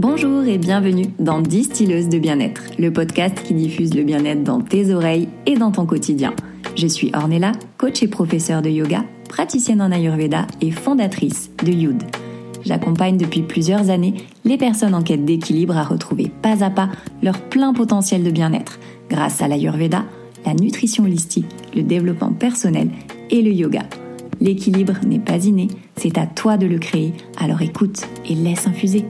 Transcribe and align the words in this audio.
Bonjour 0.00 0.44
et 0.44 0.58
bienvenue 0.58 1.06
dans 1.18 1.40
Distilleuse 1.40 2.08
de 2.08 2.20
bien-être, 2.20 2.62
le 2.78 2.92
podcast 2.92 3.42
qui 3.42 3.52
diffuse 3.52 3.96
le 3.96 4.04
bien-être 4.04 4.44
dans 4.44 4.60
tes 4.60 4.94
oreilles 4.94 5.28
et 5.44 5.56
dans 5.56 5.72
ton 5.72 5.86
quotidien. 5.86 6.34
Je 6.76 6.86
suis 6.86 7.10
Ornella, 7.16 7.50
coach 7.78 8.00
et 8.04 8.06
professeure 8.06 8.62
de 8.62 8.70
yoga, 8.70 9.04
praticienne 9.28 9.82
en 9.82 9.90
Ayurveda 9.90 10.46
et 10.60 10.70
fondatrice 10.70 11.50
de 11.64 11.72
Youd. 11.72 12.00
J'accompagne 12.64 13.16
depuis 13.16 13.42
plusieurs 13.42 13.90
années 13.90 14.14
les 14.44 14.56
personnes 14.56 14.94
en 14.94 15.02
quête 15.02 15.24
d'équilibre 15.24 15.76
à 15.76 15.82
retrouver 15.82 16.30
pas 16.42 16.62
à 16.62 16.70
pas 16.70 16.90
leur 17.20 17.40
plein 17.40 17.72
potentiel 17.72 18.22
de 18.22 18.30
bien-être 18.30 18.78
grâce 19.10 19.42
à 19.42 19.48
l'Ayurveda, 19.48 20.04
la 20.46 20.54
nutrition 20.54 21.02
holistique, 21.02 21.50
le 21.74 21.82
développement 21.82 22.30
personnel 22.30 22.88
et 23.30 23.42
le 23.42 23.50
yoga. 23.50 23.82
L'équilibre 24.40 24.94
n'est 25.04 25.18
pas 25.18 25.44
inné, 25.44 25.66
c'est 25.96 26.18
à 26.18 26.26
toi 26.26 26.56
de 26.56 26.68
le 26.68 26.78
créer, 26.78 27.14
alors 27.40 27.62
écoute 27.62 28.06
et 28.28 28.36
laisse 28.36 28.68
infuser. 28.68 29.04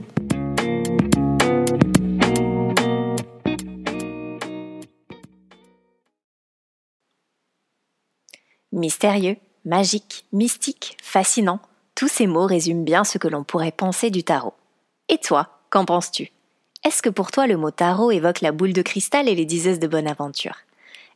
Mystérieux, 8.79 9.35
magique, 9.65 10.23
mystique, 10.31 10.95
fascinant, 11.03 11.59
tous 11.95 12.07
ces 12.07 12.27
mots 12.27 12.45
résument 12.45 12.85
bien 12.85 13.03
ce 13.03 13.17
que 13.17 13.27
l'on 13.27 13.43
pourrait 13.43 13.73
penser 13.73 14.09
du 14.09 14.23
tarot. 14.23 14.53
Et 15.09 15.17
toi, 15.17 15.59
qu'en 15.69 15.83
penses-tu? 15.83 16.31
Est-ce 16.85 17.01
que 17.01 17.09
pour 17.09 17.31
toi 17.31 17.45
le 17.45 17.57
mot 17.57 17.71
tarot 17.71 18.11
évoque 18.11 18.39
la 18.39 18.53
boule 18.53 18.71
de 18.71 18.81
cristal 18.81 19.27
et 19.27 19.35
les 19.35 19.43
diseuses 19.43 19.79
de 19.79 19.87
bonne 19.87 20.07
aventure 20.07 20.55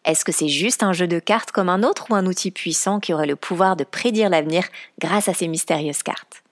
Est-ce 0.04 0.26
que 0.26 0.34
c'est 0.34 0.50
juste 0.50 0.84
un 0.84 0.92
jeu 0.92 1.08
de 1.08 1.20
cartes 1.20 1.54
comme 1.54 1.70
un 1.70 1.84
autre 1.84 2.08
ou 2.10 2.16
un 2.16 2.26
outil 2.26 2.52
puissant 2.52 3.00
qui 3.00 3.14
aurait 3.14 3.28
le 3.28 3.38
pouvoir 3.38 3.78
de 3.78 3.86
prédire 3.86 4.30
l'avenir 4.30 4.66
grâce 5.00 5.30
à 5.30 5.34
ces 5.34 5.48
mystérieuses 5.48 6.04
cartes? 6.04 6.44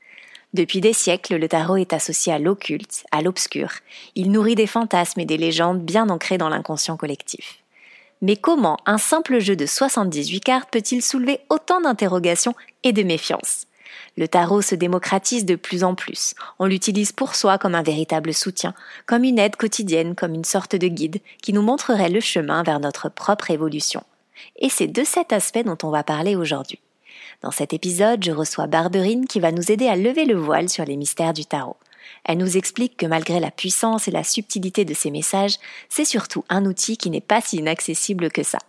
Depuis 0.53 0.79
des 0.79 0.93
siècles, 0.93 1.35
le 1.35 1.49
tarot 1.49 1.75
est 1.75 1.91
associé 1.91 2.31
à 2.31 2.39
l'occulte, 2.39 3.03
à 3.11 3.21
l'obscur. 3.21 3.69
Il 4.15 4.31
nourrit 4.31 4.55
des 4.55 4.65
fantasmes 4.65 5.19
et 5.19 5.25
des 5.25 5.37
légendes 5.37 5.81
bien 5.81 6.09
ancrées 6.09 6.37
dans 6.37 6.47
l'inconscient 6.47 6.95
collectif. 6.95 7.60
Mais 8.21 8.35
comment 8.35 8.77
un 8.85 8.99
simple 8.99 9.39
jeu 9.39 9.55
de 9.55 9.65
78 9.65 10.41
cartes 10.41 10.69
peut-il 10.71 11.01
soulever 11.01 11.39
autant 11.49 11.81
d'interrogations 11.81 12.53
et 12.83 12.93
de 12.93 13.01
méfiance? 13.01 13.65
Le 14.17 14.27
tarot 14.27 14.61
se 14.61 14.75
démocratise 14.75 15.45
de 15.45 15.55
plus 15.55 15.83
en 15.83 15.95
plus. 15.95 16.35
On 16.59 16.65
l'utilise 16.65 17.11
pour 17.13 17.33
soi 17.33 17.57
comme 17.57 17.75
un 17.75 17.81
véritable 17.81 18.33
soutien, 18.33 18.73
comme 19.05 19.23
une 19.23 19.39
aide 19.39 19.55
quotidienne, 19.55 20.15
comme 20.15 20.35
une 20.35 20.43
sorte 20.43 20.75
de 20.75 20.87
guide 20.87 21.19
qui 21.41 21.53
nous 21.53 21.61
montrerait 21.61 22.09
le 22.09 22.19
chemin 22.19 22.61
vers 22.61 22.79
notre 22.79 23.09
propre 23.09 23.49
évolution. 23.49 24.03
Et 24.57 24.69
c'est 24.69 24.87
de 24.87 25.03
cet 25.03 25.33
aspect 25.33 25.63
dont 25.63 25.77
on 25.83 25.89
va 25.89 26.03
parler 26.03 26.35
aujourd'hui. 26.35 26.79
Dans 27.41 27.51
cet 27.51 27.73
épisode, 27.73 28.23
je 28.23 28.31
reçois 28.31 28.67
Barberine 28.67 29.25
qui 29.25 29.39
va 29.39 29.51
nous 29.51 29.71
aider 29.71 29.87
à 29.87 29.95
lever 29.95 30.25
le 30.25 30.35
voile 30.35 30.69
sur 30.69 30.85
les 30.85 30.97
mystères 30.97 31.33
du 31.33 31.45
tarot. 31.45 31.77
Elle 32.23 32.37
nous 32.37 32.57
explique 32.57 32.97
que 32.97 33.05
malgré 33.05 33.39
la 33.39 33.51
puissance 33.51 34.07
et 34.07 34.11
la 34.11 34.23
subtilité 34.23 34.85
de 34.85 34.93
ses 34.93 35.11
messages, 35.11 35.57
c'est 35.89 36.05
surtout 36.05 36.43
un 36.49 36.65
outil 36.65 36.97
qui 36.97 37.09
n'est 37.09 37.21
pas 37.21 37.41
si 37.41 37.57
inaccessible 37.57 38.31
que 38.31 38.43
ça. 38.43 38.59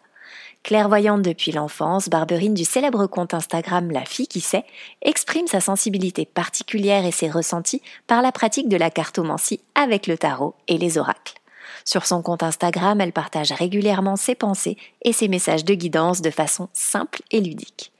Clairvoyante 0.62 1.22
depuis 1.22 1.50
l'enfance, 1.50 2.08
Barberine 2.08 2.54
du 2.54 2.64
célèbre 2.64 3.06
compte 3.08 3.34
Instagram 3.34 3.90
La 3.90 4.04
fille 4.04 4.28
qui 4.28 4.40
sait 4.40 4.64
exprime 5.02 5.48
sa 5.48 5.60
sensibilité 5.60 6.24
particulière 6.24 7.04
et 7.04 7.10
ses 7.10 7.28
ressentis 7.28 7.82
par 8.06 8.22
la 8.22 8.30
pratique 8.30 8.68
de 8.68 8.76
la 8.76 8.90
cartomancie 8.90 9.60
avec 9.74 10.06
le 10.06 10.16
tarot 10.16 10.54
et 10.68 10.78
les 10.78 10.98
oracles. 10.98 11.34
Sur 11.84 12.06
son 12.06 12.22
compte 12.22 12.44
Instagram, 12.44 13.00
elle 13.00 13.12
partage 13.12 13.50
régulièrement 13.50 14.14
ses 14.14 14.36
pensées 14.36 14.76
et 15.02 15.12
ses 15.12 15.26
messages 15.26 15.64
de 15.64 15.74
guidance 15.74 16.22
de 16.22 16.30
façon 16.30 16.68
simple 16.72 17.22
et 17.32 17.40
ludique. 17.40 17.91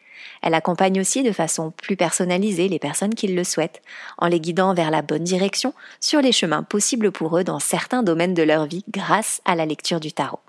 Elle 0.42 0.54
accompagne 0.54 1.00
aussi 1.00 1.22
de 1.22 1.32
façon 1.32 1.70
plus 1.70 1.96
personnalisée 1.96 2.68
les 2.68 2.80
personnes 2.80 3.14
qui 3.14 3.28
le 3.28 3.44
souhaitent, 3.44 3.80
en 4.18 4.26
les 4.26 4.40
guidant 4.40 4.74
vers 4.74 4.90
la 4.90 5.02
bonne 5.02 5.24
direction 5.24 5.72
sur 6.00 6.20
les 6.20 6.32
chemins 6.32 6.64
possibles 6.64 7.12
pour 7.12 7.38
eux 7.38 7.44
dans 7.44 7.60
certains 7.60 8.02
domaines 8.02 8.34
de 8.34 8.42
leur 8.42 8.66
vie 8.66 8.84
grâce 8.90 9.40
à 9.44 9.54
la 9.54 9.66
lecture 9.66 10.00
du 10.00 10.12
tarot. 10.12 10.40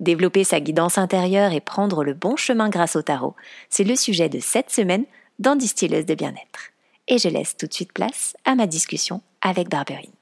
Développer 0.00 0.44
sa 0.44 0.60
guidance 0.60 0.96
intérieure 0.96 1.52
et 1.52 1.60
prendre 1.60 2.04
le 2.04 2.14
bon 2.14 2.36
chemin 2.36 2.68
grâce 2.68 2.94
au 2.94 3.02
tarot, 3.02 3.34
c'est 3.68 3.84
le 3.84 3.96
sujet 3.96 4.28
de 4.28 4.38
cette 4.38 4.70
semaine 4.70 5.04
dans 5.40 5.56
Distilleuse 5.56 6.06
de 6.06 6.14
bien-être. 6.14 6.70
Et 7.08 7.18
je 7.18 7.28
laisse 7.28 7.56
tout 7.56 7.66
de 7.66 7.74
suite 7.74 7.92
place 7.92 8.36
à 8.44 8.54
ma 8.54 8.66
discussion 8.66 9.22
avec 9.40 9.68
Barberine. 9.68 10.17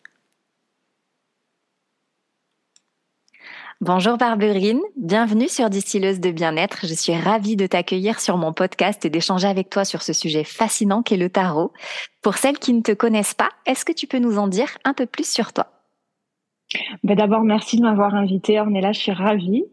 Bonjour 3.82 4.16
Barberine, 4.16 4.80
bienvenue 4.96 5.48
sur 5.48 5.68
Distilleuse 5.68 6.18
de 6.18 6.30
bien-être. 6.30 6.86
Je 6.86 6.94
suis 6.94 7.14
ravie 7.14 7.56
de 7.56 7.66
t'accueillir 7.66 8.20
sur 8.20 8.38
mon 8.38 8.54
podcast 8.54 9.04
et 9.04 9.10
d'échanger 9.10 9.46
avec 9.46 9.68
toi 9.68 9.84
sur 9.84 10.00
ce 10.00 10.14
sujet 10.14 10.44
fascinant 10.44 11.02
qu'est 11.02 11.18
le 11.18 11.28
tarot. 11.28 11.74
Pour 12.22 12.38
celles 12.38 12.58
qui 12.58 12.72
ne 12.72 12.80
te 12.80 12.92
connaissent 12.92 13.34
pas, 13.34 13.50
est-ce 13.66 13.84
que 13.84 13.92
tu 13.92 14.06
peux 14.06 14.18
nous 14.18 14.38
en 14.38 14.48
dire 14.48 14.78
un 14.84 14.94
peu 14.94 15.04
plus 15.04 15.30
sur 15.30 15.52
toi? 15.52 15.66
Ben 17.04 17.16
D'abord, 17.16 17.42
merci 17.42 17.76
de 17.76 17.82
m'avoir 17.82 18.14
invité. 18.14 18.58
On 18.60 18.74
est 18.74 18.80
là, 18.80 18.92
je 18.92 19.00
suis 19.00 19.12
ravie. 19.12 19.66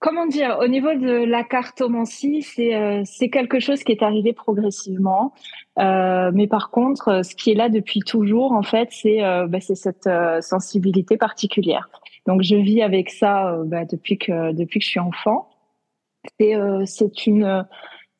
Comment 0.00 0.26
dire, 0.26 0.58
au 0.60 0.68
niveau 0.68 0.94
de 0.94 1.24
la 1.24 1.42
cartomancie, 1.42 2.42
c'est 2.42 2.74
euh, 2.74 3.04
quelque 3.32 3.58
chose 3.58 3.82
qui 3.84 3.92
est 3.92 4.02
arrivé 4.02 4.34
progressivement. 4.34 5.32
Euh, 5.78 6.30
mais 6.34 6.46
par 6.46 6.70
contre, 6.70 7.24
ce 7.24 7.34
qui 7.34 7.52
est 7.52 7.54
là 7.54 7.68
depuis 7.68 8.00
toujours, 8.00 8.52
en 8.52 8.62
fait, 8.62 8.88
c'est 8.92 9.22
euh, 9.22 9.46
ben, 9.46 9.60
cette 9.60 10.06
euh, 10.06 10.40
sensibilité 10.40 11.16
particulière. 11.16 11.88
Donc, 12.26 12.42
je 12.42 12.56
vis 12.56 12.82
avec 12.82 13.10
ça 13.10 13.58
ben, 13.66 13.86
depuis 13.90 14.18
que 14.18 14.52
depuis 14.52 14.80
que 14.80 14.84
je 14.84 14.90
suis 14.90 15.00
enfant. 15.00 15.48
C'est 16.38 16.54
c'est 16.84 17.26
une 17.26 17.64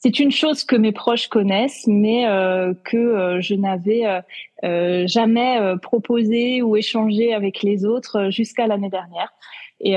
c'est 0.03 0.19
une 0.19 0.31
chose 0.31 0.65
que 0.65 0.77
mes 0.77 0.93
proches 0.93 1.28
connaissent, 1.28 1.87
mais 1.87 2.27
euh, 2.27 2.72
que 2.84 2.97
euh, 2.97 3.41
je 3.43 3.55
n'avais 3.55 4.22
euh, 4.65 5.06
jamais 5.06 5.59
proposé 5.83 6.62
ou 6.62 6.75
échangé 6.75 7.34
avec 7.34 7.62
les 7.62 7.84
autres 7.84 8.31
jusqu'à 8.31 8.66
l'année 8.66 8.89
dernière. 8.89 9.31
Et, 9.83 9.94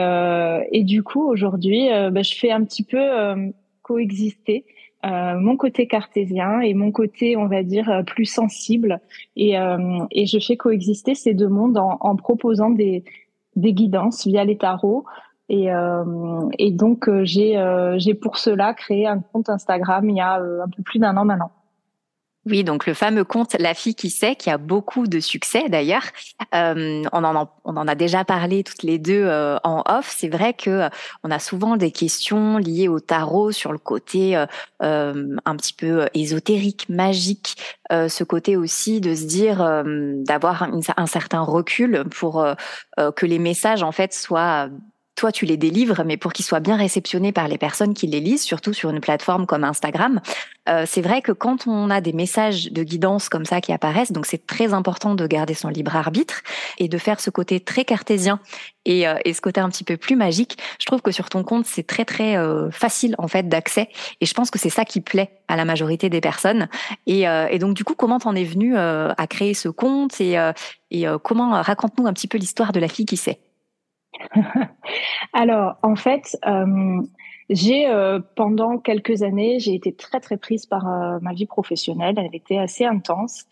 et, 0.71 0.83
du 0.83 1.03
coup, 1.03 1.27
aujourd'hui, 1.27 1.89
bah, 1.89 2.21
je 2.21 2.35
fais 2.35 2.51
un 2.51 2.63
petit 2.63 2.83
peu 2.83 3.01
coexister 3.81 4.65
mon 5.03 5.57
côté 5.57 5.87
cartésien 5.87 6.61
et 6.61 6.73
mon 6.73 6.93
côté, 6.93 7.35
on 7.35 7.47
va 7.47 7.63
dire, 7.63 8.03
plus 8.07 8.23
sensible. 8.23 9.01
Et, 9.35 9.55
et 10.11 10.25
je 10.25 10.39
fais 10.39 10.55
coexister 10.55 11.15
ces 11.15 11.33
deux 11.33 11.49
mondes 11.49 11.77
en, 11.77 11.97
en 11.99 12.15
proposant 12.15 12.69
des, 12.69 13.03
des 13.55 13.73
guidances 13.73 14.25
via 14.25 14.43
les 14.43 14.57
tarots, 14.57 15.05
et, 15.49 15.71
euh, 15.71 16.49
et 16.57 16.71
donc 16.71 17.07
euh, 17.07 17.25
j'ai 17.25 17.57
euh, 17.57 17.99
j'ai 17.99 18.13
pour 18.13 18.37
cela 18.37 18.73
créé 18.73 19.07
un 19.07 19.19
compte 19.19 19.49
Instagram 19.49 20.09
il 20.09 20.17
y 20.17 20.21
a 20.21 20.35
un 20.35 20.69
peu 20.75 20.81
plus 20.83 20.99
d'un 20.99 21.17
an 21.17 21.25
maintenant. 21.25 21.51
Oui, 22.45 22.65
donc 22.65 22.85
le 22.85 22.93
fameux 22.93 23.23
compte 23.23 23.55
La 23.57 23.73
fille 23.73 23.95
qui 23.95 24.09
sait, 24.09 24.35
qui 24.35 24.49
a 24.49 24.57
beaucoup 24.57 25.07
de 25.07 25.21
succès 25.21 25.69
d'ailleurs. 25.69 26.03
Euh, 26.53 27.01
on, 27.13 27.23
en, 27.23 27.49
on 27.63 27.77
en 27.77 27.87
a 27.87 27.95
déjà 27.95 28.25
parlé 28.25 28.63
toutes 28.63 28.83
les 28.83 28.99
deux 28.99 29.29
en 29.63 29.83
off. 29.87 30.13
C'est 30.17 30.27
vrai 30.27 30.53
que 30.53 30.89
on 31.23 31.31
a 31.31 31.39
souvent 31.39 31.77
des 31.77 31.91
questions 31.91 32.57
liées 32.57 32.89
au 32.89 32.99
tarot 32.99 33.53
sur 33.53 33.71
le 33.71 33.77
côté 33.77 34.35
euh, 34.35 35.37
un 35.45 35.55
petit 35.55 35.73
peu 35.73 36.07
ésotérique, 36.13 36.89
magique, 36.89 37.55
ce 37.89 38.23
côté 38.23 38.57
aussi 38.57 38.99
de 38.99 39.15
se 39.15 39.25
dire 39.25 39.57
d'avoir 40.25 40.63
un, 40.63 40.79
un, 40.97 41.05
certain 41.05 41.41
recul 41.41 42.03
pour 42.11 42.45
que 42.97 43.25
les 43.25 43.39
messages 43.39 43.83
en 43.83 43.91
fait 43.91 44.13
soient 44.13 44.69
toi 45.15 45.31
tu 45.31 45.45
les 45.45 45.57
délivres, 45.57 46.03
mais 46.05 46.17
pour 46.17 46.33
qu'ils 46.33 46.45
soient 46.45 46.59
bien 46.59 46.75
réceptionnés 46.75 47.31
par 47.31 47.47
les 47.47 47.57
personnes 47.57 47.93
qui 47.93 48.07
les 48.07 48.19
lisent, 48.19 48.43
surtout 48.43 48.73
sur 48.73 48.89
une 48.89 48.99
plateforme 48.99 49.45
comme 49.45 49.63
Instagram. 49.63 50.21
Euh, 50.69 50.85
c'est 50.87 51.01
vrai 51.01 51.21
que 51.21 51.31
quand 51.31 51.67
on 51.67 51.89
a 51.89 52.01
des 52.01 52.13
messages 52.13 52.71
de 52.71 52.83
guidance 52.83 53.29
comme 53.29 53.45
ça 53.45 53.61
qui 53.61 53.73
apparaissent, 53.73 54.11
donc 54.11 54.25
c'est 54.25 54.47
très 54.47 54.73
important 54.73 55.13
de 55.13 55.27
garder 55.27 55.53
son 55.53 55.69
libre 55.69 55.95
arbitre 55.95 56.41
et 56.77 56.87
de 56.87 56.97
faire 56.97 57.19
ce 57.19 57.29
côté 57.29 57.59
très 57.59 57.85
cartésien 57.85 58.39
et, 58.85 59.07
euh, 59.07 59.15
et 59.25 59.33
ce 59.33 59.41
côté 59.41 59.59
un 59.61 59.69
petit 59.69 59.83
peu 59.83 59.97
plus 59.97 60.15
magique. 60.15 60.57
Je 60.79 60.85
trouve 60.85 61.01
que 61.01 61.11
sur 61.11 61.29
ton 61.29 61.43
compte 61.43 61.65
c'est 61.65 61.85
très 61.85 62.05
très 62.05 62.37
euh, 62.37 62.71
facile 62.71 63.15
en 63.17 63.27
fait 63.27 63.47
d'accès 63.47 63.89
et 64.21 64.25
je 64.25 64.33
pense 64.33 64.51
que 64.51 64.59
c'est 64.59 64.69
ça 64.69 64.85
qui 64.85 65.01
plaît 65.01 65.31
à 65.47 65.55
la 65.55 65.65
majorité 65.65 66.09
des 66.09 66.21
personnes. 66.21 66.67
Et, 67.07 67.27
euh, 67.27 67.47
et 67.51 67.59
donc 67.59 67.73
du 67.73 67.83
coup, 67.83 67.95
comment 67.95 68.19
t'en 68.19 68.35
es 68.35 68.43
venu 68.43 68.77
à 68.77 69.27
créer 69.29 69.53
ce 69.53 69.69
compte 69.69 70.19
et, 70.21 70.37
et 70.91 71.05
comment 71.23 71.61
raconte-nous 71.61 72.07
un 72.07 72.13
petit 72.13 72.27
peu 72.27 72.37
l'histoire 72.37 72.71
de 72.71 72.79
la 72.79 72.87
fille 72.87 73.05
qui 73.05 73.17
sait? 73.17 73.39
Alors, 75.33 75.77
en 75.81 75.95
fait, 75.95 76.37
euh, 76.45 77.01
j'ai 77.49 77.87
euh, 77.87 78.19
pendant 78.35 78.77
quelques 78.77 79.23
années, 79.23 79.59
j'ai 79.59 79.73
été 79.73 79.93
très 79.93 80.19
très 80.19 80.37
prise 80.37 80.65
par 80.65 80.87
euh, 80.87 81.19
ma 81.21 81.33
vie 81.33 81.45
professionnelle. 81.45 82.15
Elle 82.17 82.35
était 82.35 82.57
assez 82.57 82.85
intense 82.85 83.45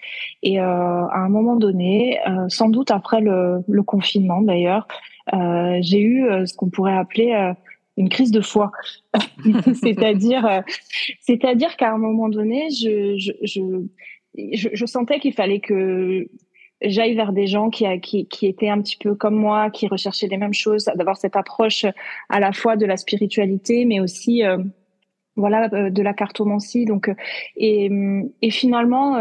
et 0.44 0.60
à 0.60 1.16
un 1.16 1.30
moment 1.30 1.56
donné, 1.56 2.20
sans 2.48 2.70
doute 2.70 2.92
après 2.92 3.22
le, 3.22 3.64
le 3.68 3.84
confinement 3.84 4.42
d'ailleurs, 4.42 4.88
j'ai 5.82 6.02
eu 6.02 6.26
ce 6.46 6.56
qu'on 6.56 6.70
pourrait 6.70 6.98
appeler 6.98 7.54
une 7.98 8.10
crise 8.10 8.32
de 8.32 8.42
foi. 8.42 8.72
c'est-à-dire, 9.84 10.64
c'est-à-dire 11.20 11.76
qu'à 11.78 11.92
un 11.92 11.98
moment 11.98 12.30
donné, 12.30 12.70
je, 12.70 13.18
je, 13.18 13.32
je, 14.54 14.70
je 14.74 14.86
sentais 14.86 15.20
qu'il 15.20 15.34
fallait 15.34 15.60
que 15.60 16.28
j'aille 16.82 17.16
vers 17.16 17.32
des 17.32 17.48
gens 17.48 17.70
qui, 17.70 17.86
qui, 18.02 18.26
qui 18.28 18.48
étaient 18.48 18.70
un 18.70 18.82
petit 18.82 18.98
peu 18.98 19.16
comme 19.16 19.36
moi, 19.36 19.70
qui 19.70 19.88
recherchaient 19.88 20.28
les 20.28 20.38
mêmes 20.38 20.54
choses, 20.54 20.86
d'avoir 20.96 21.18
cette 21.18 21.36
approche 21.36 21.86
à 22.30 22.40
la 22.40 22.52
fois 22.52 22.76
de 22.76 22.86
la 22.86 22.98
spiritualité, 22.98 23.86
mais 23.86 24.00
aussi 24.00 24.44
euh, 24.44 24.58
voilà 25.36 25.70
de 25.70 26.02
la 26.02 26.14
cartomancie. 26.14 26.86
Donc 26.86 27.10
et, 27.56 27.90
et 28.42 28.52
finalement 28.52 29.16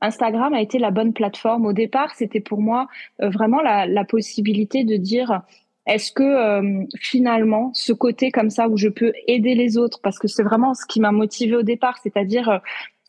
Instagram 0.00 0.54
a 0.54 0.60
été 0.60 0.78
la 0.78 0.90
bonne 0.90 1.12
plateforme. 1.12 1.66
Au 1.66 1.72
départ 1.72 2.14
c'était 2.14 2.40
pour 2.40 2.60
moi 2.60 2.88
vraiment 3.20 3.60
la, 3.60 3.86
la, 3.86 4.04
possibilité 4.04 4.84
de 4.84 4.96
dire 4.96 5.42
est-ce 5.86 6.10
que 6.10 6.84
finalement 7.00 7.70
ce 7.74 7.92
côté 7.92 8.32
comme 8.32 8.50
ça 8.50 8.68
où 8.68 8.76
je 8.76 8.88
peux 8.88 9.12
aider 9.28 9.54
les 9.54 9.78
autres 9.78 10.00
parce 10.02 10.18
que 10.18 10.26
c'est 10.26 10.42
vraiment 10.42 10.74
ce 10.74 10.84
qui 10.84 11.00
m'a 11.00 11.12
motivé 11.12 11.54
au 11.54 11.62
départ 11.62 11.98
c'est-à-dire 12.02 12.60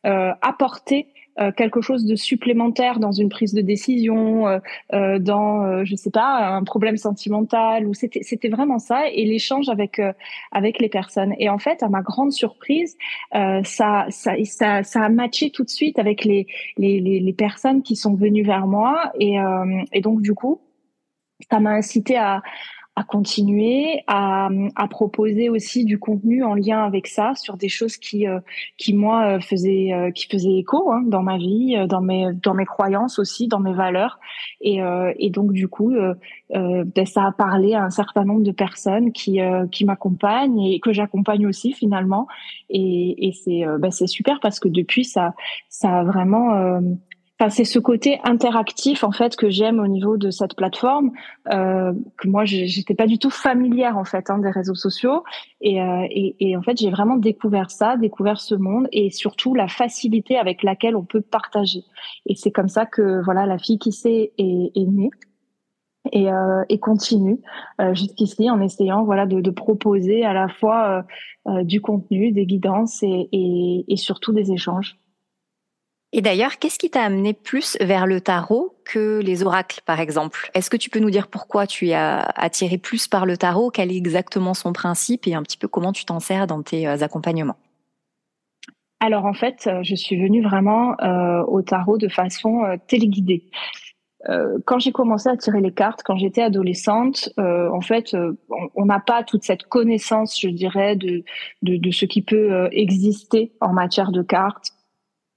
apporter 0.04 1.08
euh, 1.40 1.52
quelque 1.52 1.82
chose 1.82 2.06
de 2.06 2.16
supplémentaire 2.16 3.00
dans 3.00 3.12
une 3.12 3.30
prise 3.30 3.54
de 3.54 3.62
décision, 3.62 4.48
euh, 4.48 4.60
euh 4.94 5.20
dans, 5.20 5.64
euh, 5.64 5.84
je 5.84 5.96
sais 5.96 6.12
pas, 6.12 6.48
un 6.56 6.64
problème 6.64 6.98
sentimental, 6.98 7.88
ou 7.88 7.94
c'était 7.94 8.22
c'était 8.22 8.50
vraiment 8.50 8.78
ça 8.80 9.10
et 9.10 9.26
l'échange 9.26 9.70
avec 9.70 10.00
avec 10.52 10.80
les 10.80 10.90
personnes. 10.90 11.34
Et 11.40 11.50
en 11.50 11.58
fait, 11.58 11.82
à 11.84 11.90
ma 11.90 12.02
grande 12.02 12.32
surprise, 12.32 12.98
ça, 13.32 14.06
ça 14.10 14.34
ça 14.44 14.84
ça 14.84 15.02
a 15.04 15.10
matché 15.10 15.50
tout 15.50 15.64
de 15.64 15.70
suite 15.70 16.00
avec 16.00 16.24
les 16.24 16.48
les 16.78 17.00
les, 17.00 17.20
les 17.20 17.34
personnes 17.34 17.82
qui 17.82 17.96
sont 17.96 18.14
venues 18.16 18.44
vers 18.44 18.68
moi 18.68 19.12
et 19.20 19.38
et 19.92 20.02
donc 20.02 20.22
du 20.22 20.34
coup, 20.34 20.62
ça 21.50 21.60
m'a 21.60 21.72
incité 21.72 22.18
à 22.18 22.42
à 22.96 23.04
continuer, 23.04 24.04
à, 24.06 24.50
à, 24.76 24.88
proposer 24.88 25.50
aussi 25.50 25.84
du 25.84 25.98
contenu 25.98 26.44
en 26.44 26.54
lien 26.54 26.84
avec 26.84 27.08
ça 27.08 27.34
sur 27.36 27.58
des 27.58 27.68
choses 27.68 27.98
qui, 27.98 28.28
euh, 28.28 28.40
qui 28.78 28.94
moi 28.94 29.26
euh, 29.26 29.40
faisaient, 29.40 29.92
euh, 29.94 30.12
qui 30.12 30.28
faisaient 30.28 30.60
écho 30.60 30.92
hein, 30.92 31.02
dans 31.08 31.24
ma 31.24 31.38
vie, 31.38 31.76
dans 31.90 32.02
mes, 32.02 32.32
dans 32.34 32.54
mes 32.54 32.66
croyances 32.66 33.18
aussi, 33.18 33.48
dans 33.48 33.60
mes 33.60 33.74
valeurs. 33.74 34.20
Et, 34.62 34.80
et 35.18 35.30
donc 35.30 35.52
du 35.52 35.68
coup, 35.68 35.94
ben, 36.50 37.06
ça 37.06 37.26
a 37.26 37.32
parlé 37.32 37.74
à 37.74 37.84
un 37.84 37.90
certain 37.90 38.26
nombre 38.26 38.44
de 38.44 38.52
personnes 38.52 39.12
qui, 39.12 39.40
qui 39.72 39.86
m'accompagnent 39.86 40.62
et 40.62 40.80
que 40.80 40.94
j'accompagne 40.94 41.48
aussi 41.48 41.74
finalement. 41.74 42.28
Et, 42.70 43.28
et 43.28 43.32
c'est, 43.34 43.64
ben, 43.80 43.92
c'est 43.92 44.08
super 44.08 44.40
parce 44.40 44.60
que 44.60 44.68
depuis 44.68 45.06
ça, 45.06 45.34
ça 45.70 46.00
a 46.00 46.04
vraiment 46.04 46.80
c'est 47.50 47.66
ce 47.66 47.80
côté 47.80 48.20
interactif 48.24 49.04
en 49.04 49.12
fait 49.12 49.36
que 49.36 49.50
j'aime 49.50 49.80
au 49.80 49.88
niveau 49.88 50.18
de 50.18 50.30
cette 50.30 50.56
plateforme 50.56 51.12
euh, 51.52 51.92
que 52.18 52.28
moi 52.28 52.46
j'étais 52.46 52.94
pas 52.94 53.08
du 53.08 53.20
tout 53.20 53.30
familière 53.30 53.98
en 53.98 54.06
fait 54.06 54.30
hein, 54.30 54.38
des 54.38 54.50
réseaux 54.50 54.76
sociaux 54.76 55.24
et, 55.60 55.82
euh, 55.82 56.08
et, 56.10 56.36
et, 56.40 56.56
en 56.56 56.62
fait 56.62 56.78
j'ai 56.78 56.90
vraiment 56.90 57.18
découvert 57.18 57.70
ça, 57.70 57.98
découvert 57.98 58.40
ce 58.40 58.56
monde 58.56 58.88
et 58.92 59.10
surtout 59.10 59.56
la 59.56 59.68
facilité 59.68 60.38
avec 60.38 60.64
laquelle 60.64 60.96
on 60.96 61.04
peut 61.04 61.22
partager. 61.22 61.84
Et 62.28 62.36
c'est 62.36 62.52
comme 62.52 62.70
ça 62.70 62.86
que 62.86 63.22
voilà 63.24 63.46
la 63.46 63.58
fille 63.58 63.80
qui 63.80 63.92
sait 63.92 64.32
est, 64.38 64.72
est 64.76 64.86
née 64.86 65.10
et, 66.12 66.32
euh, 66.32 66.64
continue 66.82 67.40
euh, 67.80 67.94
jusqu'ici 67.94 68.50
en 68.50 68.60
essayant 68.62 69.04
voilà 69.06 69.26
de, 69.26 69.40
de, 69.40 69.52
proposer 69.52 70.26
à 70.26 70.34
la 70.34 70.50
fois 70.50 71.06
euh, 71.48 71.64
du 71.64 71.82
contenu, 71.82 72.32
des 72.32 72.46
guidances 72.46 73.04
et, 73.04 73.30
et, 73.32 73.86
et 73.88 73.96
surtout 73.96 74.34
des 74.34 74.52
échanges. 74.52 74.98
Et 76.16 76.22
d'ailleurs, 76.22 76.60
qu'est-ce 76.60 76.78
qui 76.78 76.92
t'a 76.92 77.02
amené 77.02 77.34
plus 77.34 77.76
vers 77.82 78.06
le 78.06 78.22
tarot 78.22 78.76
que 78.86 79.20
les 79.20 79.42
oracles, 79.42 79.82
par 79.84 80.00
exemple? 80.00 80.52
Est-ce 80.54 80.70
que 80.70 80.78
tu 80.78 80.92
peux 80.92 81.00
nous 81.00 81.10
dire 81.10 81.28
pourquoi 81.28 81.66
tu 81.66 81.90
es 81.90 81.96
attiré 81.96 82.78
plus 82.78 83.08
par 83.08 83.26
le 83.26 83.36
tarot? 83.36 83.72
Quel 83.72 83.92
est 83.92 83.98
exactement 83.98 84.54
son 84.54 84.74
principe? 84.74 85.26
Et 85.26 85.34
un 85.34 85.42
petit 85.42 85.58
peu 85.58 85.68
comment 85.68 85.92
tu 85.92 86.06
t'en 86.06 86.20
sers 86.20 86.46
dans 86.46 86.62
tes 86.62 86.88
euh, 86.88 87.02
accompagnements? 87.02 87.56
Alors 89.00 89.26
en 89.26 89.34
fait, 89.34 89.66
euh, 89.66 89.80
je 89.82 89.96
suis 89.96 90.22
venue 90.22 90.44
vraiment 90.44 90.96
euh, 91.02 91.42
au 91.48 91.64
tarot 91.64 91.98
de 91.98 92.08
façon 92.08 92.62
téléguidée. 92.88 93.50
quand 94.66 94.80
j'ai 94.80 94.92
commencé 94.92 95.28
à 95.30 95.36
tirer 95.36 95.62
les 95.62 95.74
cartes, 95.74 96.04
quand 96.04 96.16
j'étais 96.16 96.44
adolescente, 96.44 97.34
en 97.38 97.82
fait, 97.82 98.16
on 98.76 98.86
n'a 98.86 99.00
pas 99.02 99.24
toute 99.24 99.44
cette 99.44 99.64
connaissance, 99.64 100.40
je 100.40 100.48
dirais, 100.48 100.96
de, 100.96 101.24
de 101.64 101.92
ce 101.92 102.06
qui 102.06 102.22
peut 102.22 102.70
exister 102.72 103.52
en 103.60 103.74
matière 103.74 104.14
de 104.14 104.22
cartes, 104.22 104.72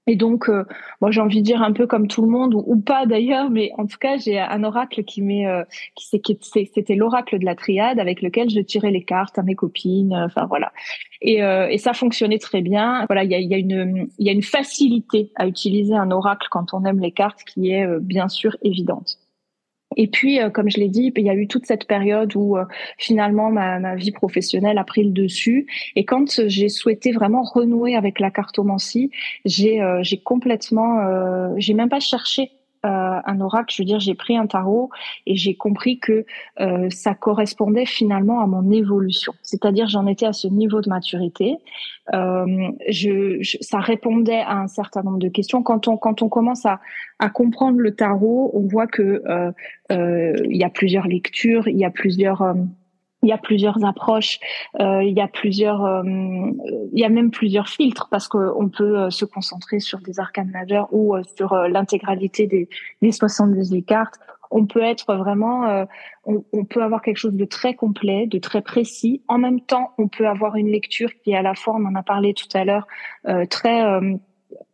et 0.07 0.15
donc, 0.15 0.49
euh, 0.49 0.63
moi, 1.01 1.11
j'ai 1.11 1.19
envie 1.19 1.41
de 1.41 1.45
dire 1.45 1.61
un 1.61 1.73
peu 1.73 1.85
comme 1.85 2.07
tout 2.07 2.21
le 2.21 2.29
monde, 2.29 2.53
ou, 2.55 2.79
pas 2.79 3.05
d'ailleurs, 3.05 3.49
mais 3.49 3.71
en 3.77 3.85
tout 3.85 3.97
cas, 3.97 4.17
j'ai 4.17 4.39
un 4.39 4.63
oracle 4.63 5.03
qui 5.03 5.21
m'est, 5.21 5.45
euh, 5.45 5.63
c'était 5.97 6.95
l'oracle 6.95 7.37
de 7.37 7.45
la 7.45 7.55
triade 7.55 7.99
avec 7.99 8.21
lequel 8.21 8.49
je 8.49 8.61
tirais 8.61 8.91
les 8.91 9.03
cartes 9.03 9.37
à 9.37 9.43
mes 9.43 9.55
copines. 9.55 10.13
Euh, 10.13 10.25
enfin 10.25 10.45
voilà. 10.45 10.71
Et, 11.21 11.43
euh, 11.43 11.67
et 11.67 11.77
ça 11.77 11.93
fonctionnait 11.93 12.39
très 12.39 12.61
bien. 12.61 13.05
Voilà, 13.07 13.25
il 13.25 13.31
y 13.31 13.35
a, 13.35 13.39
il 13.39 14.07
y 14.19 14.29
a 14.29 14.31
une 14.31 14.43
facilité 14.43 15.31
à 15.35 15.45
utiliser 15.45 15.93
un 15.93 16.09
oracle 16.11 16.47
quand 16.49 16.73
on 16.73 16.85
aime 16.85 16.99
les 16.99 17.11
cartes 17.11 17.43
qui 17.43 17.71
est 17.71 17.85
bien 17.99 18.29
sûr 18.29 18.55
évidente. 18.63 19.17
Et 19.97 20.07
puis, 20.07 20.39
euh, 20.39 20.49
comme 20.49 20.69
je 20.69 20.77
l'ai 20.77 20.87
dit, 20.87 21.11
il 21.17 21.25
y 21.25 21.29
a 21.29 21.33
eu 21.33 21.47
toute 21.47 21.65
cette 21.65 21.87
période 21.87 22.35
où 22.35 22.55
euh, 22.55 22.63
finalement 22.97 23.51
ma, 23.51 23.79
ma, 23.79 23.95
vie 23.95 24.11
professionnelle 24.11 24.77
a 24.77 24.83
pris 24.83 25.03
le 25.03 25.11
dessus. 25.11 25.67
Et 25.95 26.05
quand 26.05 26.47
j'ai 26.47 26.69
souhaité 26.69 27.11
vraiment 27.11 27.41
renouer 27.41 27.95
avec 27.95 28.19
la 28.19 28.31
cartomancie, 28.31 29.09
j'ai 29.43 29.81
euh, 29.81 29.99
j'ai 30.03 30.19
complètement, 30.19 31.57
j'ai 31.57 31.73
même 31.73 31.89
pas 31.89 31.99
cherché 31.99 32.43
euh, 32.43 32.56
un 32.87 33.41
oracle, 33.41 33.73
je 33.73 33.81
veux 33.81 33.85
dire, 33.85 33.99
j'ai 33.99 34.15
pris 34.15 34.37
un 34.37 34.47
tarot 34.47 34.89
et 35.25 35.35
j'ai 35.35 35.55
compris 35.55 35.99
que 35.99 36.25
euh, 36.59 36.89
ça 36.89 37.13
correspondait 37.13 37.85
finalement 37.85 38.41
à 38.41 38.47
mon 38.47 38.71
évolution. 38.71 39.33
C'est-à-dire, 39.41 39.87
j'en 39.87 40.07
étais 40.07 40.25
à 40.25 40.33
ce 40.33 40.47
niveau 40.47 40.81
de 40.81 40.89
maturité. 40.89 41.57
Euh, 42.13 42.71
ça 43.61 43.79
répondait 43.79 44.41
à 44.41 44.57
un 44.57 44.67
certain 44.67 45.03
nombre 45.03 45.19
de 45.19 45.29
questions. 45.29 45.63
Quand 45.63 45.87
on 45.87 45.97
quand 45.97 46.21
on 46.21 46.29
commence 46.29 46.65
à, 46.65 46.79
à 47.19 47.29
comprendre 47.29 47.79
le 47.79 47.95
tarot, 47.95 48.51
on 48.53 48.61
voit 48.67 48.87
que 48.87 49.21
il 49.89 50.57
y 50.57 50.63
a 50.63 50.69
plusieurs 50.69 51.07
lectures, 51.07 51.67
il 51.67 51.77
y 51.77 51.85
a 51.85 51.91
plusieurs 51.91 52.55
il 53.23 53.29
y 53.29 53.31
a 53.31 53.37
plusieurs 53.37 53.83
approches, 53.83 54.39
euh, 54.79 55.03
il 55.03 55.15
y 55.15 55.21
a 55.21 55.27
plusieurs, 55.27 55.83
euh, 55.83 56.03
il 56.05 56.99
y 56.99 57.03
a 57.03 57.09
même 57.09 57.31
plusieurs 57.31 57.67
filtres 57.67 58.07
parce 58.11 58.27
qu'on 58.27 58.69
peut 58.69 58.99
euh, 58.99 59.09
se 59.09 59.25
concentrer 59.25 59.79
sur 59.79 59.99
des 59.99 60.19
arcanes 60.19 60.51
majeures 60.51 60.87
ou 60.91 61.15
euh, 61.15 61.23
sur 61.35 61.55
l'intégralité 61.67 62.47
des, 62.47 62.69
des 63.01 63.11
78 63.11 63.83
cartes. 63.83 64.15
On 64.49 64.65
peut 64.65 64.81
être 64.81 65.13
vraiment, 65.13 65.85
on, 66.23 66.45
on, 66.53 66.63
peut 66.63 66.81
avoir 66.81 67.01
quelque 67.01 67.17
chose 67.17 67.33
de 67.33 67.43
très 67.43 67.73
complet, 67.73 68.27
de 68.27 68.39
très 68.39 68.61
précis. 68.61 69.21
En 69.27 69.37
même 69.37 69.59
temps, 69.59 69.91
on 69.97 70.07
peut 70.07 70.25
avoir 70.25 70.55
une 70.55 70.69
lecture 70.69 71.09
qui 71.21 71.31
est 71.31 71.35
à 71.35 71.41
la 71.41 71.53
fois, 71.53 71.75
on 71.77 71.85
en 71.85 71.95
a 71.95 72.03
parlé 72.03 72.33
tout 72.33 72.47
à 72.53 72.63
l'heure, 72.63 72.87
très 73.49 73.83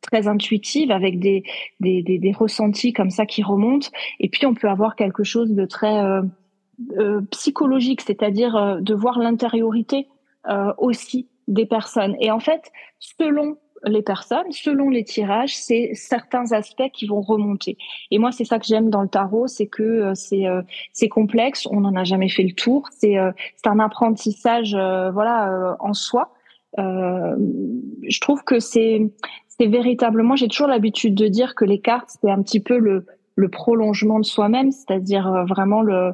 très 0.01 0.27
intuitive 0.27 0.91
avec 0.91 1.17
des, 1.17 1.43
des, 1.79 2.03
des, 2.03 2.19
des, 2.19 2.31
ressentis 2.33 2.93
comme 2.93 3.09
ça 3.09 3.25
qui 3.25 3.41
remontent. 3.41 3.87
Et 4.19 4.29
puis 4.29 4.45
on 4.45 4.53
peut 4.53 4.69
avoir 4.69 4.95
quelque 4.95 5.23
chose 5.23 5.55
de 5.55 5.65
très 5.65 6.21
euh, 6.97 7.21
psychologique, 7.29 8.01
c'est-à-dire 8.01 8.55
euh, 8.55 8.79
de 8.81 8.95
voir 8.95 9.19
l'intériorité 9.19 10.07
euh, 10.49 10.73
aussi 10.79 11.27
des 11.47 11.67
personnes. 11.67 12.15
Et 12.19 12.31
en 12.31 12.39
fait, 12.39 12.71
selon 12.99 13.57
les 13.85 14.01
personnes, 14.01 14.51
selon 14.51 14.89
les 14.89 15.03
tirages, 15.03 15.55
c'est 15.55 15.91
certains 15.93 16.51
aspects 16.51 16.89
qui 16.91 17.05
vont 17.05 17.21
remonter. 17.21 17.77
Et 18.09 18.17
moi, 18.17 18.31
c'est 18.31 18.43
ça 18.43 18.57
que 18.57 18.65
j'aime 18.65 18.89
dans 18.89 19.03
le 19.03 19.07
tarot, 19.07 19.45
c'est 19.47 19.67
que 19.67 20.13
c'est 20.15 20.45
c'est 20.93 21.09
complexe, 21.09 21.67
on 21.69 21.81
n'en 21.81 21.93
a 21.95 22.05
jamais 22.05 22.29
fait 22.29 22.43
le 22.43 22.53
tour, 22.53 22.87
c'est 22.97 23.17
c'est 23.57 23.67
un 23.67 23.79
apprentissage 23.79 24.71
voilà 24.71 25.75
en 25.81 25.93
soi. 25.93 26.31
je 26.77 28.19
trouve 28.21 28.45
que 28.45 28.59
c'est 28.59 29.11
c'est 29.49 29.67
véritablement, 29.67 30.37
j'ai 30.37 30.47
toujours 30.47 30.67
l'habitude 30.67 31.13
de 31.13 31.27
dire 31.27 31.53
que 31.53 31.65
les 31.65 31.81
cartes 31.81 32.09
c'est 32.21 32.31
un 32.31 32.41
petit 32.41 32.61
peu 32.61 32.77
le 32.77 33.05
le 33.35 33.49
prolongement 33.49 34.19
de 34.19 34.25
soi-même, 34.25 34.71
c'est-à-dire 34.71 35.45
vraiment 35.45 35.81
le 35.81 36.13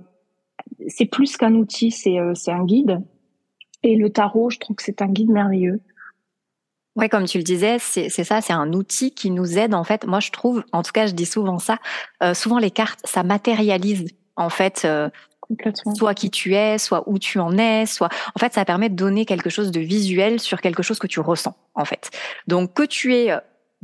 c'est 0.87 1.05
plus 1.05 1.37
qu'un 1.37 1.53
outil, 1.55 1.93
euh, 2.07 2.33
c'est 2.35 2.51
un 2.51 2.65
guide. 2.65 3.01
Et 3.83 3.95
le 3.95 4.09
tarot, 4.09 4.49
je 4.49 4.59
trouve 4.59 4.75
que 4.75 4.83
c'est 4.83 5.01
un 5.01 5.07
guide 5.07 5.29
merveilleux. 5.29 5.79
Ouais, 6.95 7.07
comme 7.07 7.25
tu 7.25 7.37
le 7.37 7.43
disais, 7.43 7.77
c'est 7.79 8.09
ça, 8.09 8.41
c'est 8.41 8.51
un 8.51 8.73
outil 8.73 9.11
qui 9.11 9.31
nous 9.31 9.57
aide 9.57 9.73
en 9.73 9.83
fait. 9.83 10.05
Moi, 10.05 10.19
je 10.19 10.31
trouve, 10.31 10.63
en 10.73 10.83
tout 10.83 10.91
cas, 10.91 11.07
je 11.07 11.13
dis 11.13 11.25
souvent 11.25 11.59
ça. 11.59 11.77
Euh, 12.23 12.33
souvent, 12.33 12.57
les 12.57 12.71
cartes, 12.71 12.99
ça 13.05 13.23
matérialise 13.23 14.05
en 14.35 14.49
fait. 14.49 14.81
Euh, 14.83 15.09
soit 15.95 16.13
qui 16.13 16.29
tu 16.29 16.55
es, 16.55 16.77
soit 16.77 17.07
où 17.07 17.17
tu 17.17 17.39
en 17.39 17.57
es, 17.57 17.85
soit 17.85 18.09
en 18.35 18.39
fait 18.39 18.53
ça 18.53 18.65
permet 18.65 18.89
de 18.89 18.95
donner 18.95 19.25
quelque 19.25 19.49
chose 19.49 19.71
de 19.71 19.79
visuel 19.79 20.39
sur 20.39 20.61
quelque 20.61 20.83
chose 20.83 20.99
que 20.99 21.07
tu 21.07 21.19
ressens 21.19 21.55
en 21.73 21.85
fait. 21.85 22.11
Donc 22.47 22.75
que 22.75 22.83
tu 22.83 23.15
aies 23.15 23.35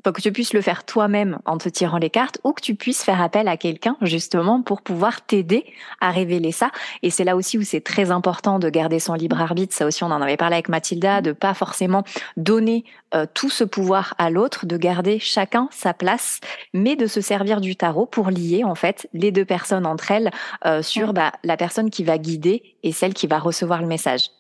que 0.04 0.22
tu 0.22 0.32
puisses 0.32 0.54
le 0.54 0.62
faire 0.62 0.84
toi-même 0.84 1.40
en 1.46 1.58
te 1.58 1.70
tirant 1.70 1.98
les 1.98 2.10
cartes 2.10 2.40
ou 2.44 2.54
que 2.54 2.62
tu 2.62 2.76
puisses 2.76 3.04
faire 3.04 3.22
appel 3.22 3.48
à 3.48 3.58
quelqu'un 3.58 3.98
justement 4.02 4.62
pour 4.62 4.82
pouvoir 4.82 5.26
t'aider 5.26 5.66
à 6.02 6.12
révéler 6.12 6.52
ça. 6.52 6.72
Et 7.02 7.10
c'est 7.10 7.24
là 7.24 7.36
aussi 7.36 7.58
où 7.58 7.64
c'est 7.64 7.82
très 7.82 8.12
important 8.12 8.60
de 8.60 8.70
garder 8.70 9.00
son 9.00 9.14
libre 9.14 9.42
arbitre. 9.42 9.74
Ça 9.74 9.86
aussi, 9.86 10.04
on 10.04 10.12
en 10.12 10.22
avait 10.22 10.38
parlé 10.38 10.56
avec 10.56 10.70
Mathilda, 10.70 11.22
de 11.22 11.32
pas 11.32 11.54
forcément 11.54 12.04
donner 12.38 12.86
euh, 13.14 13.26
tout 13.34 13.50
ce 13.50 13.64
pouvoir 13.64 14.14
à 14.18 14.30
l'autre, 14.30 14.66
de 14.66 14.78
garder 14.78 15.20
chacun 15.20 15.68
sa 15.72 15.94
place, 15.94 16.40
mais 16.74 16.96
de 16.96 17.08
se 17.08 17.22
servir 17.22 17.62
du 17.62 17.76
tarot 17.76 18.06
pour 18.06 18.30
lier 18.30 18.64
en 18.64 18.76
fait 18.76 19.08
les 19.14 19.32
deux 19.32 19.46
personnes 19.46 19.86
entre 19.86 20.12
elles 20.12 20.32
euh, 20.66 20.82
sur 20.82 21.14
bah, 21.14 21.32
la 21.44 21.58
personne 21.58 21.90
qui 21.90 22.04
va 22.04 22.18
guider 22.18 22.76
et 22.84 22.92
celle 22.92 23.14
qui 23.14 23.28
va 23.28 23.40
recevoir 23.40 23.82
le 23.82 23.88
message. 23.88 24.35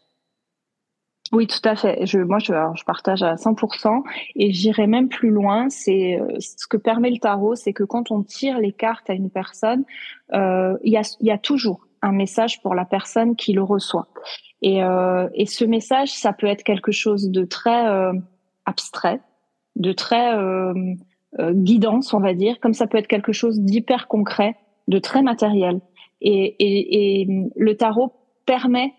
Oui, 1.31 1.47
tout 1.47 1.67
à 1.67 1.75
fait. 1.75 2.05
Je, 2.05 2.19
moi, 2.19 2.37
je, 2.39 2.53
je 2.75 2.83
partage 2.83 3.23
à 3.23 3.35
100% 3.35 4.03
et 4.35 4.51
j'irai 4.51 4.85
même 4.85 5.09
plus 5.09 5.31
loin. 5.31 5.69
C'est 5.69 6.19
euh, 6.19 6.27
ce 6.39 6.67
que 6.67 6.77
permet 6.77 7.09
le 7.09 7.17
tarot, 7.17 7.55
c'est 7.55 7.73
que 7.73 7.83
quand 7.83 8.11
on 8.11 8.21
tire 8.21 8.59
les 8.59 8.71
cartes 8.71 9.09
à 9.09 9.13
une 9.13 9.31
personne, 9.31 9.83
euh, 10.33 10.77
il 10.83 10.93
y, 10.93 10.97
a, 10.97 11.17
y 11.21 11.31
a 11.31 11.37
toujours 11.37 11.87
un 12.01 12.11
message 12.11 12.61
pour 12.61 12.75
la 12.75 12.85
personne 12.85 13.35
qui 13.35 13.53
le 13.53 13.63
reçoit. 13.63 14.07
Et, 14.61 14.79
et 15.33 15.45
ce 15.45 15.63
message, 15.65 16.09
ça 16.09 16.33
peut 16.33 16.47
être 16.47 16.63
quelque 16.63 16.91
chose 16.91 17.29
de 17.29 17.43
très 17.45 17.85
abstrait, 18.65 19.19
de 19.75 19.91
très 19.91 20.33
guidance, 21.39 22.13
on 22.13 22.19
va 22.19 22.33
dire, 22.33 22.59
comme 22.59 22.73
ça 22.73 22.87
peut 22.87 22.97
être 22.97 23.07
quelque 23.07 23.31
chose 23.31 23.59
d'hyper 23.59 24.07
concret, 24.07 24.55
de 24.87 24.97
très 24.97 25.21
matériel. 25.21 25.81
Et, 26.21 26.55
et, 26.59 27.21
et 27.21 27.27
le 27.55 27.77
tarot 27.77 28.13
permet 28.45 28.93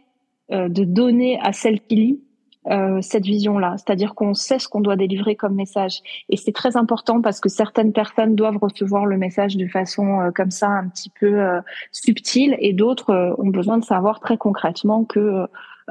de 0.50 0.85
donner 0.85 1.38
à 1.41 1.53
celle 1.53 1.81
qui 1.81 1.97
lit 1.97 2.21
euh, 2.69 3.00
cette 3.00 3.25
vision-là, 3.25 3.76
c'est-à-dire 3.76 4.15
qu'on 4.15 4.35
sait 4.35 4.59
ce 4.59 4.67
qu'on 4.67 4.81
doit 4.81 4.97
délivrer 4.97 5.37
comme 5.37 5.55
message. 5.55 6.00
Et 6.29 6.37
c'est 6.37 6.53
très 6.53 6.76
important 6.76 7.23
parce 7.23 7.38
que 7.38 7.49
certaines 7.49 7.93
personnes 7.93 8.35
doivent 8.35 8.57
recevoir 8.57 9.07
le 9.07 9.17
message 9.17 9.57
de 9.57 9.69
façon 9.69 10.21
euh, 10.21 10.31
comme 10.33 10.50
ça 10.50 10.69
un 10.69 10.88
petit 10.88 11.11
peu 11.11 11.41
euh, 11.41 11.61
subtile, 11.93 12.57
et 12.59 12.73
d'autres 12.73 13.37
ont 13.38 13.50
besoin 13.50 13.79
de 13.79 13.85
savoir 13.85 14.19
très 14.19 14.37
concrètement 14.37 15.05
que 15.05 15.47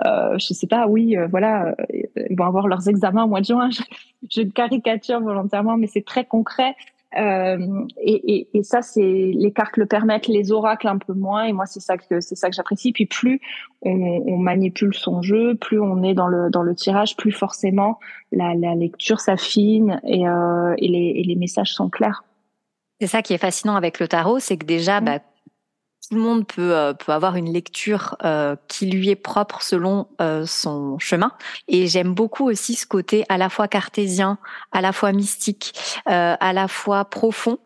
euh, 0.05 0.37
je 0.37 0.53
sais 0.53 0.67
pas, 0.67 0.87
oui, 0.87 1.15
voilà, 1.29 1.73
ils 2.29 2.35
vont 2.35 2.43
avoir 2.43 2.67
leurs 2.67 2.89
examens 2.89 3.23
au 3.23 3.27
mois 3.29 3.39
de 3.39 3.45
juin. 3.45 3.69
Je, 4.29 4.41
je 4.41 4.41
caricature 4.41 5.21
volontairement, 5.21 5.77
mais 5.77 5.87
c'est 5.87 6.03
très 6.03 6.25
concret. 6.25 6.75
Euh, 7.17 7.85
et, 7.97 8.35
et, 8.35 8.47
et, 8.53 8.63
ça, 8.63 8.81
c'est 8.81 9.01
les 9.01 9.51
cartes 9.53 9.77
le 9.77 9.85
permettent, 9.85 10.27
les 10.27 10.51
oracles 10.51 10.87
un 10.87 10.97
peu 10.97 11.13
moins. 11.13 11.43
Et 11.43 11.53
moi, 11.53 11.65
c'est 11.65 11.79
ça 11.79 11.97
que 11.97 12.19
c'est 12.19 12.35
ça 12.35 12.49
que 12.49 12.55
j'apprécie. 12.55 12.91
Puis 12.91 13.05
plus 13.05 13.39
on, 13.81 13.91
on, 13.91 14.37
manipule 14.37 14.93
son 14.93 15.21
jeu, 15.21 15.55
plus 15.55 15.79
on 15.79 16.03
est 16.03 16.13
dans 16.13 16.27
le 16.27 16.49
dans 16.49 16.63
le 16.63 16.75
tirage, 16.75 17.15
plus 17.15 17.31
forcément 17.31 17.99
la, 18.31 18.53
la 18.53 18.75
lecture 18.75 19.19
s'affine 19.19 20.01
et, 20.03 20.27
euh, 20.27 20.73
et, 20.77 20.87
les, 20.87 21.13
et 21.15 21.23
les 21.23 21.35
messages 21.35 21.73
sont 21.73 21.89
clairs. 21.89 22.23
C'est 22.99 23.07
ça 23.07 23.21
qui 23.21 23.33
est 23.33 23.37
fascinant 23.37 23.75
avec 23.75 23.99
le 23.99 24.07
tarot, 24.07 24.39
c'est 24.39 24.57
que 24.57 24.65
déjà, 24.65 25.01
mmh. 25.01 25.05
bah, 25.05 25.19
tout 26.07 26.15
le 26.15 26.21
monde 26.21 26.45
peut, 26.45 26.75
euh, 26.75 26.93
peut 26.93 27.11
avoir 27.11 27.35
une 27.35 27.51
lecture 27.51 28.15
euh, 28.23 28.55
qui 28.67 28.85
lui 28.85 29.09
est 29.09 29.15
propre 29.15 29.61
selon 29.61 30.07
euh, 30.21 30.45
son 30.45 30.99
chemin. 30.99 31.31
Et 31.67 31.87
j'aime 31.87 32.13
beaucoup 32.13 32.47
aussi 32.49 32.75
ce 32.75 32.85
côté 32.85 33.25
à 33.29 33.37
la 33.37 33.49
fois 33.49 33.67
cartésien, 33.67 34.37
à 34.71 34.81
la 34.81 34.91
fois 34.91 35.11
mystique, 35.11 35.73
à 36.05 36.53
la 36.53 36.67
fois 36.67 37.05
profond. 37.05 37.57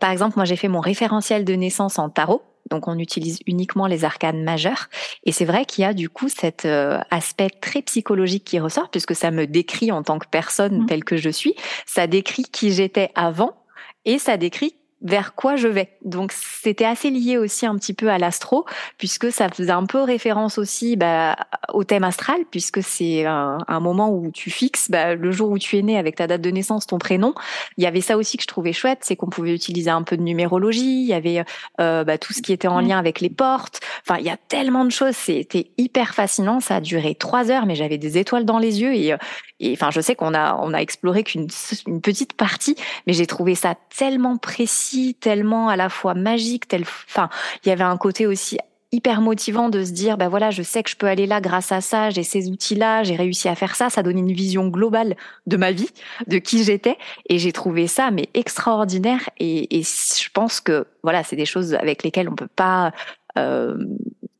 par 0.00 0.10
exemple, 0.10 0.34
moi 0.36 0.44
j'ai 0.44 0.56
fait 0.56 0.68
mon 0.68 0.80
référentiel 0.80 1.44
de 1.44 1.54
naissance 1.54 1.98
en 1.98 2.08
tarot. 2.08 2.42
Donc 2.70 2.88
on 2.88 2.98
utilise 2.98 3.38
uniquement 3.46 3.86
les 3.86 4.04
arcanes 4.04 4.42
majeurs. 4.42 4.88
Et 5.24 5.32
c'est 5.32 5.44
vrai 5.44 5.64
qu'il 5.64 5.82
y 5.82 5.84
a 5.84 5.94
du 5.94 6.08
coup 6.08 6.28
cet 6.28 6.66
aspect 7.10 7.50
très 7.50 7.82
psychologique 7.82 8.44
qui 8.44 8.58
ressort, 8.58 8.90
puisque 8.90 9.14
ça 9.14 9.30
me 9.30 9.46
décrit 9.46 9.92
en 9.92 10.02
tant 10.02 10.18
que 10.18 10.26
personne 10.28 10.82
mmh. 10.82 10.86
telle 10.86 11.04
que 11.04 11.16
je 11.16 11.30
suis. 11.30 11.54
Ça 11.86 12.06
décrit 12.06 12.44
qui 12.44 12.72
j'étais 12.72 13.10
avant 13.14 13.56
et 14.04 14.18
ça 14.18 14.36
décrit 14.36 14.76
vers 15.02 15.34
quoi 15.34 15.56
je 15.56 15.68
vais. 15.68 15.90
Donc 16.04 16.32
c'était 16.32 16.84
assez 16.84 17.10
lié 17.10 17.36
aussi 17.36 17.66
un 17.66 17.76
petit 17.76 17.94
peu 17.94 18.10
à 18.10 18.18
l'astro, 18.18 18.64
puisque 18.98 19.30
ça 19.30 19.48
faisait 19.48 19.72
un 19.72 19.84
peu 19.84 20.02
référence 20.02 20.58
aussi 20.58 20.96
bah, 20.96 21.36
au 21.72 21.84
thème 21.84 22.04
astral, 22.04 22.40
puisque 22.50 22.82
c'est 22.82 23.24
un, 23.26 23.80
moment 23.80 24.10
où 24.10 24.30
tu 24.30 24.50
fixes 24.50 24.90
bah, 24.90 25.14
le 25.14 25.30
jour 25.32 25.50
où 25.50 25.58
tu 25.58 25.78
es 25.78 25.82
né 25.82 25.98
avec 25.98 26.16
ta 26.16 26.26
date 26.26 26.40
de 26.40 26.50
naissance, 26.50 26.86
ton 26.86 26.98
prénom. 26.98 27.34
Il 27.76 27.84
y 27.84 27.86
avait 27.86 28.00
ça 28.00 28.16
aussi 28.16 28.36
que 28.36 28.42
je 28.42 28.48
trouvais 28.48 28.72
chouette, 28.72 29.00
c'est 29.02 29.16
qu'on 29.16 29.28
pouvait 29.28 29.54
utiliser 29.54 29.90
un 29.90 30.02
peu 30.02 30.16
de 30.16 30.22
numérologie, 30.22 31.02
il 31.02 31.06
y 31.06 31.12
avait 31.14 31.44
euh, 31.80 32.04
bah, 32.04 32.18
tout 32.18 32.32
ce 32.32 32.40
qui 32.40 32.52
était 32.52 32.68
en 32.68 32.80
lien 32.80 32.98
avec 32.98 33.20
les 33.20 33.30
portes. 33.30 33.80
Enfin, 34.02 34.18
il 34.18 34.26
y 34.26 34.30
a 34.30 34.36
tellement 34.36 34.84
de 34.84 34.90
choses, 34.90 35.14
c'était 35.14 35.70
hyper 35.76 36.14
fascinant. 36.14 36.60
Ça 36.60 36.76
a 36.76 36.80
duré 36.80 37.14
trois 37.14 37.50
heures, 37.50 37.66
mais 37.66 37.74
j'avais 37.74 37.98
des 37.98 38.18
étoiles 38.18 38.44
dans 38.44 38.58
les 38.58 38.80
yeux 38.80 38.94
et, 38.94 39.16
et 39.60 39.72
enfin, 39.72 39.90
je 39.90 40.00
sais 40.00 40.14
qu'on 40.14 40.34
a 40.34 40.58
on 40.62 40.74
a 40.74 40.78
exploré 40.78 41.22
qu'une 41.22 41.48
une 41.86 42.00
petite 42.00 42.34
partie, 42.34 42.76
mais 43.06 43.12
j'ai 43.12 43.26
trouvé 43.26 43.54
ça 43.54 43.74
tellement 43.96 44.36
précis, 44.36 45.16
tellement 45.18 45.68
à 45.68 45.76
la 45.76 45.88
fois 45.88 46.14
magique, 46.14 46.68
tel, 46.68 46.82
enfin, 46.82 47.28
il 47.64 47.68
y 47.68 47.72
avait 47.72 47.84
un 47.84 47.96
côté 47.96 48.26
aussi 48.26 48.58
hyper 48.92 49.20
motivant 49.20 49.68
de 49.68 49.84
se 49.84 49.90
dire 49.90 50.16
ben 50.16 50.28
voilà 50.28 50.50
je 50.50 50.62
sais 50.62 50.82
que 50.82 50.88
je 50.88 50.96
peux 50.96 51.08
aller 51.08 51.26
là 51.26 51.40
grâce 51.40 51.72
à 51.72 51.80
ça 51.80 52.08
j'ai 52.10 52.22
ces 52.22 52.48
outils 52.48 52.76
là 52.76 53.02
j'ai 53.02 53.16
réussi 53.16 53.48
à 53.48 53.56
faire 53.56 53.74
ça 53.74 53.90
ça 53.90 54.02
donnait 54.02 54.20
une 54.20 54.32
vision 54.32 54.68
globale 54.68 55.16
de 55.46 55.56
ma 55.56 55.72
vie 55.72 55.90
de 56.28 56.38
qui 56.38 56.62
j'étais 56.62 56.96
et 57.28 57.38
j'ai 57.38 57.50
trouvé 57.50 57.88
ça 57.88 58.12
mais 58.12 58.28
extraordinaire 58.32 59.28
et, 59.38 59.76
et 59.76 59.82
je 59.82 60.28
pense 60.32 60.60
que 60.60 60.86
voilà 61.02 61.24
c'est 61.24 61.36
des 61.36 61.46
choses 61.46 61.74
avec 61.74 62.04
lesquelles 62.04 62.28
on 62.28 62.36
peut 62.36 62.46
pas 62.46 62.92
euh, 63.36 63.76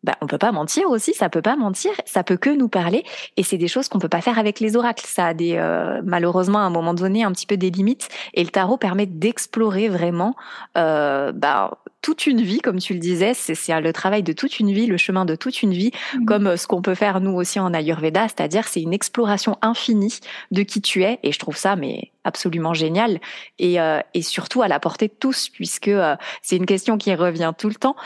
bah, 0.06 0.14
on 0.20 0.28
peut 0.28 0.38
pas 0.38 0.52
mentir 0.52 0.88
aussi, 0.88 1.14
ça 1.14 1.28
peut 1.28 1.42
pas 1.42 1.56
mentir, 1.56 1.90
ça 2.04 2.22
peut 2.22 2.36
que 2.36 2.50
nous 2.50 2.68
parler, 2.68 3.02
et 3.36 3.42
c'est 3.42 3.58
des 3.58 3.66
choses 3.66 3.88
qu'on 3.88 3.98
peut 3.98 4.08
pas 4.08 4.20
faire 4.20 4.38
avec 4.38 4.60
les 4.60 4.76
oracles. 4.76 5.04
Ça 5.04 5.26
a 5.26 5.34
des 5.34 5.56
euh, 5.56 6.00
malheureusement 6.04 6.60
à 6.60 6.62
un 6.62 6.70
moment 6.70 6.94
donné 6.94 7.24
un 7.24 7.32
petit 7.32 7.46
peu 7.46 7.56
des 7.56 7.70
limites, 7.70 8.08
et 8.32 8.44
le 8.44 8.50
tarot 8.50 8.76
permet 8.76 9.06
d'explorer 9.06 9.88
vraiment 9.88 10.36
euh, 10.78 11.32
bah, 11.32 11.78
toute 12.06 12.28
une 12.28 12.40
vie, 12.40 12.60
comme 12.60 12.78
tu 12.78 12.92
le 12.92 13.00
disais, 13.00 13.34
c'est 13.34 13.80
le 13.80 13.92
travail 13.92 14.22
de 14.22 14.32
toute 14.32 14.60
une 14.60 14.72
vie, 14.72 14.86
le 14.86 14.96
chemin 14.96 15.24
de 15.24 15.34
toute 15.34 15.62
une 15.64 15.72
vie, 15.72 15.90
mmh. 16.14 16.24
comme 16.24 16.46
euh, 16.46 16.56
ce 16.56 16.68
qu'on 16.68 16.80
peut 16.80 16.94
faire 16.94 17.20
nous 17.20 17.32
aussi 17.32 17.58
en 17.58 17.74
Ayurveda, 17.74 18.28
c'est-à-dire 18.28 18.68
c'est 18.68 18.80
une 18.80 18.92
exploration 18.92 19.58
infinie 19.60 20.20
de 20.52 20.62
qui 20.62 20.80
tu 20.80 21.02
es, 21.02 21.18
et 21.24 21.32
je 21.32 21.38
trouve 21.40 21.56
ça 21.56 21.74
mais 21.74 22.12
absolument 22.22 22.74
génial, 22.74 23.18
et, 23.58 23.80
euh, 23.80 23.98
et 24.14 24.22
surtout 24.22 24.62
à 24.62 24.68
la 24.68 24.78
portée 24.78 25.08
de 25.08 25.14
tous, 25.18 25.48
puisque 25.48 25.88
euh, 25.88 26.14
c'est 26.42 26.56
une 26.56 26.66
question 26.66 26.96
qui 26.96 27.12
revient 27.12 27.52
tout 27.58 27.68
le 27.68 27.74
temps. 27.74 27.96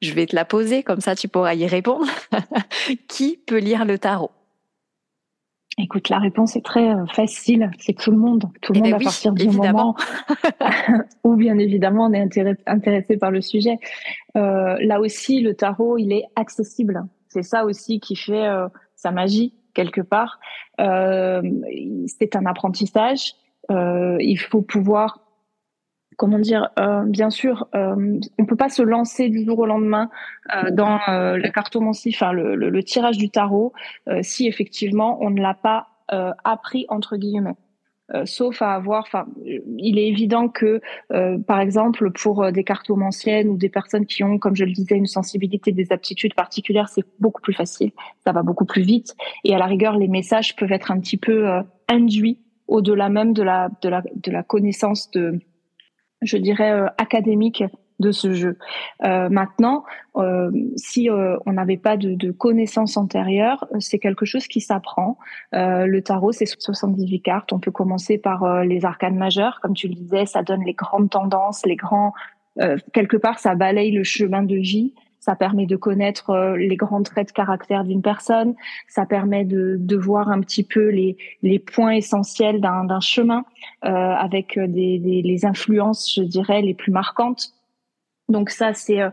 Je 0.00 0.12
vais 0.12 0.26
te 0.26 0.36
la 0.36 0.44
poser, 0.44 0.82
comme 0.82 1.00
ça 1.00 1.14
tu 1.16 1.28
pourras 1.28 1.54
y 1.54 1.66
répondre. 1.66 2.06
Qui 3.08 3.38
peut 3.46 3.58
lire 3.58 3.84
le 3.84 3.98
tarot? 3.98 4.30
Écoute, 5.80 6.08
la 6.08 6.18
réponse 6.18 6.56
est 6.56 6.64
très 6.64 6.90
euh, 6.90 7.06
facile. 7.06 7.70
C'est 7.78 7.96
tout 7.96 8.10
le 8.10 8.16
monde. 8.16 8.44
Tout 8.62 8.72
le 8.72 8.78
eh 8.78 8.82
monde 8.82 8.90
ben 8.90 9.00
à 9.00 9.04
partir 9.04 9.32
du 9.32 9.48
moment 9.48 9.94
où, 11.24 11.36
bien 11.36 11.56
évidemment, 11.58 12.06
on 12.06 12.12
est 12.12 12.58
intéressé 12.66 13.16
par 13.16 13.30
le 13.30 13.40
sujet. 13.40 13.76
Euh, 14.36 14.76
là 14.80 14.98
aussi, 15.00 15.40
le 15.40 15.54
tarot, 15.54 15.96
il 15.96 16.12
est 16.12 16.24
accessible. 16.34 17.04
C'est 17.28 17.44
ça 17.44 17.64
aussi 17.64 18.00
qui 18.00 18.16
fait 18.16 18.46
euh, 18.46 18.66
sa 18.96 19.12
magie 19.12 19.54
quelque 19.74 20.00
part. 20.00 20.40
Euh, 20.80 21.42
c'est 22.06 22.34
un 22.34 22.46
apprentissage. 22.46 23.34
Euh, 23.70 24.16
il 24.20 24.38
faut 24.38 24.62
pouvoir 24.62 25.20
comment 26.18 26.40
dire, 26.40 26.68
euh, 26.80 27.04
bien 27.04 27.30
sûr, 27.30 27.68
euh, 27.74 28.18
on 28.38 28.44
peut 28.44 28.56
pas 28.56 28.68
se 28.68 28.82
lancer 28.82 29.28
du 29.30 29.44
jour 29.44 29.60
au 29.60 29.66
lendemain 29.66 30.10
euh, 30.52 30.70
dans 30.72 30.98
euh, 31.08 31.38
la 31.38 31.48
cartomancie, 31.50 32.10
enfin 32.12 32.32
le, 32.32 32.56
le, 32.56 32.70
le, 32.70 32.82
tirage 32.82 33.16
du 33.16 33.30
tarot, 33.30 33.72
euh, 34.08 34.18
si 34.22 34.48
effectivement 34.48 35.18
on 35.22 35.30
ne 35.30 35.40
l'a 35.40 35.54
pas 35.54 35.86
euh, 36.12 36.32
appris 36.42 36.86
entre 36.88 37.16
guillemets. 37.16 37.54
sauf 38.24 38.62
à 38.62 38.72
avoir, 38.74 39.04
enfin, 39.06 39.26
il 39.44 39.98
est 39.98 40.08
évident 40.08 40.48
que, 40.48 40.80
par 41.46 41.60
exemple, 41.60 42.10
pour 42.10 42.50
des 42.50 42.64
cartomanciennes 42.64 43.50
ou 43.50 43.58
des 43.58 43.68
personnes 43.68 44.06
qui 44.06 44.24
ont, 44.24 44.38
comme 44.38 44.56
je 44.56 44.64
le 44.64 44.72
disais, 44.72 44.96
une 44.96 45.12
sensibilité, 45.18 45.72
des 45.72 45.92
aptitudes 45.92 46.34
particulières, 46.34 46.88
c'est 46.88 47.04
beaucoup 47.20 47.42
plus 47.42 47.52
facile, 47.52 47.90
ça 48.24 48.32
va 48.32 48.42
beaucoup 48.42 48.64
plus 48.64 48.80
vite, 48.80 49.14
et 49.44 49.54
à 49.54 49.58
la 49.58 49.66
rigueur, 49.66 49.98
les 49.98 50.08
messages 50.08 50.56
peuvent 50.56 50.72
être 50.72 50.90
un 50.90 50.98
petit 51.00 51.18
peu 51.18 51.36
induits 51.86 52.38
au-delà 52.66 53.10
même 53.10 53.34
de 53.34 53.42
la, 53.42 53.68
de 53.82 53.90
la, 53.90 54.02
de 54.14 54.30
la 54.30 54.42
connaissance 54.42 55.10
de, 55.10 55.38
je 56.22 56.36
dirais, 56.36 56.72
euh, 56.72 56.86
académique 56.98 57.62
de 57.98 58.12
ce 58.12 58.32
jeu. 58.32 58.56
Euh, 59.04 59.28
maintenant, 59.28 59.84
euh, 60.16 60.50
si 60.76 61.10
euh, 61.10 61.36
on 61.46 61.52
n'avait 61.52 61.76
pas 61.76 61.96
de, 61.96 62.14
de, 62.14 62.30
connaissances 62.30 62.96
antérieures, 62.96 63.66
c'est 63.80 63.98
quelque 63.98 64.24
chose 64.24 64.46
qui 64.46 64.60
s'apprend. 64.60 65.18
Euh, 65.54 65.86
le 65.86 66.02
tarot, 66.02 66.32
c'est 66.32 66.46
78 66.46 67.20
cartes. 67.20 67.52
On 67.52 67.58
peut 67.58 67.70
commencer 67.70 68.18
par 68.18 68.62
les 68.64 68.84
arcanes 68.84 69.16
majeures, 69.16 69.58
comme 69.60 69.74
tu 69.74 69.88
le 69.88 69.94
disais, 69.94 70.26
ça 70.26 70.42
donne 70.42 70.64
les 70.64 70.74
grandes 70.74 71.10
tendances, 71.10 71.64
les 71.66 71.76
grands. 71.76 72.12
quelque 72.92 73.16
part, 73.16 73.38
ça 73.38 73.54
balaye 73.54 73.90
le 73.90 74.04
chemin 74.04 74.42
de 74.42 74.56
vie. 74.56 74.94
Ça 75.20 75.34
permet 75.36 75.66
de 75.66 75.76
connaître 75.76 76.30
euh, 76.30 76.56
les 76.56 76.76
grands 76.76 77.02
traits 77.02 77.28
de 77.28 77.32
caractère 77.32 77.84
d'une 77.84 78.02
personne. 78.02 78.54
Ça 78.86 79.06
permet 79.06 79.44
de, 79.44 79.76
de 79.78 79.96
voir 79.96 80.28
un 80.30 80.40
petit 80.40 80.64
peu 80.64 80.88
les, 80.88 81.16
les 81.42 81.58
points 81.58 81.92
essentiels 81.92 82.60
d'un 82.60 83.00
chemin 83.00 83.44
euh, 83.84 83.88
avec 83.88 84.58
des, 84.58 84.98
des, 84.98 85.22
les 85.22 85.44
influences, 85.44 86.12
je 86.14 86.22
dirais, 86.22 86.62
les 86.62 86.74
plus 86.74 86.92
marquantes. 86.92 87.52
Donc 88.28 88.50
ça, 88.50 88.74
c'est 88.74 89.00
euh, 89.00 89.10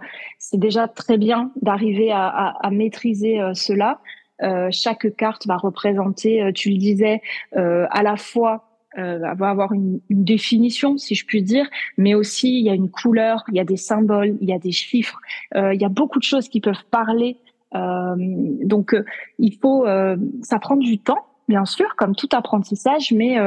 déjà 0.53 0.87
très 0.87 1.17
bien 1.17 1.51
d'arriver 1.61 2.11
à, 2.11 2.27
à, 2.27 2.67
à, 2.67 2.71
maîtriser 2.71 3.41
euh, 3.41 3.53
cela. 3.53 3.99
Euh, 4.41 4.67
chaque 4.71 5.15
carte 5.15 5.47
va 5.47 5.55
représenter, 5.55 6.51
tu 6.53 6.69
le 6.69 6.77
disais, 6.77 7.21
euh, 7.55 7.87
à 7.89 8.03
la 8.03 8.17
fois 8.17 8.74
euh, 8.97 9.23
avoir 9.23 9.73
une, 9.73 9.99
une, 10.09 10.23
définition, 10.23 10.97
si 10.97 11.15
je 11.15 11.25
puis 11.25 11.43
dire, 11.43 11.67
mais 11.97 12.13
aussi 12.13 12.59
il 12.59 12.65
y 12.65 12.69
a 12.69 12.73
une 12.73 12.89
couleur, 12.89 13.43
il 13.49 13.55
y 13.55 13.59
a 13.59 13.65
des 13.65 13.77
symboles, 13.77 14.37
il 14.41 14.49
y 14.49 14.53
a 14.53 14.59
des 14.59 14.71
chiffres, 14.71 15.19
euh, 15.55 15.73
il 15.73 15.81
y 15.81 15.85
a 15.85 15.89
beaucoup 15.89 16.19
de 16.19 16.23
choses 16.23 16.49
qui 16.49 16.61
peuvent 16.61 16.85
parler. 16.91 17.37
Euh, 17.75 18.15
donc 18.17 18.93
euh, 18.93 19.03
il 19.39 19.55
faut, 19.55 19.85
euh, 19.85 20.15
ça 20.41 20.59
prend 20.59 20.77
du 20.77 20.99
temps, 20.99 21.25
bien 21.47 21.65
sûr, 21.65 21.95
comme 21.97 22.15
tout 22.15 22.29
apprentissage, 22.31 23.11
mais 23.11 23.37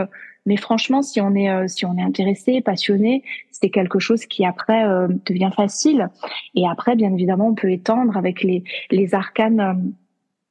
mais 0.47 0.57
franchement, 0.57 1.03
si 1.03 1.21
on 1.21 1.35
est 1.35 1.69
si 1.69 1.85
on 1.85 1.97
est 1.99 2.03
intéressé, 2.03 2.61
passionné, 2.63 3.23
c'est 3.51 3.71
quelque 3.71 3.99
chose 3.99 4.25
qui 4.25 4.47
après 4.47 4.85
devient 5.27 5.51
facile. 5.55 6.09
Et 6.55 6.67
après, 6.67 6.97
bien 6.97 7.13
évidemment, 7.13 7.49
on 7.49 7.55
peut 7.55 7.71
étendre 7.71 8.17
avec 8.17 8.43
les 8.43 8.65
les 8.91 9.15
arcanes 9.15 9.93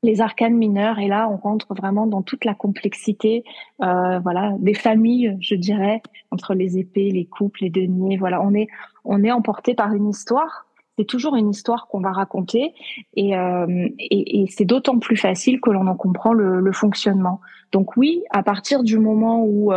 les 0.03 0.21
arcanes 0.21 0.55
mineurs. 0.55 0.99
Et 0.99 1.07
là, 1.07 1.29
on 1.29 1.37
rentre 1.37 1.73
vraiment 1.73 2.07
dans 2.07 2.21
toute 2.21 2.45
la 2.45 2.53
complexité, 2.53 3.43
euh, 3.81 4.19
voilà, 4.19 4.53
des 4.59 4.73
familles, 4.73 5.37
je 5.39 5.55
dirais, 5.55 6.01
entre 6.31 6.53
les 6.53 6.77
épées, 6.77 7.11
les 7.11 7.25
couples, 7.25 7.63
les 7.63 7.69
deniers. 7.69 8.17
Voilà, 8.17 8.41
on 8.41 8.53
est 8.53 8.67
on 9.05 9.23
est 9.23 9.31
emporté 9.31 9.73
par 9.73 9.93
une 9.93 10.09
histoire. 10.09 10.65
c'est 10.97 11.05
toujours 11.05 11.35
une 11.35 11.49
histoire 11.49 11.87
qu'on 11.87 12.01
va 12.01 12.11
raconter 12.11 12.73
et, 13.15 13.31
et, 13.31 14.41
et 14.41 14.47
c'est 14.47 14.65
d'autant 14.65 14.99
plus 14.99 15.15
facile 15.15 15.61
que 15.61 15.69
l'on 15.69 15.87
en 15.87 15.95
comprend 15.95 16.33
le, 16.33 16.59
le, 16.59 16.71
fonctionnement. 16.73 17.39
Donc 17.71 17.95
oui, 17.95 18.23
à 18.31 18.43
partir 18.43 18.83
du 18.83 18.97
moment 18.99 19.45
où 19.45 19.71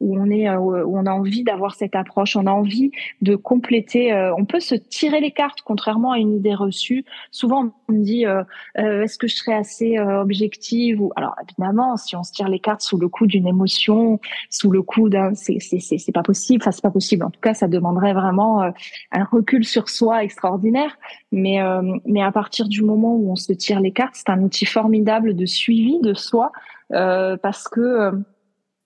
où 0.00 0.18
on 0.18 0.30
est, 0.30 0.48
euh, 0.48 0.58
où 0.58 0.98
on 0.98 1.06
a 1.06 1.12
envie 1.12 1.44
d'avoir 1.44 1.74
cette 1.74 1.94
approche, 1.94 2.34
on 2.34 2.46
a 2.46 2.50
envie 2.50 2.90
de 3.20 3.36
compléter. 3.36 4.12
Euh, 4.12 4.34
on 4.36 4.46
peut 4.46 4.60
se 4.60 4.74
tirer 4.74 5.20
les 5.20 5.30
cartes, 5.30 5.60
contrairement 5.62 6.12
à 6.12 6.18
une 6.18 6.34
idée 6.34 6.54
reçue. 6.54 7.04
Souvent, 7.30 7.72
on 7.88 7.92
me 7.92 8.02
dit 8.02 8.26
euh, 8.26 8.42
est-ce 8.76 9.18
que 9.18 9.28
je 9.28 9.36
serais 9.36 9.54
assez 9.54 9.98
objective 9.98 11.00
ou 11.02 11.12
alors 11.16 11.34
évidemment, 11.42 11.96
si 11.96 12.16
on 12.16 12.22
se 12.22 12.32
tire 12.32 12.48
les 12.48 12.58
cartes 12.58 12.80
sous 12.80 12.96
le 12.96 13.08
coup 13.08 13.26
d'une 13.26 13.46
émotion, 13.46 14.18
sous 14.48 14.70
le 14.70 14.82
coup 14.82 15.08
d'un, 15.08 15.34
c'est 15.34 15.58
c'est 15.60 16.12
pas 16.12 16.22
possible. 16.22 16.62
Enfin, 16.62 16.72
c'est 16.72 16.82
pas 16.82 16.90
possible. 16.90 17.24
En 17.24 17.30
tout 17.30 17.40
cas, 17.40 17.54
ça 17.54 17.68
demanderait 17.68 18.14
vraiment 18.14 18.62
un 18.62 19.24
recul 19.24 19.64
sur 19.64 19.88
soi 19.88 20.24
extraordinaire. 20.24 20.96
Mais 21.32 21.58
mais 22.06 22.22
à 22.22 22.32
partir 22.32 22.68
du 22.68 22.82
moment 22.82 23.14
où 23.14 23.30
on 23.30 23.36
se 23.36 23.52
tire 23.52 23.80
les 23.80 23.92
cartes, 23.92 24.14
c'est 24.14 24.30
un 24.30 24.42
outil 24.42 24.64
formidable 24.64 25.34
de 25.34 25.46
suivi 25.46 26.00
de 26.00 26.14
soi 26.14 26.52
parce 26.90 27.68
que 27.68 28.12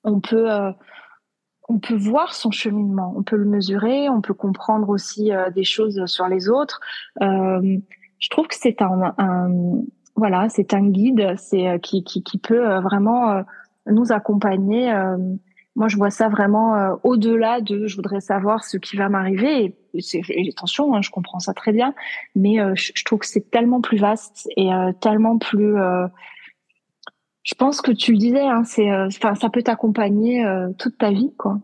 on 0.02 0.20
peut 0.20 0.48
on 1.68 1.78
peut 1.78 1.96
voir 1.96 2.34
son 2.34 2.50
cheminement, 2.50 3.14
on 3.16 3.22
peut 3.22 3.36
le 3.36 3.44
mesurer, 3.44 4.08
on 4.08 4.20
peut 4.20 4.34
comprendre 4.34 4.88
aussi 4.88 5.32
euh, 5.32 5.50
des 5.50 5.64
choses 5.64 6.04
sur 6.06 6.28
les 6.28 6.48
autres. 6.48 6.80
Euh, 7.22 7.78
je 8.18 8.28
trouve 8.28 8.46
que 8.46 8.54
c'est 8.54 8.82
un, 8.82 9.14
voilà, 10.16 10.48
c'est 10.48 10.74
un 10.74 10.88
guide, 10.88 11.34
c'est 11.36 11.68
euh, 11.68 11.78
qui, 11.78 12.04
qui, 12.04 12.22
qui 12.22 12.38
peut 12.38 12.78
vraiment 12.78 13.42
nous 13.86 14.12
accompagner. 14.12 14.92
moi, 15.76 15.88
je 15.88 15.96
vois 15.96 16.10
ça 16.10 16.28
vraiment 16.28 16.98
au-delà 17.02 17.60
de 17.60 17.86
je 17.86 17.96
voudrais 17.96 18.20
savoir 18.20 18.64
ce 18.64 18.78
qui 18.78 18.96
va 18.96 19.08
m'arriver. 19.08 19.76
Et, 19.92 20.48
attention, 20.50 20.94
hein, 20.94 21.02
je 21.02 21.10
comprends 21.10 21.38
ça 21.38 21.52
très 21.52 21.72
bien, 21.72 21.94
mais 22.34 22.56
je, 22.76 22.92
je, 22.94 23.04
trouve 23.04 23.18
que 23.18 23.26
c'est 23.26 23.50
tellement 23.50 23.82
plus 23.82 23.98
vaste 23.98 24.48
et 24.56 24.70
tellement 25.00 25.36
plus 25.36 25.76
je 27.44 27.54
pense 27.54 27.82
que 27.82 27.92
tu 27.92 28.12
le 28.12 28.18
disais, 28.18 28.40
hein, 28.40 28.62
c'est, 28.64 28.90
euh, 28.90 29.06
enfin, 29.06 29.34
ça 29.34 29.50
peut 29.50 29.62
t'accompagner 29.62 30.44
euh, 30.44 30.70
toute 30.78 30.98
ta 30.98 31.10
vie, 31.10 31.32
quoi. 31.38 31.58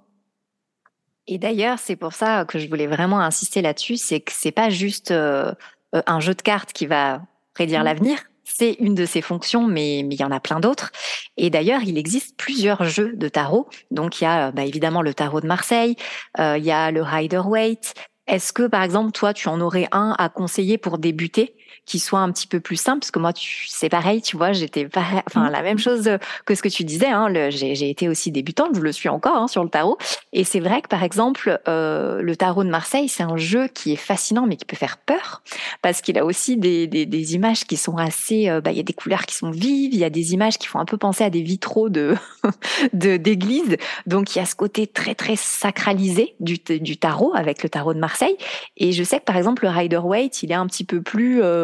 Et 1.27 1.39
d'ailleurs, 1.39 1.79
c'est 1.79 1.97
pour 1.97 2.13
ça 2.13 2.45
que 2.45 2.59
je 2.59 2.69
voulais 2.69 2.87
vraiment 2.87 3.21
insister 3.21 3.63
là-dessus, 3.63 3.97
c'est 3.97 4.21
que 4.21 4.33
c'est 4.33 4.53
pas 4.53 4.69
juste 4.69 5.11
euh, 5.11 5.53
un 5.93 6.21
jeu 6.21 6.35
de 6.35 6.43
cartes 6.43 6.73
qui 6.73 6.87
va 6.87 7.23
prédire 7.55 7.81
mmh. 7.81 7.85
l'avenir. 7.85 8.19
C'est 8.45 8.73
une 8.81 8.95
de 8.95 9.07
ses 9.07 9.23
fonctions, 9.23 9.67
mais 9.67 10.03
mais 10.05 10.17
il 10.17 10.21
y 10.21 10.25
en 10.25 10.33
a 10.33 10.41
plein 10.41 10.59
d'autres. 10.61 10.91
Et 11.37 11.51
d'ailleurs, 11.51 11.83
il 11.85 11.97
existe 11.97 12.37
plusieurs 12.37 12.83
jeux 12.85 13.13
de 13.15 13.29
tarot. 13.29 13.69
Donc 13.93 14.21
il 14.21 14.25
y 14.25 14.27
a 14.27 14.51
bah, 14.51 14.65
évidemment 14.65 15.03
le 15.03 15.15
tarot 15.15 15.41
de 15.41 15.47
Marseille, 15.47 15.95
il 16.37 16.65
y 16.65 16.73
a 16.73 16.91
le 16.91 17.01
Rider 17.01 17.43
Waite. 17.47 17.95
Est-ce 18.27 18.53
que 18.53 18.67
par 18.67 18.83
exemple, 18.83 19.13
toi, 19.13 19.33
tu 19.33 19.49
en 19.49 19.61
aurais 19.61 19.87
un 19.93 20.17
à 20.19 20.29
conseiller 20.31 20.79
pour 20.79 20.99
débuter? 20.99 21.55
Qui 21.87 21.99
soit 21.99 22.21
un 22.21 22.31
petit 22.31 22.47
peu 22.47 22.61
plus 22.61 22.77
simple 22.77 23.01
parce 23.01 23.11
que 23.11 23.19
moi 23.19 23.33
c'est 23.67 23.89
pareil 23.89 24.23
tu 24.23 24.37
vois 24.37 24.53
j'étais 24.53 24.87
enfin 24.95 25.49
mmh. 25.49 25.51
la 25.51 25.63
même 25.63 25.79
chose 25.79 26.09
que 26.45 26.55
ce 26.55 26.63
que 26.63 26.69
tu 26.69 26.85
disais 26.85 27.09
hein, 27.09 27.29
j'ai 27.51 27.91
été 27.91 28.09
aussi 28.09 28.31
débutante 28.31 28.75
je 28.75 28.81
le 28.81 28.93
suis 28.93 29.09
encore 29.09 29.37
hein, 29.37 29.49
sur 29.49 29.65
le 29.65 29.71
tarot. 29.71 29.99
Et 30.33 30.45
c'est 30.45 30.61
vrai 30.61 30.83
que 30.83 30.89
par 30.89 31.03
exemple 31.03 31.61
euh, 31.69 32.23
le 32.23 32.37
tarot 32.37 32.65
de 32.65 32.71
Marseille 32.71 33.09
c'est 33.09 33.23
un 33.23 33.37
jeu 33.37 33.69
qui 33.69 33.93
est 33.93 33.97
fascinant 33.97 34.47
mais 34.47 34.57
qui 34.57 34.65
peut 34.65 34.77
faire 34.77 34.99
peur 34.99 35.43
parce 35.83 36.01
qu'il 36.01 36.19
a 36.19 36.25
aussi 36.25 36.57
des, 36.57 36.87
des, 36.87 37.07
des, 37.07 37.35
images 37.35 37.65
qui 37.65 37.77
sont 37.77 37.97
assez 37.97 38.49
euh, 38.49 38.61
bah 38.61 38.73
il 38.73 38.77
y 38.77 38.81
a 38.81 38.85
des 38.85 38.93
couleurs 38.93 39.27
qui 39.27 39.35
sont 39.35 39.51
vives 39.51 39.93
il 39.93 39.99
y 39.99 40.05
a 40.05 40.11
des 40.11 40.33
images 40.33 40.59
qui 40.59 40.67
font 40.67 40.79
un 40.79 40.85
peu 40.85 40.97
penser 40.97 41.25
à 41.25 41.31
des 41.31 41.43
vitraux 41.43 41.89
de 41.89 42.15
d'église. 42.93 43.77
Donc 44.07 44.35
il 44.35 44.39
y 44.39 44.43
a 44.43 44.47
ce 44.47 44.55
côté 44.55 44.87
très 44.87 45.15
très 45.15 45.37
sacralisé 45.37 46.35
du, 46.41 46.59
du 46.59 46.97
tarot 46.97 47.33
avec 47.35 47.63
le 47.63 47.69
tarot 47.69 47.95
de 47.95 47.99
Marseille. 47.99 48.37
Et 48.77 48.93
je 48.93 49.03
sais 49.03 49.19
que 49.19 49.25
par 49.25 49.37
exemple 49.37 49.65
le 49.65 49.71
Rider 49.71 49.99
Waite 49.99 50.43
il 50.43 50.53
est 50.53 50.55
un 50.55 50.67
petit 50.67 50.85
peu 50.85 51.03
plus 51.03 51.43
euh, 51.43 51.60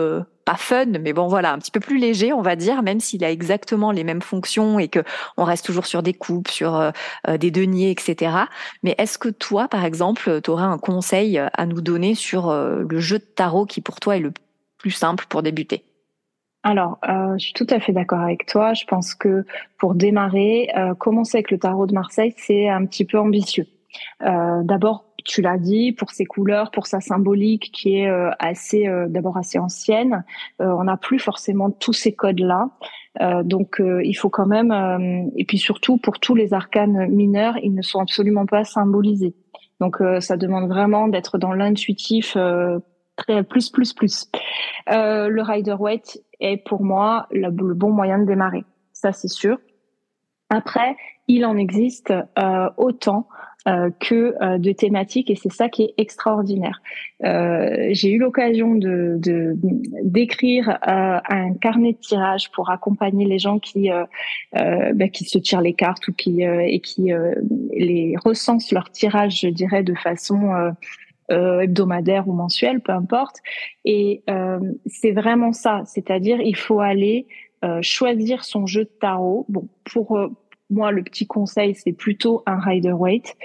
pas 0.46 0.54
fun, 0.54 0.86
mais 1.00 1.12
bon 1.12 1.26
voilà, 1.26 1.52
un 1.52 1.58
petit 1.58 1.72
peu 1.72 1.80
plus 1.80 1.98
léger, 1.98 2.32
on 2.32 2.40
va 2.40 2.54
dire, 2.54 2.82
même 2.82 3.00
s'il 3.00 3.24
a 3.24 3.30
exactement 3.30 3.90
les 3.90 4.04
mêmes 4.04 4.22
fonctions 4.22 4.78
et 4.78 4.86
que 4.86 5.00
on 5.36 5.42
reste 5.42 5.66
toujours 5.66 5.86
sur 5.86 6.04
des 6.04 6.14
coupes, 6.14 6.48
sur 6.48 6.76
euh, 6.76 6.92
euh, 7.28 7.36
des 7.36 7.50
deniers, 7.50 7.90
etc. 7.90 8.36
Mais 8.84 8.94
est-ce 8.96 9.18
que 9.18 9.28
toi, 9.28 9.66
par 9.66 9.84
exemple, 9.84 10.40
tu 10.40 10.50
aurais 10.50 10.64
un 10.64 10.78
conseil 10.78 11.38
à 11.38 11.66
nous 11.66 11.80
donner 11.80 12.14
sur 12.14 12.48
euh, 12.48 12.84
le 12.88 13.00
jeu 13.00 13.18
de 13.18 13.24
tarot 13.24 13.66
qui 13.66 13.80
pour 13.80 13.98
toi 13.98 14.16
est 14.16 14.20
le 14.20 14.32
plus 14.78 14.92
simple 14.92 15.26
pour 15.28 15.42
débuter? 15.42 15.82
Alors, 16.62 16.98
je 17.04 17.38
suis 17.38 17.52
tout 17.52 17.66
à 17.70 17.78
fait 17.78 17.92
d'accord 17.92 18.18
avec 18.18 18.46
toi. 18.46 18.74
Je 18.74 18.84
pense 18.86 19.14
que 19.14 19.44
pour 19.78 19.94
démarrer, 19.94 20.68
commencer 20.98 21.36
avec 21.36 21.52
le 21.52 21.58
tarot 21.58 21.86
de 21.86 21.94
Marseille, 21.94 22.34
c'est 22.36 22.68
un 22.68 22.84
petit 22.86 23.04
peu 23.04 23.20
ambitieux. 23.20 23.66
D'abord 24.20 25.05
tu 25.26 25.42
l'as 25.42 25.58
dit, 25.58 25.92
pour 25.92 26.10
ses 26.10 26.24
couleurs, 26.24 26.70
pour 26.70 26.86
sa 26.86 27.00
symbolique 27.00 27.70
qui 27.72 27.98
est 27.98 28.08
euh, 28.08 28.30
assez, 28.38 28.86
euh, 28.86 29.08
d'abord 29.08 29.36
assez 29.36 29.58
ancienne. 29.58 30.24
Euh, 30.60 30.66
on 30.66 30.84
n'a 30.84 30.96
plus 30.96 31.18
forcément 31.18 31.70
tous 31.70 31.92
ces 31.92 32.12
codes-là. 32.12 32.70
donc, 33.44 33.80
il 33.80 34.12
faut 34.14 34.28
quand 34.28 34.44
même, 34.44 34.70
et 35.36 35.46
puis 35.46 35.56
surtout 35.56 35.96
pour 35.96 36.18
tous 36.18 36.34
les 36.34 36.52
arcanes 36.52 37.06
mineurs, 37.08 37.56
ils 37.62 37.74
ne 37.74 37.80
sont 37.80 38.00
absolument 38.00 38.44
pas 38.44 38.64
symbolisés. 38.64 39.34
Donc, 39.80 39.96
ça 40.20 40.36
demande 40.36 40.68
vraiment 40.68 41.08
d'être 41.08 41.38
dans 41.38 41.54
l'intuitif 41.54 42.36
très 43.16 43.42
plus 43.42 43.70
plus 43.70 43.94
plus. 43.94 44.30
le 44.86 45.40
Rider 45.40 45.76
Waite 45.78 46.22
est 46.40 46.58
pour 46.58 46.82
moi 46.82 47.26
le, 47.30 47.48
bon 47.50 47.90
moyen 47.90 48.18
de 48.18 48.26
démarrer. 48.26 48.64
Ça, 48.92 49.12
c'est 49.12 49.28
sûr. 49.28 49.56
Après, 50.50 50.94
il 51.26 51.46
en 51.46 51.56
existe 51.56 52.12
autant 52.76 53.28
euh, 53.28 53.32
que 53.98 54.36
euh, 54.40 54.58
de 54.58 54.70
thématiques 54.70 55.28
et 55.28 55.34
c'est 55.34 55.52
ça 55.52 55.68
qui 55.68 55.82
est 55.82 55.94
extraordinaire. 55.96 56.80
Euh, 57.24 57.88
j'ai 57.90 58.12
eu 58.12 58.18
l'occasion 58.18 58.76
de 58.76 59.18
d'écrire 60.04 60.78
un 60.82 61.52
carnet 61.54 61.92
de 61.94 61.98
tirage 61.98 62.50
pour 62.52 62.70
accompagner 62.70 63.26
les 63.26 63.38
gens 63.38 63.58
qui 63.58 63.90
bah, 64.52 65.08
qui 65.12 65.24
se 65.24 65.38
tirent 65.38 65.60
les 65.60 65.72
cartes 65.72 66.06
ou 66.08 66.12
qui 66.12 66.42
et 66.42 66.80
qui 66.80 67.10
les 67.72 68.14
recensent 68.24 68.70
leur 68.72 68.90
tirage, 68.90 69.40
je 69.40 69.48
dirais, 69.48 69.82
de 69.82 69.94
façon 69.94 70.74
hebdomadaire 71.28 72.28
ou 72.28 72.32
mensuelle, 72.32 72.80
peu 72.80 72.92
importe. 72.92 73.38
Et 73.84 74.22
c'est 74.86 75.12
vraiment 75.12 75.52
ça, 75.52 75.82
c'est-à-dire 75.86 76.40
il 76.40 76.56
faut 76.56 76.80
aller 76.80 77.26
choisir 77.80 78.44
son 78.44 78.66
jeu 78.66 78.84
de 78.84 78.90
tarot. 79.00 79.46
Bon, 79.48 79.66
pour 79.84 80.18
moi, 80.70 80.90
le 80.90 81.02
petit 81.02 81.26
conseil, 81.26 81.74
c'est 81.74 81.92
plutôt 81.92 82.42
un 82.46 82.58
rider 82.58 82.92
weight 82.92 83.36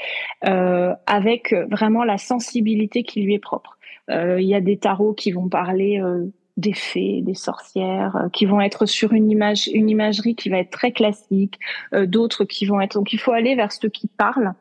euh, 0.45 0.93
avec 1.05 1.53
vraiment 1.69 2.03
la 2.03 2.17
sensibilité 2.17 3.03
qui 3.03 3.21
lui 3.21 3.35
est 3.35 3.39
propre. 3.39 3.77
Euh, 4.09 4.41
il 4.41 4.47
y 4.47 4.55
a 4.55 4.61
des 4.61 4.77
tarots 4.77 5.13
qui 5.13 5.31
vont 5.31 5.47
parler 5.47 6.01
euh, 6.01 6.25
des 6.57 6.73
fées, 6.73 7.21
des 7.21 7.33
sorcières, 7.33 8.15
euh, 8.15 8.29
qui 8.29 8.45
vont 8.45 8.61
être 8.61 8.85
sur 8.85 9.13
une 9.13 9.29
image, 9.29 9.67
une 9.67 9.89
imagerie 9.89 10.35
qui 10.35 10.49
va 10.49 10.59
être 10.59 10.71
très 10.71 10.91
classique. 10.91 11.59
Euh, 11.93 12.05
d'autres 12.05 12.45
qui 12.45 12.65
vont 12.65 12.81
être. 12.81 12.95
Donc, 12.95 13.13
il 13.13 13.19
faut 13.19 13.31
aller 13.31 13.55
vers 13.55 13.71
ceux 13.71 13.89
qui 13.89 14.07
parlent 14.07 14.53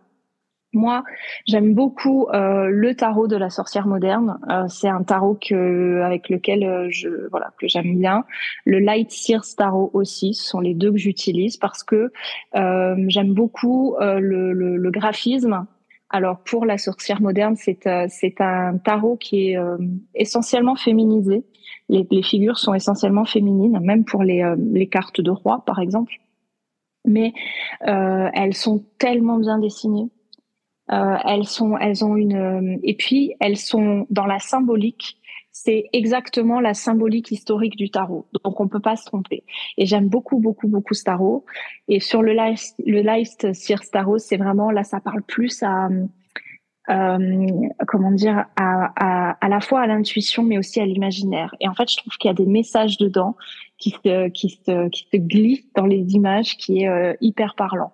moi, 0.73 1.03
j'aime 1.47 1.75
beaucoup 1.75 2.29
euh, 2.29 2.69
le 2.69 2.95
tarot 2.95 3.27
de 3.27 3.37
la 3.37 3.51
sorcière 3.51 3.89
moderne. 3.89 4.39
Euh, 4.49 4.67
c'est 4.69 4.89
un 4.89 5.03
tarot 5.03 5.37
que 5.41 6.01
avec 6.03 6.29
lequel 6.29 6.63
euh, 6.63 6.87
je 6.91 7.29
voilà 7.31 7.53
que 7.59 7.67
j'aime 7.67 7.99
bien. 7.99 8.25
Le 8.65 8.79
Light 8.79 9.11
Sears 9.11 9.57
tarot 9.57 9.91
aussi, 9.95 10.33
ce 10.35 10.47
sont 10.47 10.61
les 10.61 10.75
deux 10.75 10.93
que 10.93 10.99
j'utilise 10.99 11.57
parce 11.57 11.83
que 11.83 12.13
j'aime 12.55 13.35
beaucoup 13.35 13.97
le, 14.01 14.53
le, 14.53 14.77
le, 14.77 14.91
graphisme. 14.91 15.67
Alors 16.09 16.39
pour 16.45 16.67
la 16.67 16.79
sorcière 16.79 17.21
moderne, 17.21 17.57
c'est 17.57 17.89
c'est 18.09 18.41
un 18.41 18.79
tarot 18.79 19.17
qui 19.17 19.51
est 19.51 19.59
essentiellement 20.15 20.77
féminisé. 20.77 21.45
Les, 21.89 22.07
les, 22.11 22.23
figures 22.23 22.59
sont 22.59 22.75
essentiellement 22.75 23.25
féminines, 23.25 23.79
même 23.81 24.05
pour 24.05 24.23
les 24.23 24.55
les 24.57 24.89
cartes 24.89 25.21
de 25.21 25.31
roi 25.31 25.65
par 25.67 25.81
exemple. 25.81 26.15
Mais 27.07 27.33
elles 27.81 28.55
sont 28.55 28.85
tellement 28.99 29.39
bien 29.39 29.59
dessinées 29.59 30.11
euh, 30.93 31.17
elles 31.25 31.47
sont, 31.47 31.77
elles 31.79 32.05
ont 32.05 32.17
une, 32.17 32.37
euh, 32.37 32.79
et 32.83 32.95
puis 32.95 33.35
elles 33.41 33.57
sont 33.57 34.07
dans 34.11 34.27
la 34.27 34.39
symbolique. 34.39 35.17
C'est 35.53 35.89
exactement 35.93 36.61
la 36.61 36.75
symbolique 36.75 37.31
historique 37.31 37.77
du 37.77 37.91
tarot. 37.91 38.27
Donc 38.45 38.61
on 38.61 38.69
peut 38.69 38.81
pas 38.81 38.97
se 38.97 39.05
tromper. 39.05 39.45
Et 39.77 39.87
j'aime 39.87 40.09
beaucoup, 40.09 40.39
beaucoup, 40.39 40.69
beaucoup 40.69 40.95
ce 40.95 41.05
tarot. 41.05 41.45
Et 41.89 42.01
sur 42.01 42.23
le 42.23 42.33
live, 42.33 42.59
le 42.87 43.03
live 43.03 43.29
Tarot, 43.91 44.19
c'est 44.19 44.37
vraiment 44.37 44.71
là, 44.71 44.85
ça 44.85 45.01
parle 45.01 45.23
plus 45.23 45.63
à, 45.63 45.89
euh, 46.89 47.47
comment 47.87 48.11
dire, 48.11 48.47
à, 48.57 48.93
à, 48.97 49.37
à, 49.45 49.49
la 49.49 49.61
fois 49.61 49.81
à 49.81 49.87
l'intuition, 49.87 50.43
mais 50.43 50.59
aussi 50.59 50.81
à 50.81 50.87
l'imaginaire. 50.87 51.55
Et 51.61 51.69
en 51.69 51.75
fait, 51.75 51.91
je 51.91 51.99
trouve 51.99 52.13
qu'il 52.15 52.29
y 52.29 52.33
a 52.33 52.35
des 52.35 52.47
messages 52.47 52.97
dedans 52.97 53.37
qui 53.79 53.91
se, 53.91 54.29
qui 54.29 54.51
se, 54.51 54.89
qui 54.89 55.07
se 55.13 55.17
glissent 55.17 55.73
dans 55.75 55.87
les 55.87 56.15
images, 56.15 56.57
qui 56.57 56.83
est 56.83 56.89
euh, 56.89 57.15
hyper 57.21 57.55
parlant. 57.55 57.93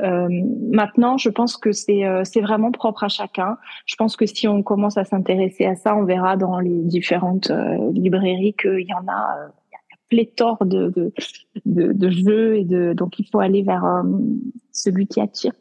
Euh, 0.00 0.28
maintenant, 0.70 1.18
je 1.18 1.28
pense 1.28 1.56
que 1.56 1.72
c'est 1.72 2.04
euh, 2.04 2.22
vraiment 2.36 2.70
propre 2.70 3.04
à 3.04 3.08
chacun. 3.08 3.56
Je 3.86 3.96
pense 3.96 4.16
que 4.16 4.26
si 4.26 4.46
on 4.46 4.62
commence 4.62 4.96
à 4.96 5.04
s'intéresser 5.04 5.66
à 5.66 5.74
ça, 5.74 5.96
on 5.96 6.04
verra 6.04 6.36
dans 6.36 6.60
les 6.60 6.82
différentes 6.82 7.50
euh, 7.50 7.90
librairies 7.92 8.54
qu'il 8.54 8.86
y 8.86 8.94
en 8.94 9.06
a, 9.08 9.48
il 9.66 9.72
y 9.72 9.76
a 9.76 9.96
pléthore 10.08 10.64
de, 10.64 10.92
de, 11.66 11.92
de, 11.92 12.10
jeux 12.10 12.56
et 12.56 12.64
de 12.64 12.92
donc 12.92 13.18
il 13.18 13.26
faut 13.26 13.40
aller 13.40 13.62
vers 13.62 14.04
celui 14.72 15.06
qui 15.06 15.20
attire. 15.20 15.52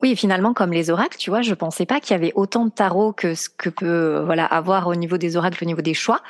Oui, 0.00 0.14
finalement, 0.14 0.54
comme 0.54 0.72
les 0.72 0.90
oracles, 0.90 1.18
tu 1.18 1.30
vois, 1.30 1.42
je 1.42 1.54
pensais 1.54 1.84
pas 1.84 1.98
qu'il 1.98 2.12
y 2.12 2.14
avait 2.14 2.32
autant 2.36 2.64
de 2.66 2.70
tarot 2.70 3.12
que 3.12 3.34
ce 3.34 3.48
que 3.48 3.68
peut 3.68 4.22
voilà 4.24 4.44
avoir 4.44 4.86
au 4.86 4.94
niveau 4.94 5.18
des 5.18 5.36
oracles, 5.36 5.64
au 5.64 5.66
niveau 5.66 5.82
des 5.82 5.94
choix. 5.94 6.20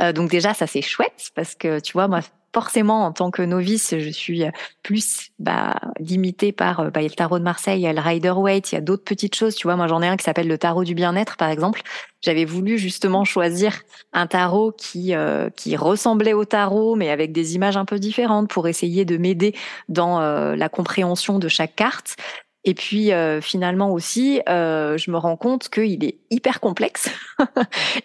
Euh, 0.00 0.12
donc 0.12 0.30
déjà, 0.30 0.54
ça 0.54 0.68
c'est 0.68 0.82
chouette 0.82 1.30
parce 1.34 1.56
que 1.56 1.80
tu 1.80 1.92
vois, 1.94 2.06
moi, 2.06 2.20
forcément, 2.54 3.04
en 3.04 3.12
tant 3.12 3.32
que 3.32 3.42
novice, 3.42 3.94
je 3.98 4.10
suis 4.10 4.44
plus 4.84 5.30
bah, 5.40 5.74
limitée 5.98 6.52
par 6.52 6.92
bah, 6.92 7.02
le 7.02 7.10
tarot 7.10 7.40
de 7.40 7.44
Marseille, 7.44 7.80
il 7.80 7.82
y 7.82 7.88
a 7.88 7.92
le 7.92 8.00
Rider 8.00 8.30
Waite, 8.30 8.70
il 8.70 8.76
y 8.76 8.78
a 8.78 8.80
d'autres 8.80 9.04
petites 9.04 9.34
choses. 9.34 9.56
Tu 9.56 9.66
vois, 9.66 9.74
moi 9.76 9.88
j'en 9.88 10.00
ai 10.02 10.06
un 10.08 10.16
qui 10.16 10.24
s'appelle 10.24 10.48
le 10.48 10.56
tarot 10.56 10.84
du 10.84 10.94
bien-être, 10.94 11.36
par 11.36 11.50
exemple. 11.50 11.82
J'avais 12.22 12.44
voulu 12.44 12.78
justement 12.78 13.24
choisir 13.24 13.82
un 14.12 14.26
tarot 14.28 14.72
qui 14.72 15.14
euh, 15.14 15.50
qui 15.50 15.76
ressemblait 15.76 16.32
au 16.32 16.44
tarot, 16.44 16.94
mais 16.94 17.10
avec 17.10 17.32
des 17.32 17.56
images 17.56 17.76
un 17.76 17.84
peu 17.84 17.98
différentes 17.98 18.48
pour 18.48 18.68
essayer 18.68 19.04
de 19.04 19.16
m'aider 19.16 19.54
dans 19.88 20.20
euh, 20.20 20.54
la 20.54 20.68
compréhension 20.68 21.40
de 21.40 21.48
chaque 21.48 21.74
carte. 21.74 22.16
Et 22.66 22.74
puis 22.74 23.12
euh, 23.12 23.40
finalement 23.40 23.92
aussi, 23.92 24.42
euh, 24.48 24.98
je 24.98 25.12
me 25.12 25.16
rends 25.16 25.36
compte 25.36 25.68
qu'il 25.68 26.04
est 26.04 26.18
hyper 26.30 26.58
complexe 26.58 27.08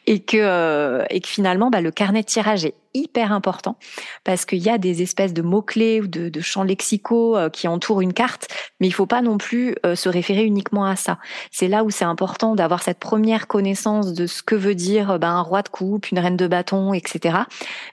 et 0.08 0.20
que 0.20 0.38
euh, 0.38 1.04
et 1.10 1.20
que 1.20 1.28
finalement, 1.28 1.72
bah, 1.72 1.82
le 1.82 1.90
carnet 1.90 2.22
de 2.22 2.28
tirage 2.28 2.64
est 2.64 2.76
hyper 2.94 3.32
important 3.32 3.76
parce 4.24 4.46
qu'il 4.46 4.60
y 4.60 4.70
a 4.70 4.78
des 4.78 5.02
espèces 5.02 5.34
de 5.34 5.42
mots 5.42 5.64
clés 5.64 6.00
ou 6.02 6.08
de, 6.08 6.30
de 6.30 6.42
champs 6.42 6.64
lexicaux 6.64 7.38
qui 7.54 7.68
entourent 7.68 8.02
une 8.02 8.12
carte, 8.14 8.50
mais 8.80 8.88
il 8.88 8.92
faut 8.92 9.06
pas 9.06 9.22
non 9.22 9.38
plus 9.38 9.78
se 9.96 10.10
référer 10.10 10.44
uniquement 10.44 10.84
à 10.84 10.98
ça. 10.98 11.18
C'est 11.52 11.70
là 11.70 11.86
où 11.86 11.90
c'est 11.90 12.04
important 12.04 12.54
d'avoir 12.54 12.84
cette 12.84 13.00
première 13.00 13.48
connaissance 13.48 14.14
de 14.14 14.28
ce 14.28 14.44
que 14.44 14.56
veut 14.56 14.76
dire 14.76 15.20
bah, 15.20 15.30
un 15.30 15.42
roi 15.42 15.62
de 15.62 15.70
coupe, 15.70 16.12
une 16.12 16.20
reine 16.20 16.36
de 16.36 16.48
bâton, 16.48 16.94
etc. 16.94 17.38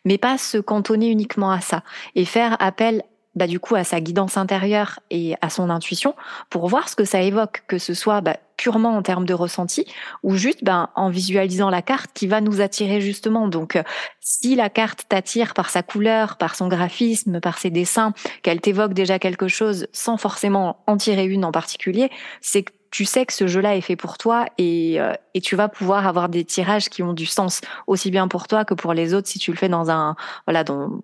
Mais 0.05 0.19
pas 0.19 0.37
se 0.37 0.59
cantonner 0.59 1.11
uniquement 1.11 1.53
à 1.53 1.61
ça 1.61 1.85
et 2.17 2.25
faire 2.25 2.57
appel 2.59 3.05
bah, 3.39 3.47
du 3.47 3.61
coup 3.61 3.77
à 3.77 3.85
sa 3.85 4.01
guidance 4.01 4.37
intérieure 4.37 5.01
et 5.11 5.37
à 5.41 5.49
son 5.49 5.71
intuition 5.71 6.15
pour 6.51 6.69
voir 6.69 6.89
ce 6.89 6.97
que 6.97 7.05
ça 7.05 7.23
évoque, 7.23 7.63
que 7.69 7.79
ce 7.79 7.95
soit 7.95 8.21
bah, 8.21 8.37
purement 8.57 8.97
en 8.97 9.03
termes 9.03 9.25
de 9.25 9.33
ressenti 9.33 9.87
ou 10.23 10.37
juste 10.37 10.65
ben, 10.65 10.91
en 10.97 11.09
visualisant 11.09 11.71
la 11.71 11.81
carte 11.81 12.11
qui 12.13 12.27
va 12.27 12.41
nous 12.41 12.61
attirer 12.61 13.01
justement. 13.01 13.49
Donc 13.49 13.77
euh, 13.77 13.83
si 14.21 14.57
la 14.57 14.69
carte 14.69 15.05
t'attire 15.09 15.55
par 15.55 15.71
sa 15.71 15.83
couleur, 15.83 16.37
par 16.37 16.55
son 16.55 16.69
graphisme, 16.69 17.41
par 17.41 17.57
ses 17.57 17.71
dessins, 17.71 18.13
qu'elle 18.43 18.61
t'évoque 18.61 18.93
déjà 18.93 19.19
quelque 19.19 19.49
chose 19.49 19.87
sans 19.93 20.19
forcément 20.19 20.83
en 20.87 20.97
tirer 20.97 21.25
une 21.25 21.45
en 21.45 21.53
particulier, 21.53 22.11
c'est 22.43 22.65
que 22.65 22.73
tu 22.91 23.05
sais 23.05 23.27
que 23.27 23.35
ce 23.35 23.47
jeu-là 23.47 23.77
est 23.77 23.83
fait 23.83 23.97
pour 23.97 24.19
toi 24.19 24.47
et, 24.57 25.01
euh, 25.01 25.13
et 25.35 25.41
tu 25.41 25.57
vas 25.57 25.69
pouvoir 25.69 26.07
avoir 26.07 26.29
des 26.29 26.45
tirages 26.45 26.89
qui 26.89 27.03
ont 27.03 27.13
du 27.13 27.27
sens 27.27 27.61
aussi 27.87 28.11
bien 28.11 28.29
pour 28.29 28.49
toi 28.49 28.65
que 28.65 28.75
pour 28.75 28.95
les 28.95 29.15
autres 29.15 29.29
si 29.29 29.39
tu 29.39 29.51
le 29.51 29.59
fais 29.59 29.69
dans 29.69 29.91
un 29.91 30.17
voilà 30.47 30.65
dans 30.65 31.01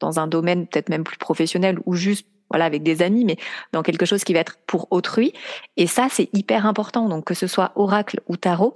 dans 0.00 0.18
un 0.18 0.26
domaine 0.26 0.66
peut-être 0.66 0.88
même 0.88 1.04
plus 1.04 1.18
professionnel 1.18 1.78
ou 1.86 1.94
juste 1.94 2.26
voilà 2.50 2.66
avec 2.66 2.82
des 2.82 3.02
amis 3.02 3.24
mais 3.24 3.36
dans 3.72 3.82
quelque 3.82 4.06
chose 4.06 4.24
qui 4.24 4.34
va 4.34 4.40
être 4.40 4.58
pour 4.66 4.88
autrui 4.90 5.32
et 5.76 5.86
ça 5.86 6.08
c'est 6.10 6.28
hyper 6.32 6.66
important 6.66 7.08
donc 7.08 7.24
que 7.24 7.34
ce 7.34 7.46
soit 7.46 7.72
oracle 7.74 8.20
ou 8.28 8.36
tarot 8.36 8.74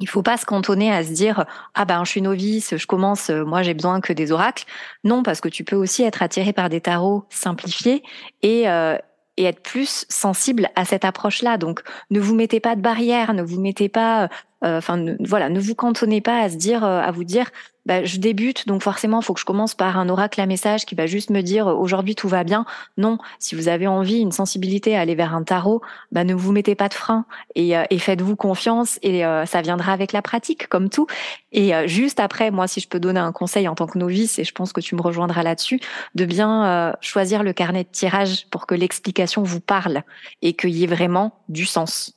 il 0.00 0.08
faut 0.08 0.22
pas 0.22 0.36
se 0.36 0.44
cantonner 0.44 0.92
à 0.92 1.04
se 1.04 1.12
dire 1.12 1.44
ah 1.74 1.84
ben 1.84 2.02
je 2.04 2.10
suis 2.10 2.22
novice, 2.22 2.76
je 2.76 2.86
commence, 2.86 3.30
moi 3.30 3.62
j'ai 3.62 3.74
besoin 3.74 4.00
que 4.00 4.12
des 4.12 4.32
oracles. 4.32 4.64
Non, 5.04 5.22
parce 5.22 5.40
que 5.40 5.48
tu 5.48 5.62
peux 5.62 5.76
aussi 5.76 6.02
être 6.02 6.20
attiré 6.20 6.52
par 6.52 6.68
des 6.68 6.80
tarots 6.80 7.24
simplifiés 7.30 8.02
et 8.42 8.68
euh, 8.68 8.98
et 9.36 9.44
être 9.44 9.62
plus 9.62 10.06
sensible 10.08 10.68
à 10.76 10.84
cette 10.84 11.04
approche-là. 11.04 11.58
Donc, 11.58 11.82
ne 12.10 12.20
vous 12.20 12.34
mettez 12.34 12.60
pas 12.60 12.76
de 12.76 12.80
barrière, 12.80 13.34
ne 13.34 13.42
vous 13.42 13.60
mettez 13.60 13.88
pas, 13.88 14.28
euh, 14.64 14.78
enfin, 14.78 15.04
voilà, 15.20 15.48
ne 15.48 15.60
vous 15.60 15.74
cantonnez 15.74 16.20
pas 16.20 16.40
à 16.40 16.48
se 16.48 16.56
dire, 16.56 16.84
euh, 16.84 17.00
à 17.00 17.10
vous 17.10 17.24
dire, 17.24 17.50
bah, 17.84 18.02
je 18.02 18.16
débute, 18.16 18.66
donc 18.66 18.82
forcément, 18.82 19.20
il 19.20 19.24
faut 19.24 19.34
que 19.34 19.40
je 19.40 19.44
commence 19.44 19.74
par 19.74 19.98
un 19.98 20.08
oracle 20.08 20.40
à 20.40 20.46
message 20.46 20.86
qui 20.86 20.94
va 20.94 21.06
juste 21.06 21.28
me 21.28 21.42
dire 21.42 21.68
euh, 21.68 21.74
aujourd'hui 21.74 22.14
tout 22.14 22.28
va 22.28 22.44
bien. 22.44 22.64
Non, 22.96 23.18
si 23.38 23.54
vous 23.54 23.68
avez 23.68 23.86
envie, 23.86 24.20
une 24.20 24.32
sensibilité 24.32 24.96
à 24.96 25.00
aller 25.00 25.14
vers 25.14 25.34
un 25.34 25.42
tarot, 25.42 25.82
bah, 26.12 26.24
ne 26.24 26.32
vous 26.32 26.52
mettez 26.52 26.74
pas 26.74 26.88
de 26.88 26.94
frein 26.94 27.26
et, 27.54 27.72
et 27.90 27.98
faites-vous 27.98 28.36
confiance 28.36 28.98
et 29.02 29.22
ça 29.46 29.60
viendra 29.60 29.92
avec 29.92 30.12
la 30.12 30.22
pratique, 30.22 30.66
comme 30.68 30.88
tout. 30.88 31.06
Et 31.52 31.72
juste 31.86 32.20
après, 32.20 32.50
moi, 32.50 32.66
si 32.66 32.80
je 32.80 32.88
peux 32.88 33.00
donner 33.00 33.20
un 33.20 33.32
conseil 33.32 33.68
en 33.68 33.74
tant 33.74 33.86
que 33.86 33.98
novice, 33.98 34.38
et 34.38 34.44
je 34.44 34.52
pense 34.52 34.72
que 34.72 34.80
tu 34.80 34.94
me 34.94 35.02
rejoindras 35.02 35.42
là-dessus, 35.42 35.80
de 36.14 36.24
bien 36.24 36.94
choisir 37.00 37.42
le 37.42 37.52
carnet 37.52 37.84
de 37.84 37.88
tirage 37.90 38.46
pour 38.50 38.66
que 38.66 38.74
l'explication 38.74 39.42
vous 39.42 39.60
parle 39.60 40.02
et 40.42 40.54
qu'il 40.54 40.70
y 40.70 40.84
ait 40.84 40.88
vraiment 40.88 41.40
du 41.48 41.66
sens. 41.66 42.13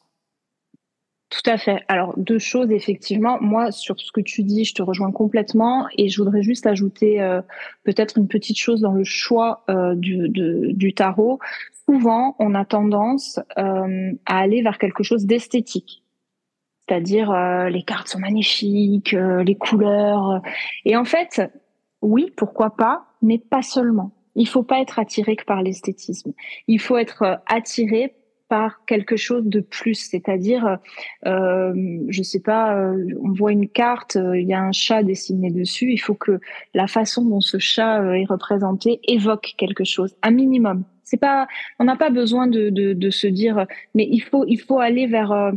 Tout 1.30 1.50
à 1.50 1.58
fait. 1.58 1.84
Alors, 1.90 2.14
deux 2.18 2.40
choses, 2.40 2.72
effectivement. 2.72 3.38
Moi, 3.42 3.72
sur 3.72 4.00
ce 4.00 4.14
que 4.14 4.22
tu 4.22 4.44
dis, 4.44 4.64
je 4.64 4.74
te 4.74 4.82
rejoins 4.82 5.12
complètement 5.12 5.88
et 5.98 6.08
je 6.08 6.22
voudrais 6.22 6.42
juste 6.42 6.66
ajouter 6.66 7.22
euh, 7.22 7.42
peut-être 7.84 8.18
une 8.18 8.30
petite 8.30 8.58
chose 8.58 8.80
dans 8.80 8.94
le 8.94 9.04
choix 9.04 9.66
euh, 9.70 9.94
du, 9.96 10.30
du, 10.30 10.94
tarot. 10.94 11.40
Souvent, 11.86 12.38
on 12.40 12.56
a 12.56 12.64
tendance 12.64 13.42
euh, 13.58 14.14
à 14.26 14.40
aller 14.40 14.62
vers 14.62 14.78
quelque 14.78 15.04
chose 15.04 15.26
d'esthétique. 15.26 16.02
C'est-à-dire, 16.88 17.34
les 17.70 17.84
cartes 17.84 18.08
sont 18.08 18.20
magnifiques, 18.20 19.12
les 19.12 19.56
couleurs. 19.56 20.42
Et 20.86 20.96
en 20.96 21.04
fait, 21.04 21.42
oui, 22.02 22.32
pourquoi 22.38 22.78
pas, 22.78 23.08
mais 23.22 23.40
pas 23.40 23.62
seulement. 23.62 24.14
Il 24.36 24.48
faut 24.48 24.64
pas 24.64 24.80
être 24.80 24.98
attiré 24.98 25.36
que 25.36 25.44
par 25.44 25.62
l'esthétisme. 25.62 26.32
Il 26.70 26.80
faut 26.80 26.96
être 26.96 27.42
attiré 27.46 28.16
par 28.50 28.86
quelque 28.86 29.18
chose 29.18 29.46
de 29.46 29.60
plus, 29.60 29.96
c'est-à-dire, 29.96 30.78
euh, 31.26 31.74
je 32.08 32.24
sais 32.24 32.40
pas, 32.40 32.78
euh, 32.78 33.06
on 33.22 33.32
voit 33.32 33.52
une 33.52 33.68
carte, 33.68 34.16
euh, 34.16 34.40
il 34.40 34.48
y 34.48 34.54
a 34.54 34.62
un 34.62 34.72
chat 34.72 35.04
dessiné 35.04 35.52
dessus, 35.52 35.92
il 35.92 35.98
faut 35.98 36.16
que 36.16 36.40
la 36.74 36.88
façon 36.88 37.26
dont 37.26 37.42
ce 37.42 37.58
chat 37.58 38.02
euh, 38.02 38.14
est 38.14 38.26
représenté 38.26 39.00
évoque 39.08 39.54
quelque 39.58 39.84
chose, 39.84 40.16
un 40.22 40.32
minimum. 40.32 40.84
C'est 41.04 41.18
pas, 41.18 41.48
on 41.80 41.86
n'a 41.86 41.96
pas 41.96 42.10
besoin 42.10 42.48
de, 42.48 42.70
de, 42.70 42.94
de, 42.94 43.10
se 43.10 43.28
dire, 43.28 43.66
mais 43.96 44.08
il 44.10 44.20
faut, 44.20 44.46
il 44.46 44.58
faut 44.58 44.80
aller 44.80 45.08
vers 45.08 45.54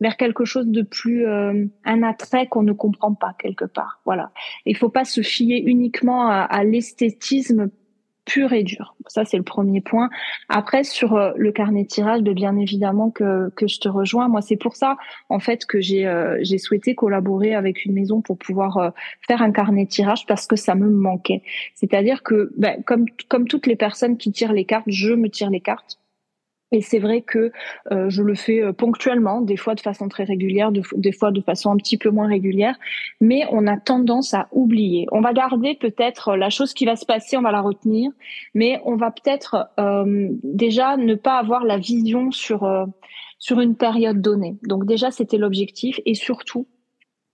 vers 0.00 0.16
quelque 0.16 0.44
chose 0.44 0.66
de 0.66 0.82
plus 0.82 1.26
un 1.26 2.02
attrait 2.02 2.46
qu'on 2.46 2.62
ne 2.62 2.72
comprend 2.72 3.14
pas 3.14 3.34
quelque 3.38 3.64
part. 3.64 4.00
Voilà. 4.04 4.30
Il 4.64 4.76
faut 4.76 4.88
pas 4.88 5.04
se 5.04 5.20
fier 5.20 5.60
uniquement 5.64 6.28
à, 6.28 6.42
à 6.42 6.62
l'esthétisme 6.62 7.70
pur 8.24 8.52
et 8.52 8.62
dur. 8.62 8.94
Ça, 9.06 9.24
c'est 9.24 9.36
le 9.36 9.42
premier 9.42 9.80
point. 9.80 10.08
Après, 10.48 10.84
sur 10.84 11.16
euh, 11.16 11.32
le 11.36 11.52
carnet 11.52 11.84
tirage, 11.84 12.22
de 12.22 12.32
bien 12.32 12.56
évidemment 12.56 13.10
que, 13.10 13.50
que 13.56 13.66
je 13.66 13.80
te 13.80 13.88
rejoins. 13.88 14.28
Moi, 14.28 14.42
c'est 14.42 14.56
pour 14.56 14.76
ça, 14.76 14.96
en 15.28 15.40
fait, 15.40 15.66
que 15.66 15.80
j'ai 15.80 16.06
euh, 16.06 16.42
souhaité 16.58 16.94
collaborer 16.94 17.54
avec 17.54 17.84
une 17.84 17.92
maison 17.92 18.20
pour 18.20 18.38
pouvoir 18.38 18.76
euh, 18.76 18.90
faire 19.26 19.42
un 19.42 19.50
carnet 19.50 19.86
tirage 19.86 20.26
parce 20.26 20.46
que 20.46 20.56
ça 20.56 20.74
me 20.74 20.88
manquait. 20.88 21.42
C'est-à-dire 21.74 22.22
que, 22.22 22.52
ben, 22.56 22.82
comme, 22.84 23.06
comme 23.28 23.48
toutes 23.48 23.66
les 23.66 23.76
personnes 23.76 24.16
qui 24.16 24.30
tirent 24.30 24.52
les 24.52 24.64
cartes, 24.64 24.84
je 24.86 25.12
me 25.12 25.28
tire 25.28 25.50
les 25.50 25.60
cartes 25.60 25.98
et 26.72 26.80
c'est 26.80 26.98
vrai 26.98 27.20
que 27.20 27.52
euh, 27.92 28.08
je 28.08 28.22
le 28.22 28.34
fais 28.34 28.62
euh, 28.62 28.72
ponctuellement, 28.72 29.42
des 29.42 29.56
fois 29.56 29.74
de 29.74 29.80
façon 29.80 30.08
très 30.08 30.24
régulière, 30.24 30.72
des 30.72 31.12
fois 31.12 31.30
de 31.30 31.40
façon 31.40 31.70
un 31.70 31.76
petit 31.76 31.98
peu 31.98 32.10
moins 32.10 32.26
régulière, 32.26 32.76
mais 33.20 33.44
on 33.50 33.66
a 33.66 33.76
tendance 33.76 34.34
à 34.34 34.48
oublier. 34.50 35.06
On 35.12 35.20
va 35.20 35.32
garder 35.32 35.74
peut-être 35.74 36.34
la 36.34 36.50
chose 36.50 36.72
qui 36.72 36.86
va 36.86 36.96
se 36.96 37.04
passer, 37.04 37.36
on 37.36 37.42
va 37.42 37.52
la 37.52 37.60
retenir, 37.60 38.10
mais 38.54 38.80
on 38.84 38.96
va 38.96 39.10
peut-être 39.10 39.68
euh, 39.78 40.28
déjà 40.42 40.96
ne 40.96 41.14
pas 41.14 41.38
avoir 41.38 41.64
la 41.64 41.78
vision 41.78 42.30
sur 42.30 42.68
sur 43.38 43.60
une 43.60 43.76
période 43.76 44.20
donnée. 44.20 44.56
Donc 44.62 44.86
déjà, 44.86 45.10
c'était 45.10 45.36
l'objectif, 45.36 46.00
et 46.06 46.14
surtout 46.14 46.66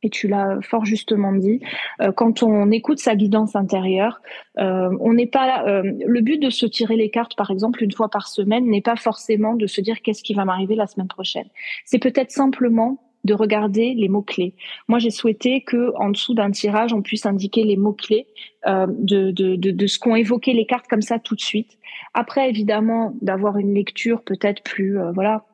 et 0.03 0.11
tu 0.11 0.29
l'as 0.29 0.61
fort 0.63 0.85
justement 0.85 1.33
dit, 1.33 1.61
euh, 2.01 2.13
quand 2.13 2.43
on 2.43 2.71
écoute 2.71 2.99
sa 2.99 3.17
guidance 3.17 3.57
intérieure, 3.57 4.21
euh, 4.59 4.97
on 5.01 5.13
n'est 5.13 5.27
pas 5.27 5.65
euh, 5.67 5.83
le 6.07 6.21
but 6.21 6.39
de 6.39 6.51
se 6.51 6.67
tirer 6.67 6.97
les 6.97 7.11
cartes, 7.11 7.37
par 7.37 7.51
exemple, 7.51 7.83
une 7.83 7.93
fois 7.93 8.09
par 8.09 8.29
semaine, 8.29 8.67
n'est 8.67 8.81
pas 8.81 8.97
forcément 8.97 9.55
de 9.55 9.67
se 9.67 9.81
dire 9.81 10.01
qu'est-ce 10.03 10.23
qui 10.23 10.35
va 10.35 10.45
m'arriver 10.45 10.77
la 10.77 10.87
semaine 10.87 11.09
prochaine. 11.09 11.47
C'est 11.85 11.99
peut-être 11.99 12.31
simplement 12.31 13.03
de 13.25 13.35
regarder 13.35 13.95
les 13.95 14.09
mots 14.09 14.23
clés. 14.23 14.55
Moi, 14.87 15.01
j'ai 15.01 15.11
souhaité 15.11 15.63
que 15.63 15.93
en 15.97 16.11
dessous 16.11 16.35
d'un 16.35 16.53
tirage, 16.53 16.93
on 16.93 17.03
puisse 17.03 17.27
indiquer 17.27 17.65
les 17.65 17.77
mots 17.77 17.93
clés 17.93 18.29
de, 18.65 19.33
de, 19.33 19.57
de, 19.57 19.71
de 19.73 19.87
ce 19.89 19.99
qu'ont 19.99 20.15
évoqué 20.15 20.53
les 20.53 20.67
cartes 20.67 20.87
comme 20.87 21.03
ça 21.03 21.19
tout 21.19 21.35
de 21.35 21.41
suite. 21.41 21.79
Après, 22.15 22.49
évidemment, 22.49 23.15
d'avoir 23.21 23.59
une 23.59 23.75
lecture 23.75 24.23
peut-être 24.23 24.63
plus 24.63 24.99
voilà 25.15 25.45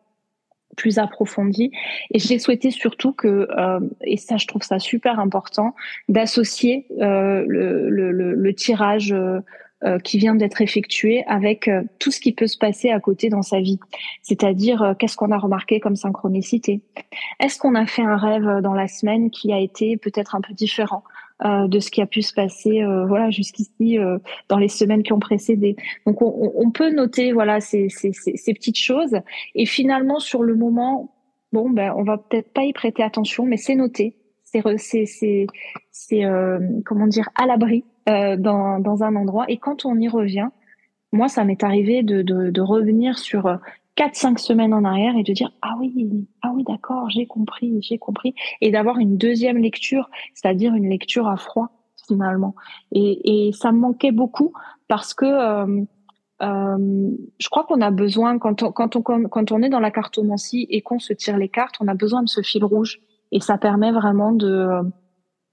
plus 0.75 0.99
approfondie. 0.99 1.71
Et 2.13 2.19
j'ai 2.19 2.39
souhaité 2.39 2.71
surtout 2.71 3.13
que, 3.13 3.49
euh, 3.57 3.81
et 4.03 4.17
ça 4.17 4.37
je 4.37 4.47
trouve 4.47 4.63
ça 4.63 4.79
super 4.79 5.19
important, 5.19 5.75
d'associer 6.09 6.87
euh, 7.01 7.45
le, 7.47 8.55
tirage 8.55 9.13
euh, 9.13 9.41
euh, 9.85 9.99
qui 9.99 10.19
vient 10.19 10.35
d'être 10.35 10.63
effectué 10.63 11.25
avec 11.27 11.69
tout 11.99 12.11
ce 12.11 12.21
qui 12.21 12.33
peut 12.33 12.47
se 12.47 12.57
passer 12.57 12.91
à 12.91 13.01
côté 13.01 13.29
dans 13.29 13.43
sa 13.43 13.61
vie. 13.61 13.81
C'est-à-dire, 14.23 14.95
qu'est-ce 14.99 15.17
qu'on 15.17 15.33
a 15.33 15.39
remarqué 15.39 15.81
comme 15.81 15.97
synchronicité? 15.97 16.81
Est-ce 17.41 17.59
qu'on 17.59 17.75
a 17.75 17.87
fait 17.87 18.03
un 18.03 18.17
rêve 18.17 18.61
dans 18.63 18.75
la 18.75 18.89
semaine 18.89 19.31
qui 19.31 19.53
a 19.53 19.59
été 19.59 19.97
peut-être 19.97 20.35
un 20.35 20.41
peu 20.41 20.55
différent? 20.55 21.05
Euh, 21.43 21.67
de 21.67 21.81
ce 21.81 21.91
qui 21.91 22.01
a 22.01 22.07
pu 22.07 22.23
se 22.23 22.33
passer 22.33 22.81
euh, 22.83 23.07
voilà 23.07 23.29
jusqu'ici 23.29 23.99
euh, 23.99 24.19
dans 24.49 24.57
les 24.57 24.69
semaines 24.69 25.03
qui 25.03 25.13
ont 25.13 25.19
précédé. 25.19 25.75
Donc 26.07 26.23
on, 26.23 26.53
on 26.55 26.71
peut 26.71 26.91
noter 26.91 27.33
voilà 27.33 27.61
ces, 27.61 27.89
ces, 27.89 28.13
ces, 28.13 28.55
petites 28.55 28.79
choses. 28.79 29.17
Et 29.57 29.67
finalement 29.67 30.21
sur 30.21 30.45
le 30.45 30.55
moment 30.55 31.13
bon 31.53 31.71
ben 31.71 31.93
on 31.97 32.05
va 32.05 32.19
peut-être 32.19 32.53
pas 32.53 32.63
y 32.63 32.73
prêter 32.73 33.03
attention 33.03 33.47
mais 33.47 33.57
c'est 33.57 33.75
noté. 33.75 34.17
C'est 34.45 34.63
c'est 34.79 35.47
c'est 35.91 36.23
comment 36.87 37.09
dire 37.09 37.29
à 37.35 37.47
l'abri 37.47 37.85
dans 38.07 38.79
dans 38.79 39.03
un 39.03 39.17
endroit. 39.17 39.47
Et 39.49 39.57
quand 39.57 39.85
on 39.85 39.99
y 39.99 40.09
revient 40.09 40.51
moi 41.11 41.27
ça 41.27 41.43
m'est 41.43 41.65
arrivé 41.65 42.05
de, 42.05 42.23
de, 42.23 42.51
de 42.51 42.61
revenir 42.61 43.19
sur 43.19 43.59
quatre, 43.95 44.17
cinq 44.17 44.39
semaines 44.39 44.75
en 44.75 44.85
arrière 44.85 45.17
et 45.17 45.23
de 45.23 45.33
dire 45.33 45.53
ah 45.63 45.75
oui, 45.79 46.27
ah 46.43 46.53
oui, 46.55 46.65
d'accord, 46.65 47.11
j'ai 47.11 47.27
compris, 47.27 47.79
j'ai 47.83 47.99
compris, 47.99 48.35
et 48.61 48.71
d'avoir 48.71 48.99
une 48.99 49.17
deuxième 49.17 49.59
lecture, 49.59 50.11
c'est-à-dire 50.35 50.75
une 50.75 50.89
lecture 50.89 51.29
à 51.29 51.37
froid 51.37 51.71
finalement. 52.07 52.55
Et, 52.93 53.49
et 53.49 53.53
ça 53.53 53.73
me 53.73 53.79
manquait 53.79 54.13
beaucoup 54.13 54.53
parce 54.89 55.15
que 55.15 55.25
euh, 55.25 55.85
euh, 56.43 57.11
je 57.39 57.49
crois 57.49 57.65
qu'on 57.65 57.81
a 57.81 57.91
besoin 57.91 58.39
quand 58.39 58.63
on, 58.63 58.73
quand 58.73 58.97
on 58.97 59.03
quand 59.03 59.53
on 59.53 59.63
est 59.63 59.69
dans 59.69 59.81
la 59.81 59.91
cartomancie 59.91 60.67
et 60.69 60.83
qu'on 60.83 60.99
se 60.99 61.13
tire 61.13 61.39
les 61.39 61.49
cartes, 61.49 61.77
on 61.81 61.89
a 61.89 61.95
besoin 61.95 62.23
de 62.23 62.29
ce 62.29 62.43
fil 62.43 62.65
rouge 62.65 63.01
et 63.33 63.41
ça 63.41 63.57
permet 63.59 63.93
vraiment 63.93 64.33
de 64.33 64.49
euh, 64.49 64.83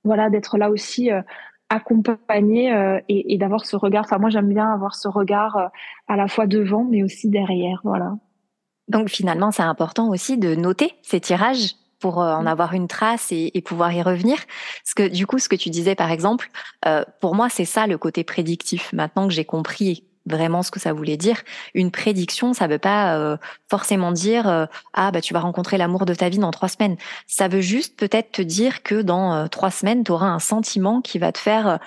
voilà 0.03 0.29
d'être 0.29 0.57
là 0.57 0.71
aussi 0.71 1.11
euh, 1.11 1.21
accompagné 1.69 2.73
euh, 2.73 2.99
et, 3.07 3.33
et 3.33 3.37
d'avoir 3.37 3.65
ce 3.65 3.75
regard. 3.75 4.03
Enfin 4.05 4.17
moi 4.17 4.29
j'aime 4.29 4.49
bien 4.49 4.69
avoir 4.73 4.95
ce 4.95 5.07
regard 5.07 5.71
à 6.07 6.15
la 6.17 6.27
fois 6.27 6.47
devant 6.47 6.83
mais 6.83 7.03
aussi 7.03 7.29
derrière. 7.29 7.79
Voilà. 7.83 8.15
Donc 8.91 9.09
finalement, 9.09 9.51
c'est 9.51 9.63
important 9.63 10.09
aussi 10.09 10.37
de 10.37 10.53
noter 10.53 10.93
ces 11.01 11.21
tirages 11.21 11.75
pour 11.99 12.21
euh, 12.21 12.33
en 12.33 12.43
mmh. 12.43 12.47
avoir 12.47 12.73
une 12.73 12.87
trace 12.89 13.31
et, 13.31 13.51
et, 13.53 13.61
pouvoir 13.61 13.93
y 13.93 14.01
revenir. 14.01 14.37
Parce 14.83 14.93
que 14.93 15.07
du 15.07 15.25
coup, 15.25 15.39
ce 15.39 15.47
que 15.47 15.55
tu 15.55 15.69
disais 15.69 15.95
par 15.95 16.11
exemple, 16.11 16.49
euh, 16.85 17.05
pour 17.21 17.35
moi, 17.35 17.47
c'est 17.49 17.65
ça 17.65 17.87
le 17.87 17.97
côté 17.97 18.25
prédictif. 18.25 18.91
Maintenant 18.91 19.27
que 19.27 19.33
j'ai 19.33 19.45
compris 19.45 20.03
vraiment 20.25 20.61
ce 20.61 20.71
que 20.71 20.79
ça 20.79 20.93
voulait 20.93 21.17
dire, 21.17 21.41
une 21.73 21.89
prédiction, 21.89 22.53
ça 22.53 22.67
veut 22.67 22.79
pas 22.79 23.17
euh, 23.17 23.37
forcément 23.69 24.11
dire 24.11 24.47
euh, 24.47 24.65
ah 24.93 25.09
bah 25.09 25.19
tu 25.19 25.33
vas 25.33 25.39
rencontrer 25.39 25.77
l'amour 25.77 26.05
de 26.05 26.13
ta 26.13 26.27
vie 26.27 26.37
dans 26.37 26.51
trois 26.51 26.69
semaines. 26.69 26.97
Ça 27.27 27.47
veut 27.47 27.61
juste 27.61 27.97
peut-être 27.97 28.33
te 28.33 28.41
dire 28.41 28.83
que 28.83 29.01
dans 29.01 29.47
trois 29.47 29.71
semaines, 29.71 30.03
tu 30.03 30.11
auras 30.11 30.27
un 30.27 30.39
sentiment 30.39 31.01
qui 31.01 31.17
va 31.17 31.31
te 31.31 31.39
faire 31.39 31.79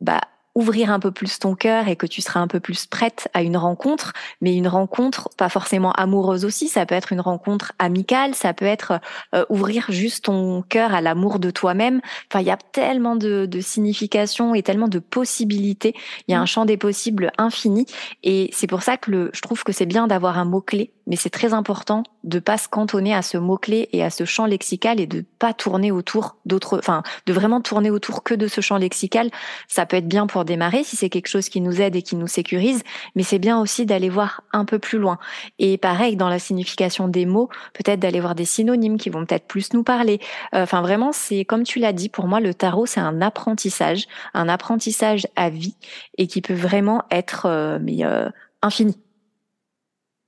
bah 0.00 0.20
ouvrir 0.58 0.90
un 0.90 0.98
peu 0.98 1.12
plus 1.12 1.38
ton 1.38 1.54
cœur 1.54 1.86
et 1.86 1.94
que 1.94 2.06
tu 2.06 2.20
seras 2.20 2.40
un 2.40 2.48
peu 2.48 2.58
plus 2.58 2.86
prête 2.86 3.28
à 3.32 3.42
une 3.42 3.56
rencontre, 3.56 4.12
mais 4.40 4.56
une 4.56 4.66
rencontre 4.66 5.30
pas 5.36 5.48
forcément 5.48 5.92
amoureuse 5.92 6.44
aussi, 6.44 6.66
ça 6.66 6.84
peut 6.84 6.96
être 6.96 7.12
une 7.12 7.20
rencontre 7.20 7.74
amicale, 7.78 8.34
ça 8.34 8.52
peut 8.52 8.64
être 8.64 9.00
euh, 9.36 9.44
ouvrir 9.50 9.86
juste 9.90 10.24
ton 10.24 10.62
cœur 10.62 10.92
à 10.94 11.00
l'amour 11.00 11.38
de 11.38 11.52
toi-même. 11.52 12.00
Enfin, 12.28 12.40
il 12.40 12.48
y 12.48 12.50
a 12.50 12.56
tellement 12.56 13.14
de, 13.14 13.46
de 13.46 13.60
significations 13.60 14.52
et 14.52 14.64
tellement 14.64 14.88
de 14.88 14.98
possibilités. 14.98 15.94
Il 16.26 16.32
y 16.32 16.34
a 16.34 16.40
un 16.40 16.42
mm. 16.42 16.48
champ 16.48 16.64
des 16.64 16.76
possibles 16.76 17.30
infini 17.38 17.86
et 18.24 18.50
c'est 18.52 18.66
pour 18.66 18.82
ça 18.82 18.96
que 18.96 19.12
le, 19.12 19.30
je 19.32 19.40
trouve 19.40 19.62
que 19.62 19.70
c'est 19.70 19.86
bien 19.86 20.08
d'avoir 20.08 20.38
un 20.38 20.44
mot 20.44 20.60
clé 20.60 20.90
mais 21.08 21.16
c'est 21.16 21.30
très 21.30 21.54
important 21.54 22.04
de 22.22 22.38
pas 22.38 22.58
se 22.58 22.68
cantonner 22.68 23.14
à 23.14 23.22
ce 23.22 23.38
mot-clé 23.38 23.88
et 23.92 24.04
à 24.04 24.10
ce 24.10 24.24
champ 24.24 24.46
lexical 24.46 25.00
et 25.00 25.06
de 25.06 25.24
pas 25.38 25.54
tourner 25.54 25.90
autour 25.90 26.36
d'autres, 26.44 26.78
enfin, 26.78 27.02
de 27.26 27.32
vraiment 27.32 27.60
tourner 27.60 27.90
autour 27.90 28.22
que 28.22 28.34
de 28.34 28.46
ce 28.46 28.60
champ 28.60 28.76
lexical. 28.76 29.30
Ça 29.66 29.86
peut 29.86 29.96
être 29.96 30.06
bien 30.06 30.26
pour 30.26 30.44
démarrer 30.44 30.84
si 30.84 30.96
c'est 30.96 31.08
quelque 31.08 31.28
chose 31.28 31.48
qui 31.48 31.60
nous 31.60 31.80
aide 31.80 31.96
et 31.96 32.02
qui 32.02 32.14
nous 32.14 32.26
sécurise, 32.26 32.82
mais 33.16 33.22
c'est 33.22 33.38
bien 33.38 33.58
aussi 33.58 33.86
d'aller 33.86 34.10
voir 34.10 34.42
un 34.52 34.66
peu 34.66 34.78
plus 34.78 34.98
loin. 34.98 35.18
Et 35.58 35.78
pareil, 35.78 36.16
dans 36.16 36.28
la 36.28 36.38
signification 36.38 37.08
des 37.08 37.24
mots, 37.24 37.48
peut-être 37.72 38.00
d'aller 38.00 38.20
voir 38.20 38.34
des 38.34 38.44
synonymes 38.44 38.98
qui 38.98 39.08
vont 39.08 39.24
peut-être 39.24 39.46
plus 39.46 39.72
nous 39.72 39.82
parler. 39.82 40.20
Euh, 40.54 40.64
enfin, 40.64 40.82
vraiment, 40.82 41.12
c'est 41.12 41.44
comme 41.46 41.62
tu 41.62 41.78
l'as 41.78 41.94
dit, 41.94 42.10
pour 42.10 42.26
moi, 42.26 42.40
le 42.40 42.52
tarot, 42.52 42.84
c'est 42.84 43.00
un 43.00 43.22
apprentissage, 43.22 44.06
un 44.34 44.48
apprentissage 44.48 45.26
à 45.36 45.48
vie 45.48 45.76
et 46.18 46.26
qui 46.26 46.42
peut 46.42 46.54
vraiment 46.54 47.04
être, 47.10 47.46
euh, 47.46 47.78
mais, 47.80 48.04
euh, 48.04 48.28
infini. 48.60 48.98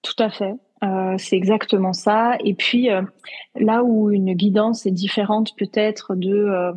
Tout 0.03 0.23
à 0.23 0.31
fait. 0.31 0.55
Euh, 0.83 1.17
c'est 1.19 1.37
exactement 1.37 1.93
ça. 1.93 2.37
Et 2.45 2.55
puis 2.55 2.91
euh, 2.91 3.03
là 3.55 3.85
où 3.85 4.11
une 4.11 4.33
guidance 4.35 4.87
est 4.87 4.91
différente 4.91 5.55
peut-être 5.57 6.15
de, 6.15 6.33
euh, 6.33 6.73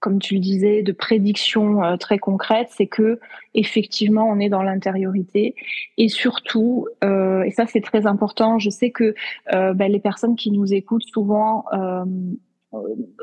comme 0.00 0.18
tu 0.18 0.34
le 0.34 0.40
disais, 0.40 0.82
de 0.82 0.92
prédiction 0.92 1.96
très 1.98 2.18
concrète, 2.18 2.68
c'est 2.70 2.86
que 2.86 3.20
effectivement 3.54 4.28
on 4.30 4.38
est 4.38 4.48
dans 4.48 4.62
l'intériorité 4.62 5.54
et 5.96 6.08
surtout, 6.08 6.86
et 7.02 7.50
ça 7.50 7.66
c'est 7.66 7.80
très 7.80 8.06
important. 8.06 8.60
Je 8.60 8.70
sais 8.70 8.92
que 8.92 9.14
ben, 9.50 9.90
les 9.90 9.98
personnes 9.98 10.36
qui 10.36 10.52
nous 10.52 10.72
écoutent 10.72 11.08
souvent 11.12 11.64
euh, 11.72 12.04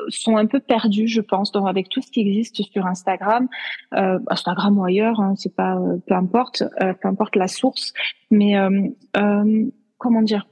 sont 0.09 0.37
un 0.37 0.45
peu 0.45 0.59
perdus, 0.59 1.07
je 1.07 1.21
pense, 1.21 1.51
donc 1.51 1.67
avec 1.67 1.89
tout 1.89 2.01
ce 2.01 2.11
qui 2.11 2.21
existe 2.21 2.63
sur 2.63 2.85
Instagram, 2.85 3.47
euh, 3.93 4.19
Instagram 4.27 4.77
ou 4.77 4.83
ailleurs, 4.83 5.19
hein, 5.19 5.35
c'est 5.37 5.55
pas, 5.55 5.77
euh, 5.77 5.97
peu 6.07 6.15
importe, 6.15 6.63
euh, 6.81 6.93
peu 6.93 7.07
importe 7.07 7.35
la 7.35 7.47
source, 7.47 7.93
mais 8.31 8.55
comment 9.97 10.21
dire, 10.21 10.47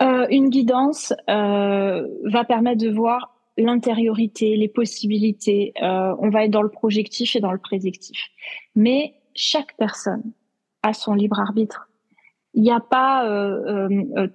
une 0.00 0.48
guidance 0.50 1.14
va 1.28 2.44
permettre 2.46 2.82
de 2.82 2.90
voir 2.90 3.36
l'intériorité, 3.56 4.56
les 4.56 4.68
possibilités. 4.68 5.72
on 5.80 6.30
va 6.30 6.44
être 6.44 6.50
dans 6.50 6.62
le 6.62 6.68
projectif 6.68 7.36
et 7.36 7.40
dans 7.40 7.52
le 7.52 7.58
prédictif, 7.58 8.18
mais 8.74 9.14
chaque 9.34 9.76
personne 9.76 10.32
a 10.82 10.92
son 10.92 11.14
libre 11.14 11.40
arbitre. 11.40 11.88
Il 12.52 12.62
n'y 12.62 12.70
a 12.70 12.80
pas, 12.80 13.26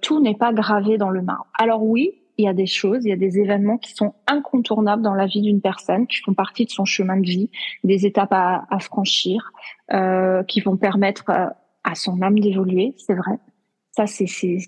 tout 0.00 0.20
n'est 0.20 0.34
pas 0.34 0.52
gravé 0.52 0.98
dans 0.98 1.10
le 1.10 1.22
marbre. 1.22 1.46
Alors 1.58 1.82
oui, 1.84 2.19
il 2.40 2.44
y 2.44 2.48
a 2.48 2.54
des 2.54 2.66
choses, 2.66 3.04
il 3.04 3.10
y 3.10 3.12
a 3.12 3.16
des 3.16 3.38
événements 3.38 3.78
qui 3.78 3.92
sont 3.92 4.14
incontournables 4.26 5.02
dans 5.02 5.14
la 5.14 5.26
vie 5.26 5.42
d'une 5.42 5.60
personne, 5.60 6.06
qui 6.06 6.18
font 6.18 6.34
partie 6.34 6.64
de 6.64 6.70
son 6.70 6.84
chemin 6.84 7.16
de 7.16 7.26
vie, 7.26 7.50
des 7.84 8.06
étapes 8.06 8.32
à, 8.32 8.66
à 8.70 8.78
franchir, 8.80 9.52
euh, 9.92 10.42
qui 10.44 10.60
vont 10.60 10.76
permettre 10.76 11.30
euh, 11.30 11.46
à 11.84 11.94
son 11.94 12.20
âme 12.22 12.38
d'évoluer, 12.38 12.94
c'est 12.98 13.14
vrai. 13.14 13.38
Ça, 13.92 14.06
c'est 14.06 14.58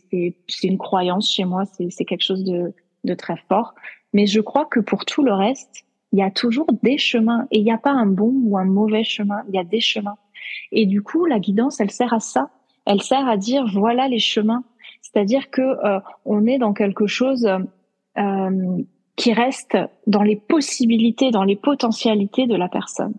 une 0.62 0.78
croyance 0.78 1.32
chez 1.32 1.44
moi, 1.44 1.64
c'est 1.66 2.04
quelque 2.04 2.24
chose 2.24 2.44
de, 2.44 2.74
de 3.04 3.14
très 3.14 3.36
fort. 3.48 3.74
Mais 4.12 4.26
je 4.26 4.40
crois 4.40 4.66
que 4.66 4.80
pour 4.80 5.04
tout 5.04 5.22
le 5.22 5.32
reste, 5.32 5.84
il 6.12 6.18
y 6.18 6.22
a 6.22 6.30
toujours 6.30 6.66
des 6.82 6.98
chemins 6.98 7.46
et 7.50 7.58
il 7.58 7.64
n'y 7.64 7.72
a 7.72 7.78
pas 7.78 7.92
un 7.92 8.06
bon 8.06 8.32
ou 8.44 8.58
un 8.58 8.64
mauvais 8.64 9.04
chemin, 9.04 9.42
il 9.48 9.54
y 9.54 9.58
a 9.58 9.64
des 9.64 9.80
chemins. 9.80 10.16
Et 10.70 10.86
du 10.86 11.02
coup, 11.02 11.24
la 11.24 11.38
guidance, 11.38 11.80
elle 11.80 11.90
sert 11.90 12.12
à 12.12 12.20
ça. 12.20 12.50
Elle 12.84 13.00
sert 13.00 13.26
à 13.28 13.36
dire 13.36 13.64
voilà 13.72 14.08
les 14.08 14.18
chemins 14.18 14.64
c'est-à-dire 15.12 15.50
que 15.50 15.62
euh, 15.62 16.00
on 16.24 16.46
est 16.46 16.58
dans 16.58 16.72
quelque 16.72 17.06
chose 17.06 17.48
euh, 18.18 18.82
qui 19.16 19.32
reste 19.32 19.76
dans 20.06 20.22
les 20.22 20.36
possibilités, 20.36 21.30
dans 21.30 21.44
les 21.44 21.56
potentialités 21.56 22.46
de 22.46 22.56
la 22.56 22.68
personne. 22.68 23.14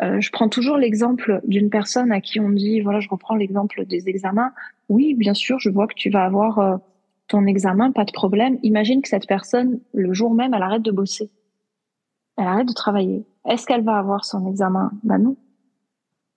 Euh, 0.00 0.20
je 0.20 0.30
prends 0.30 0.48
toujours 0.48 0.76
l'exemple 0.76 1.40
d'une 1.44 1.70
personne 1.70 2.12
à 2.12 2.20
qui 2.20 2.40
on 2.40 2.50
dit, 2.50 2.80
voilà, 2.80 3.00
je 3.00 3.08
reprends 3.08 3.34
l'exemple 3.34 3.84
des 3.84 4.08
examens. 4.08 4.52
Oui, 4.88 5.14
bien 5.14 5.34
sûr, 5.34 5.58
je 5.58 5.70
vois 5.70 5.86
que 5.86 5.94
tu 5.94 6.08
vas 6.08 6.24
avoir 6.24 6.80
ton 7.26 7.46
examen, 7.46 7.92
pas 7.92 8.04
de 8.04 8.12
problème. 8.12 8.58
Imagine 8.62 9.02
que 9.02 9.08
cette 9.08 9.26
personne, 9.26 9.80
le 9.92 10.12
jour 10.14 10.32
même, 10.32 10.54
elle 10.54 10.62
arrête 10.62 10.82
de 10.82 10.90
bosser. 10.90 11.30
Elle 12.38 12.46
arrête 12.46 12.68
de 12.68 12.72
travailler. 12.72 13.26
Est-ce 13.46 13.66
qu'elle 13.66 13.82
va 13.82 13.98
avoir 13.98 14.24
son 14.24 14.46
examen? 14.48 14.92
Ben 15.02 15.18
non. 15.18 15.36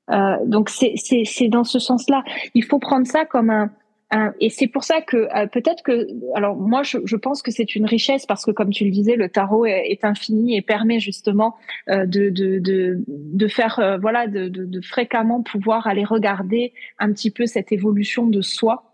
Euh, 0.10 0.38
donc 0.46 0.70
c'est 0.70 1.48
dans 1.48 1.64
ce 1.64 1.80
sens-là. 1.80 2.24
Il 2.54 2.64
faut 2.64 2.80
prendre 2.80 3.08
ça 3.08 3.26
comme 3.26 3.50
un, 3.50 3.72
euh, 4.14 4.32
et 4.42 4.50
c'est 4.50 4.68
pour 4.68 4.84
ça 4.84 5.02
que 5.02 5.18
euh, 5.18 5.48
peut-être 5.48 5.84
que, 5.84 6.08
alors 6.36 6.58
moi 6.58 6.84
je, 6.84 6.98
je 7.06 7.16
pense 7.16 7.42
que 7.42 7.52
c'est 7.52 7.76
une 7.76 7.86
richesse 7.86 8.26
parce 8.26 8.46
que 8.46 8.52
comme 8.52 8.70
tu 8.70 8.84
le 8.84 8.92
disais, 8.92 9.16
le 9.16 9.30
tarot 9.30 9.66
est, 9.66 10.04
infini 10.04 10.58
et 10.58 10.62
permet 10.62 11.00
justement 11.00 11.56
euh, 11.90 12.06
de, 12.06 12.30
de, 12.30 12.60
de, 12.60 13.04
de, 13.08 13.48
faire, 13.48 13.98
voilà, 14.02 14.28
de, 14.28 14.50
de, 14.50 14.66
de, 14.66 14.82
fréquemment 14.82 15.44
pouvoir 15.44 15.88
aller 15.88 16.04
regarder 16.04 16.74
un 17.00 17.12
petit 17.14 17.32
peu 17.32 17.46
cette 17.46 17.72
évolution 17.72 18.28
de 18.28 18.42
soi. 18.42 18.88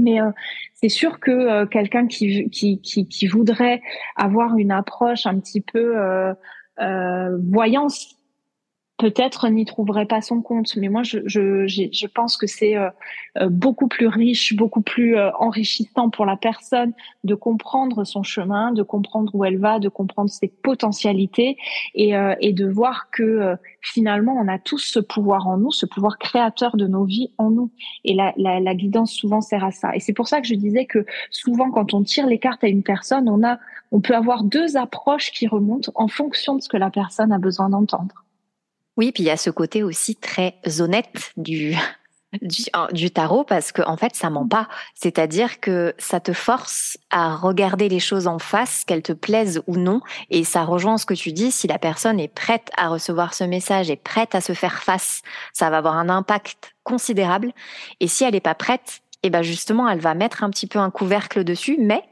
Mais 0.00 0.18
c'est 0.74 0.88
sûr 0.88 1.18
que 1.18 1.64
quelqu'un 1.64 2.06
qui, 2.06 2.48
qui, 2.50 2.78
qui, 2.80 3.26
voudrait 3.26 3.82
avoir 4.14 4.56
une 4.56 4.70
approche 4.70 5.26
un 5.26 5.40
petit 5.40 5.60
peu 5.60 5.96
voyance 6.78 8.17
peut-être 8.98 9.48
n'y 9.48 9.64
trouverait 9.64 10.06
pas 10.06 10.20
son 10.20 10.42
compte. 10.42 10.76
Mais 10.76 10.88
moi, 10.88 11.02
je, 11.04 12.06
pense 12.06 12.36
que 12.36 12.46
c'est 12.46 12.76
euh, 12.76 12.90
euh, 13.38 13.48
beaucoup 13.48 13.86
plus 13.86 14.08
riche, 14.08 14.56
beaucoup 14.56 14.80
plus 14.80 15.16
euh, 15.16 15.30
enrichissant 15.38 16.10
pour 16.10 16.26
la 16.26 16.36
personne 16.36 16.92
de 17.22 17.34
comprendre 17.36 18.04
son 18.04 18.24
chemin, 18.24 18.72
de 18.72 18.82
comprendre 18.82 19.32
où 19.34 19.44
elle 19.44 19.58
va, 19.58 19.78
de 19.78 19.88
comprendre 19.88 20.30
ses 20.30 20.48
potentialités 20.48 21.56
et, 21.94 22.12
de 22.52 22.66
voir 22.66 23.10
que 23.10 23.54
finalement, 23.80 24.34
on 24.36 24.48
a 24.48 24.58
tous 24.58 24.78
ce 24.78 24.98
pouvoir 24.98 25.46
en 25.46 25.58
nous, 25.58 25.70
ce 25.70 25.86
pouvoir 25.86 26.18
créateur 26.18 26.76
de 26.76 26.86
nos 26.86 27.04
vies 27.04 27.30
en 27.38 27.50
nous. 27.50 27.70
Et 28.04 28.14
la, 28.14 28.32
la, 28.36 28.58
la 28.58 28.74
guidance 28.74 29.12
souvent 29.12 29.40
sert 29.40 29.64
à 29.64 29.70
ça. 29.70 29.94
Et 29.94 30.00
c'est 30.00 30.12
pour 30.12 30.26
ça 30.26 30.40
que 30.40 30.46
je 30.46 30.54
disais 30.54 30.86
que 30.86 31.06
souvent, 31.30 31.70
quand 31.70 31.94
on 31.94 32.02
tire 32.02 32.26
les 32.26 32.38
cartes 32.38 32.64
à 32.64 32.68
une 32.68 32.82
personne, 32.82 33.28
on 33.28 33.44
a, 33.44 33.58
on 33.92 34.00
peut 34.00 34.16
avoir 34.16 34.42
deux 34.42 34.76
approches 34.76 35.30
qui 35.30 35.46
remontent 35.46 35.92
en 35.94 36.08
fonction 36.08 36.56
de 36.56 36.62
ce 36.62 36.68
que 36.68 36.76
la 36.76 36.90
personne 36.90 37.30
a 37.30 37.38
besoin 37.38 37.68
d'entendre. 37.68 38.24
Oui, 38.98 39.12
puis 39.12 39.22
il 39.22 39.26
y 39.26 39.30
a 39.30 39.36
ce 39.36 39.48
côté 39.48 39.84
aussi 39.84 40.16
très 40.16 40.56
honnête 40.80 41.32
du, 41.36 41.76
du, 42.92 43.10
tarot 43.12 43.44
parce 43.44 43.70
que 43.70 43.80
en 43.82 43.96
fait 43.96 44.16
ça 44.16 44.28
ment 44.28 44.48
pas. 44.48 44.68
C'est-à-dire 44.96 45.60
que 45.60 45.94
ça 45.98 46.18
te 46.18 46.32
force 46.32 46.98
à 47.10 47.36
regarder 47.36 47.88
les 47.88 48.00
choses 48.00 48.26
en 48.26 48.40
face 48.40 48.84
qu'elles 48.84 49.04
te 49.04 49.12
plaisent 49.12 49.62
ou 49.68 49.76
non 49.76 50.00
et 50.30 50.42
ça 50.42 50.64
rejoint 50.64 50.98
ce 50.98 51.06
que 51.06 51.14
tu 51.14 51.30
dis 51.30 51.52
si 51.52 51.68
la 51.68 51.78
personne 51.78 52.18
est 52.18 52.26
prête 52.26 52.72
à 52.76 52.88
recevoir 52.88 53.34
ce 53.34 53.44
message 53.44 53.88
et 53.88 53.96
prête 53.96 54.34
à 54.34 54.40
se 54.40 54.52
faire 54.52 54.82
face 54.82 55.22
ça 55.52 55.70
va 55.70 55.78
avoir 55.78 55.96
un 55.96 56.08
impact 56.08 56.74
considérable. 56.82 57.52
Et 58.00 58.08
si 58.08 58.24
elle 58.24 58.34
n'est 58.34 58.40
pas 58.40 58.56
prête 58.56 59.02
et 59.22 59.28
eh 59.28 59.30
ben 59.30 59.42
justement 59.42 59.88
elle 59.88 60.00
va 60.00 60.14
mettre 60.14 60.42
un 60.42 60.50
petit 60.50 60.66
peu 60.66 60.80
un 60.80 60.90
couvercle 60.90 61.44
dessus 61.44 61.76
mais 61.78 62.02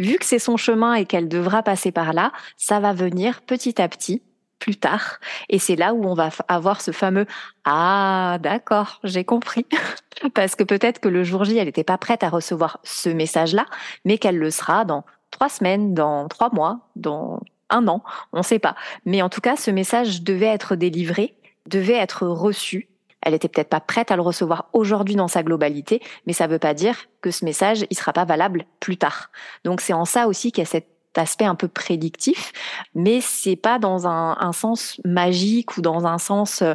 vu 0.00 0.18
que 0.18 0.24
c'est 0.24 0.40
son 0.40 0.56
chemin 0.56 0.94
et 0.94 1.06
qu'elle 1.06 1.28
devra 1.28 1.62
passer 1.62 1.92
par 1.92 2.12
là 2.12 2.32
ça 2.56 2.80
va 2.80 2.92
venir 2.92 3.42
petit 3.42 3.80
à 3.80 3.88
petit 3.88 4.22
plus 4.62 4.76
tard. 4.76 5.18
Et 5.48 5.58
c'est 5.58 5.74
là 5.74 5.92
où 5.92 6.04
on 6.04 6.14
va 6.14 6.30
avoir 6.46 6.80
ce 6.82 6.92
fameux 6.92 7.26
ah 7.64 8.38
d'accord, 8.40 9.00
j'ai 9.02 9.24
compris. 9.24 9.66
Parce 10.34 10.54
que 10.54 10.62
peut-être 10.62 11.00
que 11.00 11.08
le 11.08 11.24
jour 11.24 11.44
J, 11.44 11.58
elle 11.58 11.66
n'était 11.66 11.82
pas 11.82 11.98
prête 11.98 12.22
à 12.22 12.28
recevoir 12.28 12.78
ce 12.84 13.08
message-là, 13.08 13.66
mais 14.04 14.18
qu'elle 14.18 14.38
le 14.38 14.52
sera 14.52 14.84
dans 14.84 15.04
trois 15.32 15.48
semaines, 15.48 15.94
dans 15.94 16.28
trois 16.28 16.50
mois, 16.52 16.78
dans 16.94 17.40
un 17.70 17.88
an, 17.88 18.04
on 18.32 18.38
ne 18.38 18.42
sait 18.44 18.60
pas. 18.60 18.76
Mais 19.04 19.20
en 19.20 19.28
tout 19.28 19.40
cas, 19.40 19.56
ce 19.56 19.72
message 19.72 20.22
devait 20.22 20.46
être 20.46 20.76
délivré, 20.76 21.34
devait 21.66 21.94
être 21.94 22.28
reçu. 22.28 22.88
Elle 23.20 23.34
était 23.34 23.48
peut-être 23.48 23.68
pas 23.68 23.80
prête 23.80 24.12
à 24.12 24.16
le 24.16 24.22
recevoir 24.22 24.68
aujourd'hui 24.72 25.16
dans 25.16 25.28
sa 25.28 25.42
globalité, 25.42 26.00
mais 26.26 26.32
ça 26.32 26.46
ne 26.46 26.52
veut 26.52 26.60
pas 26.60 26.74
dire 26.74 27.06
que 27.20 27.32
ce 27.32 27.44
message, 27.44 27.84
il 27.90 27.96
sera 27.96 28.12
pas 28.12 28.24
valable 28.24 28.64
plus 28.78 28.96
tard. 28.96 29.30
Donc 29.64 29.80
c'est 29.80 29.92
en 29.92 30.04
ça 30.04 30.28
aussi 30.28 30.52
qu'il 30.52 30.62
y 30.62 30.66
a 30.66 30.70
cette 30.70 30.91
aspect 31.18 31.44
un 31.44 31.54
peu 31.54 31.68
prédictif, 31.68 32.52
mais 32.94 33.20
c'est 33.20 33.56
pas 33.56 33.78
dans 33.78 34.06
un, 34.06 34.36
un, 34.40 34.52
sens 34.52 35.00
magique 35.04 35.76
ou 35.76 35.82
dans 35.82 36.06
un 36.06 36.18
sens 36.18 36.62
euh, 36.62 36.74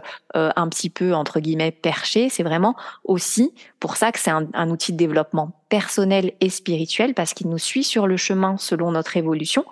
un 0.56 0.68
petit 0.70 0.90
peu 0.90 1.14
entre 1.14 1.40
guillemets 1.40 1.72
perché. 1.72 2.30
C'est 2.30 2.44
vraiment 2.44 2.76
aussi 3.04 3.54
pour 3.80 3.96
ça 3.96 4.12
que 4.12 4.20
c'est 4.20 4.32
un, 4.32 4.48
un, 4.54 4.70
outil 4.70 4.92
de 4.92 4.98
développement 4.98 5.52
personnel 5.70 6.34
et 6.40 6.50
spirituel 6.50 7.14
parce 7.14 7.34
qu'il 7.34 7.50
nous 7.50 7.58
suit 7.58 7.84
sur 7.84 8.08
le 8.08 8.18
chemin 8.18 8.58
selon 8.58 8.92
notre 8.92 9.18
évolution 9.18 9.66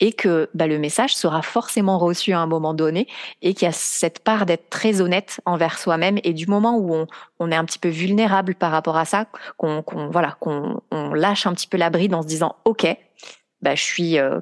et 0.00 0.12
que 0.12 0.48
bah, 0.54 0.66
le 0.66 0.78
message 0.78 1.14
sera 1.14 1.42
forcément 1.42 1.98
reçu 1.98 2.32
à 2.32 2.40
un 2.40 2.46
moment 2.46 2.74
donné 2.74 3.06
et 3.42 3.54
qu'il 3.54 3.66
y 3.66 3.68
a 3.68 3.72
cette 3.72 4.20
part 4.20 4.46
d'être 4.46 4.70
très 4.70 5.00
honnête 5.00 5.40
envers 5.44 5.78
soi-même 5.78 6.18
et 6.24 6.32
du 6.32 6.46
moment 6.46 6.76
où 6.76 6.94
on, 6.94 7.06
on, 7.38 7.50
est 7.50 7.56
un 7.56 7.64
petit 7.64 7.78
peu 7.78 7.88
vulnérable 7.88 8.54
par 8.54 8.70
rapport 8.70 8.96
à 8.96 9.04
ça, 9.04 9.26
qu'on 9.56 9.84
voilà 10.10 10.36
qu'on 10.40 10.80
on 10.90 11.12
lâche 11.12 11.46
un 11.46 11.52
petit 11.52 11.66
peu 11.66 11.76
la 11.76 11.90
bride 11.90 12.14
en 12.14 12.22
se 12.22 12.28
disant 12.28 12.56
ok 12.64 12.86
bah, 13.62 13.74
je 13.74 13.82
suis 13.82 14.18
euh, 14.18 14.40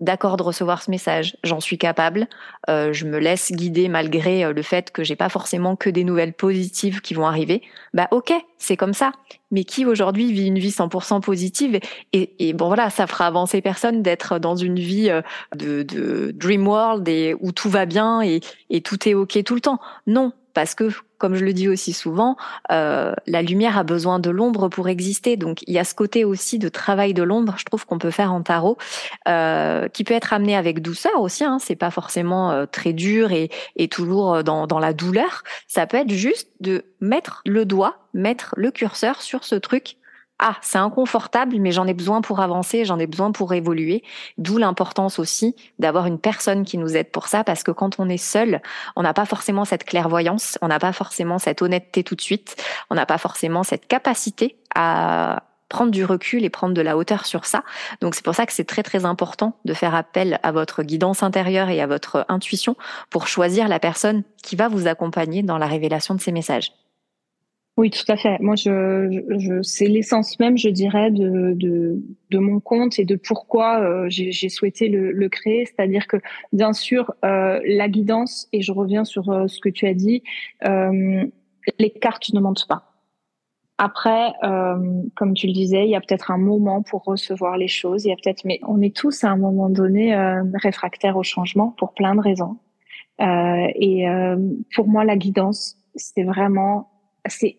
d'accord 0.00 0.36
de 0.36 0.42
recevoir 0.42 0.82
ce 0.82 0.90
message, 0.90 1.36
j'en 1.44 1.60
suis 1.60 1.78
capable, 1.78 2.28
euh, 2.68 2.92
je 2.92 3.06
me 3.06 3.18
laisse 3.18 3.52
guider 3.52 3.88
malgré 3.88 4.44
euh, 4.44 4.52
le 4.52 4.62
fait 4.62 4.90
que 4.90 5.04
j'ai 5.04 5.16
pas 5.16 5.28
forcément 5.28 5.76
que 5.76 5.88
des 5.88 6.04
nouvelles 6.04 6.32
positives 6.32 7.00
qui 7.00 7.14
vont 7.14 7.26
arriver. 7.26 7.62
Bah 7.94 8.08
ok, 8.10 8.32
c'est 8.58 8.76
comme 8.76 8.94
ça. 8.94 9.12
Mais 9.50 9.64
qui 9.64 9.86
aujourd'hui 9.86 10.32
vit 10.32 10.46
une 10.48 10.58
vie 10.58 10.70
100% 10.70 11.20
positive 11.20 11.78
et, 12.12 12.52
bon 12.54 12.66
voilà, 12.66 12.90
ça 12.90 13.06
fera 13.06 13.26
avancer 13.26 13.60
personne 13.60 14.02
d'être 14.02 14.38
dans 14.38 14.56
une 14.56 14.78
vie 14.78 15.10
de, 15.54 15.82
de 15.82 16.32
dream 16.34 16.66
world 16.66 17.06
et 17.08 17.36
où 17.40 17.52
tout 17.52 17.68
va 17.68 17.84
bien 17.86 18.22
et, 18.22 18.40
et 18.70 18.80
tout 18.80 19.08
est 19.08 19.14
ok 19.14 19.44
tout 19.44 19.54
le 19.54 19.60
temps. 19.60 19.78
Non, 20.06 20.32
parce 20.54 20.74
que 20.74 20.90
comme 21.18 21.36
je 21.36 21.44
le 21.44 21.52
dis 21.52 21.68
aussi 21.68 21.92
souvent, 21.92 22.36
euh, 22.72 23.14
la 23.28 23.42
lumière 23.42 23.78
a 23.78 23.84
besoin 23.84 24.18
de 24.18 24.28
l'ombre 24.28 24.68
pour 24.68 24.88
exister. 24.88 25.36
Donc 25.36 25.62
il 25.68 25.72
y 25.72 25.78
a 25.78 25.84
ce 25.84 25.94
côté 25.94 26.24
aussi 26.24 26.58
de 26.58 26.68
travail 26.68 27.14
de 27.14 27.22
l'ombre, 27.22 27.54
je 27.58 27.64
trouve 27.64 27.86
qu'on 27.86 27.98
peut 27.98 28.10
faire 28.10 28.32
en 28.32 28.42
tarot, 28.42 28.76
euh, 29.28 29.86
qui 29.86 30.02
peut 30.02 30.14
être 30.14 30.32
amené 30.32 30.56
avec 30.56 30.82
douceur 30.82 31.20
aussi. 31.20 31.44
Hein, 31.44 31.58
c'est 31.60 31.76
pas 31.76 31.92
forcément 31.92 32.50
euh, 32.50 32.66
très 32.66 32.92
dur 32.92 33.30
et, 33.30 33.50
et 33.76 33.86
toujours 33.86 34.42
dans, 34.42 34.66
dans 34.66 34.80
la 34.80 34.92
douleur. 34.92 35.44
Ça 35.68 35.86
peut 35.86 35.98
être 35.98 36.10
juste 36.10 36.48
de 36.58 36.84
mettre 37.00 37.42
le 37.46 37.64
doigt, 37.66 37.98
mettre 38.14 38.54
le 38.56 38.72
curseur 38.72 39.22
sur 39.22 39.44
ce 39.44 39.54
truc 39.54 39.96
ah, 40.44 40.56
c'est 40.60 40.78
inconfortable, 40.78 41.56
mais 41.60 41.70
j'en 41.70 41.86
ai 41.86 41.94
besoin 41.94 42.20
pour 42.20 42.40
avancer, 42.40 42.84
j'en 42.84 42.98
ai 42.98 43.06
besoin 43.06 43.30
pour 43.30 43.54
évoluer. 43.54 44.02
D'où 44.38 44.58
l'importance 44.58 45.20
aussi 45.20 45.54
d'avoir 45.78 46.06
une 46.06 46.18
personne 46.18 46.64
qui 46.64 46.78
nous 46.78 46.96
aide 46.96 47.12
pour 47.12 47.28
ça, 47.28 47.44
parce 47.44 47.62
que 47.62 47.70
quand 47.70 48.00
on 48.00 48.08
est 48.08 48.16
seul, 48.16 48.60
on 48.96 49.02
n'a 49.02 49.14
pas 49.14 49.24
forcément 49.24 49.64
cette 49.64 49.84
clairvoyance, 49.84 50.58
on 50.60 50.66
n'a 50.66 50.80
pas 50.80 50.92
forcément 50.92 51.38
cette 51.38 51.62
honnêteté 51.62 52.02
tout 52.02 52.16
de 52.16 52.20
suite, 52.20 52.56
on 52.90 52.96
n'a 52.96 53.06
pas 53.06 53.18
forcément 53.18 53.62
cette 53.62 53.86
capacité 53.86 54.56
à 54.74 55.44
prendre 55.68 55.92
du 55.92 56.04
recul 56.04 56.44
et 56.44 56.50
prendre 56.50 56.74
de 56.74 56.82
la 56.82 56.96
hauteur 56.96 57.24
sur 57.24 57.44
ça. 57.44 57.62
Donc 58.00 58.16
c'est 58.16 58.24
pour 58.24 58.34
ça 58.34 58.44
que 58.44 58.52
c'est 58.52 58.64
très 58.64 58.82
très 58.82 59.04
important 59.04 59.56
de 59.64 59.74
faire 59.74 59.94
appel 59.94 60.40
à 60.42 60.50
votre 60.50 60.82
guidance 60.82 61.22
intérieure 61.22 61.68
et 61.68 61.80
à 61.80 61.86
votre 61.86 62.26
intuition 62.28 62.76
pour 63.10 63.28
choisir 63.28 63.68
la 63.68 63.78
personne 63.78 64.24
qui 64.42 64.56
va 64.56 64.66
vous 64.66 64.88
accompagner 64.88 65.44
dans 65.44 65.56
la 65.56 65.66
révélation 65.66 66.16
de 66.16 66.20
ces 66.20 66.32
messages. 66.32 66.72
Oui, 67.78 67.88
tout 67.88 68.04
à 68.08 68.16
fait. 68.18 68.38
Moi, 68.40 68.54
je, 68.54 69.24
je 69.38 69.62
c'est 69.62 69.86
l'essence 69.86 70.38
même, 70.38 70.58
je 70.58 70.68
dirais, 70.68 71.10
de, 71.10 71.54
de, 71.54 72.02
de, 72.30 72.38
mon 72.38 72.60
compte 72.60 72.98
et 72.98 73.06
de 73.06 73.16
pourquoi 73.16 73.80
euh, 73.80 74.06
j'ai 74.10 74.48
souhaité 74.50 74.88
le, 74.88 75.10
le 75.10 75.28
créer. 75.30 75.64
C'est-à-dire 75.64 76.06
que, 76.06 76.18
bien 76.52 76.74
sûr, 76.74 77.14
euh, 77.24 77.60
la 77.64 77.88
guidance, 77.88 78.46
et 78.52 78.60
je 78.60 78.72
reviens 78.72 79.04
sur 79.06 79.30
euh, 79.30 79.48
ce 79.48 79.58
que 79.58 79.70
tu 79.70 79.86
as 79.86 79.94
dit, 79.94 80.22
euh, 80.66 81.24
les 81.78 81.90
cartes 81.90 82.30
ne 82.34 82.40
mentent 82.40 82.68
pas. 82.68 82.92
Après, 83.78 84.32
euh, 84.44 85.02
comme 85.16 85.32
tu 85.32 85.46
le 85.46 85.54
disais, 85.54 85.84
il 85.86 85.90
y 85.90 85.96
a 85.96 86.00
peut-être 86.00 86.30
un 86.30 86.38
moment 86.38 86.82
pour 86.82 87.04
recevoir 87.04 87.56
les 87.56 87.68
choses. 87.68 88.04
Il 88.04 88.08
y 88.10 88.12
a 88.12 88.16
peut-être, 88.16 88.44
mais 88.44 88.60
on 88.68 88.82
est 88.82 88.94
tous 88.94 89.24
à 89.24 89.30
un 89.30 89.36
moment 89.38 89.70
donné 89.70 90.14
réfractaires 90.62 91.16
au 91.16 91.22
changement 91.22 91.74
pour 91.78 91.94
plein 91.94 92.14
de 92.14 92.20
raisons. 92.20 92.58
et 93.18 94.04
pour 94.76 94.86
moi, 94.86 95.04
la 95.04 95.16
guidance, 95.16 95.78
c'est 95.96 96.22
vraiment 96.22 96.91
c'est 97.26 97.58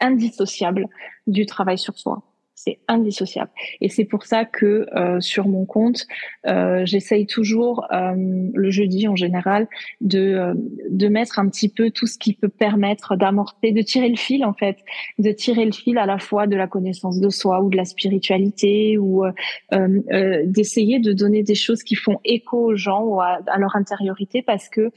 indissociable 0.00 0.88
du 1.26 1.46
travail 1.46 1.78
sur 1.78 1.98
soi. 1.98 2.22
C'est 2.54 2.78
indissociable. 2.86 3.50
Et 3.80 3.88
c'est 3.88 4.04
pour 4.04 4.24
ça 4.24 4.44
que 4.44 4.86
euh, 4.94 5.20
sur 5.20 5.48
mon 5.48 5.64
compte, 5.64 6.06
euh, 6.46 6.86
j'essaye 6.86 7.26
toujours, 7.26 7.86
euh, 7.92 8.14
le 8.14 8.70
jeudi 8.70 9.08
en 9.08 9.16
général, 9.16 9.66
de, 10.00 10.20
euh, 10.20 10.54
de 10.88 11.08
mettre 11.08 11.40
un 11.40 11.48
petit 11.48 11.68
peu 11.68 11.90
tout 11.90 12.06
ce 12.06 12.16
qui 12.18 12.34
peut 12.34 12.48
permettre 12.48 13.16
d'amorcer, 13.16 13.72
de 13.72 13.82
tirer 13.82 14.08
le 14.08 14.16
fil 14.16 14.44
en 14.44 14.52
fait, 14.52 14.76
de 15.18 15.32
tirer 15.32 15.64
le 15.64 15.72
fil 15.72 15.98
à 15.98 16.06
la 16.06 16.18
fois 16.18 16.46
de 16.46 16.54
la 16.54 16.68
connaissance 16.68 17.18
de 17.18 17.30
soi 17.30 17.60
ou 17.62 17.68
de 17.68 17.76
la 17.76 17.84
spiritualité 17.84 18.96
ou 18.96 19.24
d'essayer 19.72 21.00
de 21.00 21.12
donner 21.12 21.42
des 21.42 21.56
choses 21.56 21.82
qui 21.82 21.96
font 21.96 22.20
écho 22.24 22.66
aux 22.66 22.76
gens 22.76 23.02
ou 23.02 23.20
à, 23.20 23.40
à 23.48 23.58
leur 23.58 23.74
intériorité 23.74 24.40
parce 24.42 24.68
que 24.68 24.92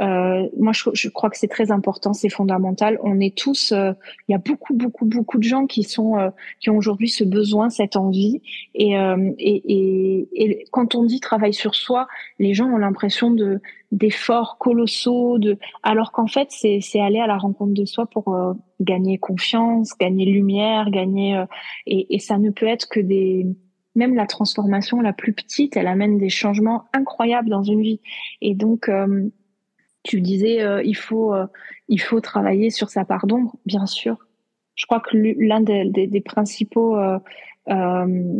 euh, 0.00 0.48
moi, 0.58 0.72
je, 0.72 0.90
je, 0.92 1.08
crois 1.08 1.30
que 1.30 1.38
c'est 1.38 1.48
très 1.48 1.70
important, 1.70 2.12
c'est 2.12 2.28
fondamental. 2.28 2.98
On 3.02 3.20
est 3.20 3.36
tous, 3.36 3.72
euh, 3.72 3.92
il 4.28 4.32
y 4.32 4.34
a 4.34 4.38
beaucoup, 4.38 4.74
beaucoup, 4.74 5.04
beaucoup 5.04 5.38
de 5.38 5.44
gens 5.44 5.66
qui 5.66 5.84
sont, 5.84 6.18
euh, 6.18 6.30
qui 6.60 6.70
ont 6.70 6.76
aujourd'hui 6.76 7.08
ce 7.08 7.24
besoin, 7.24 7.70
cette 7.70 7.96
envie. 7.96 8.42
Et, 8.74 8.98
euh, 8.98 9.32
et, 9.38 9.62
et, 9.72 10.28
et, 10.32 10.64
quand 10.72 10.94
on 10.94 11.04
dit 11.04 11.20
travail 11.20 11.54
sur 11.54 11.74
soi, 11.74 12.08
les 12.38 12.54
gens 12.54 12.66
ont 12.66 12.78
l'impression 12.78 13.30
de 13.30 13.60
d'efforts 13.92 14.58
colossaux, 14.58 15.38
de, 15.38 15.56
alors 15.84 16.10
qu'en 16.10 16.26
fait, 16.26 16.48
c'est 16.50 16.80
aller 16.98 17.20
à 17.20 17.28
la 17.28 17.36
rencontre 17.36 17.74
de 17.74 17.84
soi 17.84 18.06
pour 18.06 18.36
gagner 18.80 19.18
confiance, 19.18 19.92
gagner 20.00 20.24
lumière, 20.24 20.90
gagner. 20.90 21.44
et, 21.86 22.12
et 22.12 22.18
ça 22.18 22.38
ne 22.38 22.50
peut 22.50 22.66
être 22.66 22.88
que 22.88 22.98
des 22.98 23.46
même 23.94 24.14
la 24.14 24.26
transformation 24.26 25.00
la 25.00 25.12
plus 25.12 25.32
petite, 25.32 25.76
elle 25.76 25.86
amène 25.86 26.18
des 26.18 26.28
changements 26.28 26.84
incroyables 26.92 27.48
dans 27.48 27.62
une 27.62 27.82
vie. 27.82 28.00
Et 28.40 28.54
donc, 28.54 28.88
euh, 28.88 29.28
tu 30.04 30.20
disais, 30.20 30.62
euh, 30.62 30.82
il 30.84 30.94
faut, 30.94 31.34
euh, 31.34 31.46
il 31.88 32.00
faut 32.00 32.20
travailler 32.20 32.70
sur 32.70 32.90
sa 32.90 33.04
part 33.04 33.26
d'ombre, 33.26 33.56
bien 33.66 33.86
sûr. 33.86 34.18
Je 34.76 34.86
crois 34.86 35.00
que 35.00 35.16
l'un 35.16 35.60
des, 35.60 35.86
des, 35.86 36.06
des, 36.06 36.20
principaux, 36.20 36.96
euh, 36.96 37.18
euh, 37.68 38.32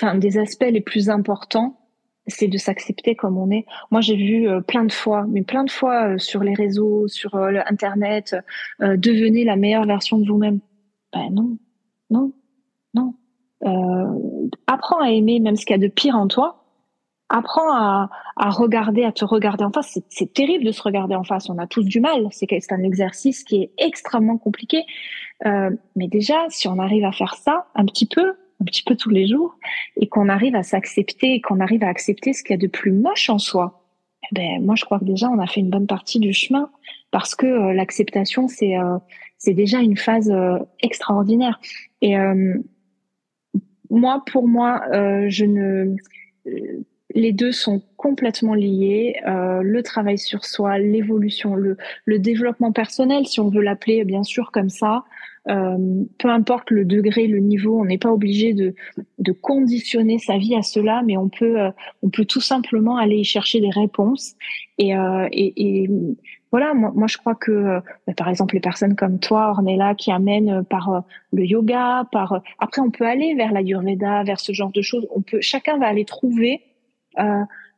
enfin 0.00 0.14
des 0.14 0.38
aspects 0.38 0.68
les 0.70 0.80
plus 0.80 1.10
importants, 1.10 1.80
c'est 2.28 2.48
de 2.48 2.58
s'accepter 2.58 3.16
comme 3.16 3.38
on 3.38 3.50
est. 3.50 3.66
Moi, 3.90 4.00
j'ai 4.02 4.14
vu 4.14 4.46
plein 4.66 4.84
de 4.84 4.92
fois, 4.92 5.26
mais 5.28 5.42
plein 5.42 5.64
de 5.64 5.70
fois 5.70 6.18
sur 6.18 6.44
les 6.44 6.54
réseaux, 6.54 7.08
sur 7.08 7.34
Internet, 7.34 8.36
devenez 8.80 9.44
la 9.44 9.56
meilleure 9.56 9.86
version 9.86 10.18
de 10.18 10.28
vous-même. 10.28 10.60
Ben 11.14 11.30
non, 11.30 11.56
non, 12.10 12.32
non. 12.92 13.14
apprends 14.66 15.00
à 15.00 15.10
aimer 15.10 15.40
même 15.40 15.56
ce 15.56 15.64
qu'il 15.64 15.74
y 15.74 15.82
a 15.82 15.82
de 15.82 15.90
pire 15.90 16.16
en 16.16 16.28
toi 16.28 16.67
apprends 17.28 17.72
à, 17.72 18.10
à, 18.36 18.50
regarder, 18.50 19.04
à 19.04 19.12
te 19.12 19.24
regarder 19.24 19.64
en 19.64 19.72
face. 19.72 19.98
C'est 20.08 20.32
terrible 20.32 20.64
de 20.64 20.72
se 20.72 20.82
regarder 20.82 21.14
en 21.14 21.24
face. 21.24 21.48
On 21.50 21.58
a 21.58 21.66
tous 21.66 21.84
du 21.84 22.00
mal. 22.00 22.26
C'est 22.30 22.72
un 22.72 22.82
exercice 22.82 23.44
qui 23.44 23.62
est 23.62 23.70
extrêmement 23.78 24.38
compliqué. 24.38 24.84
Euh, 25.46 25.70
mais 25.96 26.08
déjà, 26.08 26.46
si 26.48 26.68
on 26.68 26.78
arrive 26.78 27.04
à 27.04 27.12
faire 27.12 27.34
ça 27.34 27.66
un 27.74 27.84
petit 27.84 28.06
peu, 28.06 28.34
un 28.60 28.64
petit 28.64 28.82
peu 28.82 28.96
tous 28.96 29.10
les 29.10 29.26
jours, 29.26 29.56
et 29.96 30.08
qu'on 30.08 30.28
arrive 30.28 30.54
à 30.54 30.62
s'accepter, 30.62 31.40
qu'on 31.40 31.60
arrive 31.60 31.84
à 31.84 31.88
accepter 31.88 32.32
ce 32.32 32.42
qu'il 32.42 32.52
y 32.52 32.58
a 32.58 32.62
de 32.62 32.66
plus 32.66 32.92
moche 32.92 33.30
en 33.30 33.38
soi, 33.38 33.84
eh 34.24 34.34
ben 34.34 34.64
moi 34.64 34.74
je 34.74 34.84
crois 34.84 34.98
que 34.98 35.04
déjà 35.04 35.28
on 35.28 35.38
a 35.38 35.46
fait 35.46 35.60
une 35.60 35.70
bonne 35.70 35.86
partie 35.86 36.18
du 36.18 36.32
chemin 36.32 36.70
parce 37.10 37.34
que 37.34 37.46
euh, 37.46 37.72
l'acceptation 37.72 38.48
c'est 38.48 38.76
euh, 38.76 38.98
c'est 39.38 39.54
déjà 39.54 39.78
une 39.78 39.96
phase 39.96 40.30
euh, 40.30 40.58
extraordinaire. 40.82 41.60
Et 42.02 42.16
moi, 43.90 44.22
pour 44.26 44.46
moi, 44.46 44.82
je 44.92 45.44
ne 45.44 45.96
les 47.14 47.32
deux 47.32 47.52
sont 47.52 47.82
complètement 47.96 48.54
liés. 48.54 49.16
Euh, 49.26 49.62
le 49.62 49.82
travail 49.82 50.18
sur 50.18 50.44
soi, 50.44 50.78
l'évolution, 50.78 51.54
le, 51.54 51.76
le, 52.04 52.18
développement 52.18 52.72
personnel, 52.72 53.26
si 53.26 53.40
on 53.40 53.48
veut 53.48 53.62
l'appeler 53.62 54.04
bien 54.04 54.22
sûr 54.22 54.50
comme 54.52 54.68
ça. 54.68 55.04
Euh, 55.48 56.04
peu 56.18 56.28
importe 56.28 56.70
le 56.70 56.84
degré, 56.84 57.26
le 57.26 57.38
niveau, 57.38 57.80
on 57.80 57.86
n'est 57.86 57.98
pas 57.98 58.12
obligé 58.12 58.52
de, 58.52 58.74
de 59.18 59.32
conditionner 59.32 60.18
sa 60.18 60.36
vie 60.36 60.54
à 60.54 60.62
cela, 60.62 61.02
mais 61.06 61.16
on 61.16 61.30
peut, 61.30 61.58
euh, 61.58 61.70
on 62.02 62.10
peut 62.10 62.26
tout 62.26 62.42
simplement 62.42 62.98
aller 62.98 63.24
chercher 63.24 63.60
des 63.60 63.70
réponses. 63.70 64.34
Et, 64.76 64.94
euh, 64.94 65.26
et, 65.32 65.84
et 65.84 65.90
voilà, 66.52 66.74
moi, 66.74 66.92
moi, 66.94 67.06
je 67.06 67.16
crois 67.16 67.34
que, 67.34 67.50
euh, 67.50 67.80
bah, 68.06 68.12
par 68.14 68.28
exemple, 68.28 68.54
les 68.54 68.60
personnes 68.60 68.94
comme 68.94 69.18
toi, 69.18 69.50
Ornella, 69.50 69.94
qui 69.94 70.12
amènent 70.12 70.64
par 70.64 71.04
le 71.32 71.44
yoga, 71.46 72.06
par 72.12 72.42
après, 72.58 72.82
on 72.82 72.90
peut 72.90 73.06
aller 73.06 73.34
vers 73.34 73.52
la 73.52 73.62
l'ayurveda, 73.62 74.24
vers 74.24 74.40
ce 74.40 74.52
genre 74.52 74.72
de 74.72 74.82
choses. 74.82 75.06
On 75.14 75.22
peut, 75.22 75.40
chacun 75.40 75.78
va 75.78 75.86
aller 75.86 76.04
trouver 76.04 76.60
euh, 76.60 76.77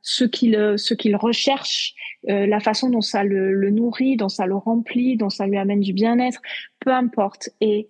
ce 0.03 0.24
qu'il 0.24 0.74
ce 0.76 0.95
qu'il 0.95 1.16
recherche, 1.16 1.95
la 2.24 2.61
façon 2.61 2.91
dont 2.91 3.01
ça 3.01 3.24
le, 3.24 3.53
le, 3.53 3.70
nourrit, 3.70 4.16
dont 4.16 4.28
ça 4.28 4.47
le 4.47 4.57
remplit, 4.57 5.16
dont 5.16 5.31
ça 5.31 5.47
lui 5.47 5.59
amène 5.59 5.81
du 5.81 5.93
bien-être, 5.93 6.41
peu 6.81 6.91
importe. 6.91 7.51
Et 7.61 7.89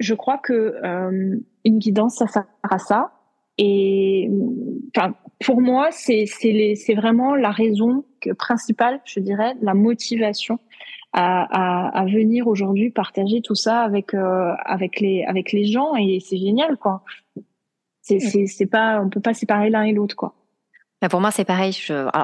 je 0.00 0.14
crois 0.14 0.38
que 0.38 0.80
une 1.64 1.78
guidance, 1.78 2.16
ça 2.16 2.26
sert 2.26 2.46
à 2.62 2.78
ça. 2.78 3.12
Et 3.56 4.28
enfin, 4.96 5.14
pour 5.44 5.60
moi, 5.60 5.88
c'est 5.90 6.26
c'est 6.26 6.94
vraiment 6.94 7.34
la 7.34 7.50
raison 7.50 8.04
principale, 8.38 9.00
je 9.04 9.20
dirais, 9.20 9.54
la 9.62 9.74
motivation 9.74 10.58
à, 11.14 11.46
à, 11.92 12.00
à 12.00 12.04
venir 12.06 12.48
aujourd'hui 12.48 12.90
partager 12.90 13.40
tout 13.40 13.54
ça 13.54 13.82
avec 13.82 14.14
euh, 14.14 14.52
avec 14.64 15.00
les 15.00 15.24
avec 15.24 15.52
les 15.52 15.64
gens 15.64 15.94
et 15.94 16.18
c'est 16.20 16.36
génial 16.36 16.76
quoi. 16.76 17.04
C'est 18.02 18.18
c'est 18.18 18.46
c'est 18.46 18.66
pas 18.66 19.00
on 19.00 19.08
peut 19.08 19.20
pas 19.20 19.32
séparer 19.32 19.70
l'un 19.70 19.84
et 19.84 19.92
l'autre 19.92 20.16
quoi. 20.16 20.34
Bah, 21.04 21.10
pour 21.10 21.20
moi, 21.20 21.30
c'est 21.30 21.44
pareil. 21.44 21.76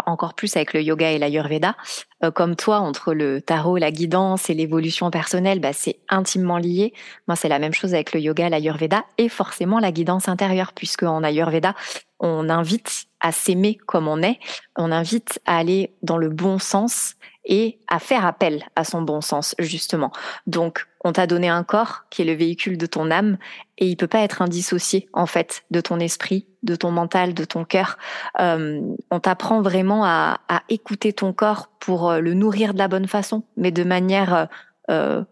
Encore 0.07 0.33
plus 0.33 0.57
avec 0.57 0.72
le 0.72 0.81
yoga 0.81 1.11
et 1.11 1.18
l'ayurveda. 1.18 1.76
Euh, 2.24 2.31
comme 2.31 2.57
toi, 2.57 2.78
entre 2.78 3.12
le 3.12 3.43
tarot, 3.43 3.76
la 3.76 3.91
guidance 3.91 4.49
et 4.49 4.55
l'évolution 4.55 5.11
personnelle, 5.11 5.61
bah, 5.61 5.74
c'est 5.74 5.99
intimement 6.09 6.57
lié. 6.57 6.95
Moi, 7.28 7.37
c'est 7.37 7.51
la 7.51 7.59
même 7.59 7.74
chose 7.74 7.93
avec 7.93 8.14
le 8.14 8.20
yoga, 8.20 8.49
l'ayurveda 8.49 9.05
et 9.18 9.28
forcément 9.28 9.81
la 9.81 9.93
guidance 9.93 10.31
intérieure, 10.31 10.72
puisque 10.72 11.03
en 11.03 11.22
ayurveda, 11.22 11.74
on 12.20 12.49
invite 12.49 13.05
à 13.20 13.33
s'aimer 13.33 13.78
comme 13.85 14.09
on 14.09 14.22
est. 14.22 14.39
On 14.78 14.93
invite 14.93 15.41
à 15.45 15.59
aller 15.59 15.95
dans 16.03 16.16
le 16.16 16.31
bon 16.31 16.59
sens 16.59 17.16
et 17.45 17.81
à 17.87 17.99
faire 17.99 18.24
appel 18.24 18.64
à 18.76 18.85
son 18.85 19.03
bon 19.03 19.20
sens, 19.20 19.55
justement. 19.59 20.11
Donc, 20.47 20.87
on 21.03 21.13
t'a 21.13 21.27
donné 21.27 21.49
un 21.49 21.65
corps 21.65 22.05
qui 22.11 22.23
est 22.23 22.25
le 22.25 22.35
véhicule 22.35 22.77
de 22.77 22.87
ton 22.87 23.11
âme 23.11 23.39
et 23.79 23.87
il 23.87 23.97
peut 23.97 24.07
pas 24.07 24.21
être 24.21 24.43
indissocié, 24.43 25.09
en 25.13 25.27
fait, 25.27 25.65
de 25.71 25.81
ton 25.81 25.99
esprit, 25.99 26.47
de 26.63 26.77
ton 26.77 26.91
mental, 26.91 27.33
de 27.33 27.45
ton 27.45 27.65
cœur. 27.65 27.97
Euh, 28.39 28.81
on 29.11 29.21
t'apprend 29.21 29.63
vraiment 29.63 30.05
à, 30.05 30.41
à, 30.49 30.63
écouter 30.69 31.13
ton 31.13 31.33
corps 31.33 31.71
pour 31.81 32.11
euh, 32.11 32.21
le 32.21 32.35
nourrir 32.35 32.75
de 32.75 32.79
la 32.79 32.89
bonne 32.89 33.09
façon, 33.09 33.43
mais 33.57 33.71
de 33.71 33.85
manière 33.85 34.49
euh, 34.91 35.25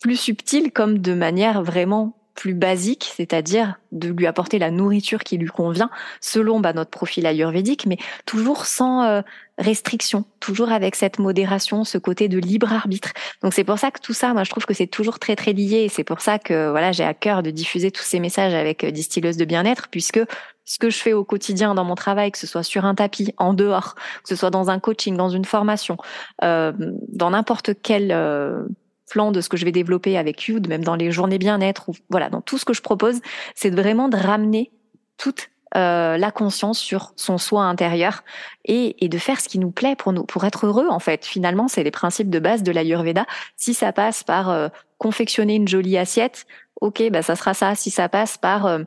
plus 0.00 0.16
subtile 0.16 0.72
comme 0.72 0.98
de 0.98 1.14
manière 1.14 1.62
vraiment 1.62 2.17
plus 2.38 2.54
basique, 2.54 3.10
c'est-à-dire 3.16 3.80
de 3.90 4.10
lui 4.10 4.28
apporter 4.28 4.60
la 4.60 4.70
nourriture 4.70 5.24
qui 5.24 5.38
lui 5.38 5.48
convient 5.48 5.90
selon 6.20 6.60
bah, 6.60 6.72
notre 6.72 6.90
profil 6.90 7.26
ayurvédique, 7.26 7.84
mais 7.84 7.96
toujours 8.26 8.64
sans 8.66 9.02
euh, 9.02 9.22
restriction, 9.58 10.24
toujours 10.38 10.70
avec 10.70 10.94
cette 10.94 11.18
modération, 11.18 11.82
ce 11.82 11.98
côté 11.98 12.28
de 12.28 12.38
libre 12.38 12.72
arbitre. 12.72 13.12
Donc 13.42 13.54
c'est 13.54 13.64
pour 13.64 13.80
ça 13.80 13.90
que 13.90 14.00
tout 14.00 14.12
ça, 14.12 14.34
moi 14.34 14.44
je 14.44 14.50
trouve 14.50 14.66
que 14.66 14.74
c'est 14.74 14.86
toujours 14.86 15.18
très 15.18 15.34
très 15.34 15.52
lié 15.52 15.78
et 15.78 15.88
c'est 15.88 16.04
pour 16.04 16.20
ça 16.20 16.38
que 16.38 16.70
voilà 16.70 16.92
j'ai 16.92 17.02
à 17.02 17.12
cœur 17.12 17.42
de 17.42 17.50
diffuser 17.50 17.90
tous 17.90 18.04
ces 18.04 18.20
messages 18.20 18.54
avec 18.54 18.84
euh, 18.84 18.92
Distilleuse 18.92 19.36
de 19.36 19.44
bien-être 19.44 19.88
puisque 19.88 20.20
ce 20.64 20.78
que 20.78 20.90
je 20.90 20.98
fais 20.98 21.14
au 21.14 21.24
quotidien 21.24 21.74
dans 21.74 21.84
mon 21.84 21.96
travail, 21.96 22.30
que 22.30 22.38
ce 22.38 22.46
soit 22.46 22.62
sur 22.62 22.84
un 22.84 22.94
tapis, 22.94 23.34
en 23.36 23.52
dehors, 23.52 23.96
que 23.96 24.28
ce 24.28 24.36
soit 24.36 24.50
dans 24.50 24.70
un 24.70 24.78
coaching, 24.78 25.16
dans 25.16 25.30
une 25.30 25.44
formation, 25.44 25.96
euh, 26.44 26.72
dans 27.08 27.30
n'importe 27.30 27.70
quel 27.82 28.12
euh, 28.12 28.62
plan 29.08 29.32
de 29.32 29.40
ce 29.40 29.48
que 29.48 29.56
je 29.56 29.64
vais 29.64 29.72
développer 29.72 30.16
avec 30.18 30.46
You, 30.46 30.60
même 30.68 30.84
dans 30.84 30.96
les 30.96 31.10
journées 31.10 31.38
bien-être, 31.38 31.88
ou 31.88 31.94
voilà, 32.10 32.30
dans 32.30 32.40
tout 32.40 32.58
ce 32.58 32.64
que 32.64 32.74
je 32.74 32.82
propose, 32.82 33.20
c'est 33.54 33.70
vraiment 33.70 34.08
de 34.08 34.16
ramener 34.16 34.70
toute 35.16 35.50
euh, 35.76 36.16
la 36.16 36.30
conscience 36.30 36.78
sur 36.78 37.12
son 37.16 37.36
soi 37.36 37.64
intérieur 37.64 38.24
et, 38.64 39.04
et, 39.04 39.10
de 39.10 39.18
faire 39.18 39.38
ce 39.38 39.50
qui 39.50 39.58
nous 39.58 39.70
plaît 39.70 39.96
pour 39.96 40.14
nous, 40.14 40.24
pour 40.24 40.44
être 40.44 40.66
heureux 40.66 40.86
en 40.88 40.98
fait. 40.98 41.26
Finalement, 41.26 41.68
c'est 41.68 41.82
les 41.82 41.90
principes 41.90 42.30
de 42.30 42.38
base 42.38 42.62
de 42.62 42.72
l'Ayurveda. 42.72 43.26
Si 43.56 43.74
ça 43.74 43.92
passe 43.92 44.24
par 44.24 44.48
euh, 44.48 44.68
confectionner 44.96 45.56
une 45.56 45.68
jolie 45.68 45.98
assiette, 45.98 46.46
ok, 46.80 47.10
bah 47.10 47.20
ça 47.20 47.36
sera 47.36 47.52
ça. 47.52 47.74
Si 47.74 47.90
ça 47.90 48.08
passe 48.08 48.38
par 48.38 48.64
euh, 48.64 48.78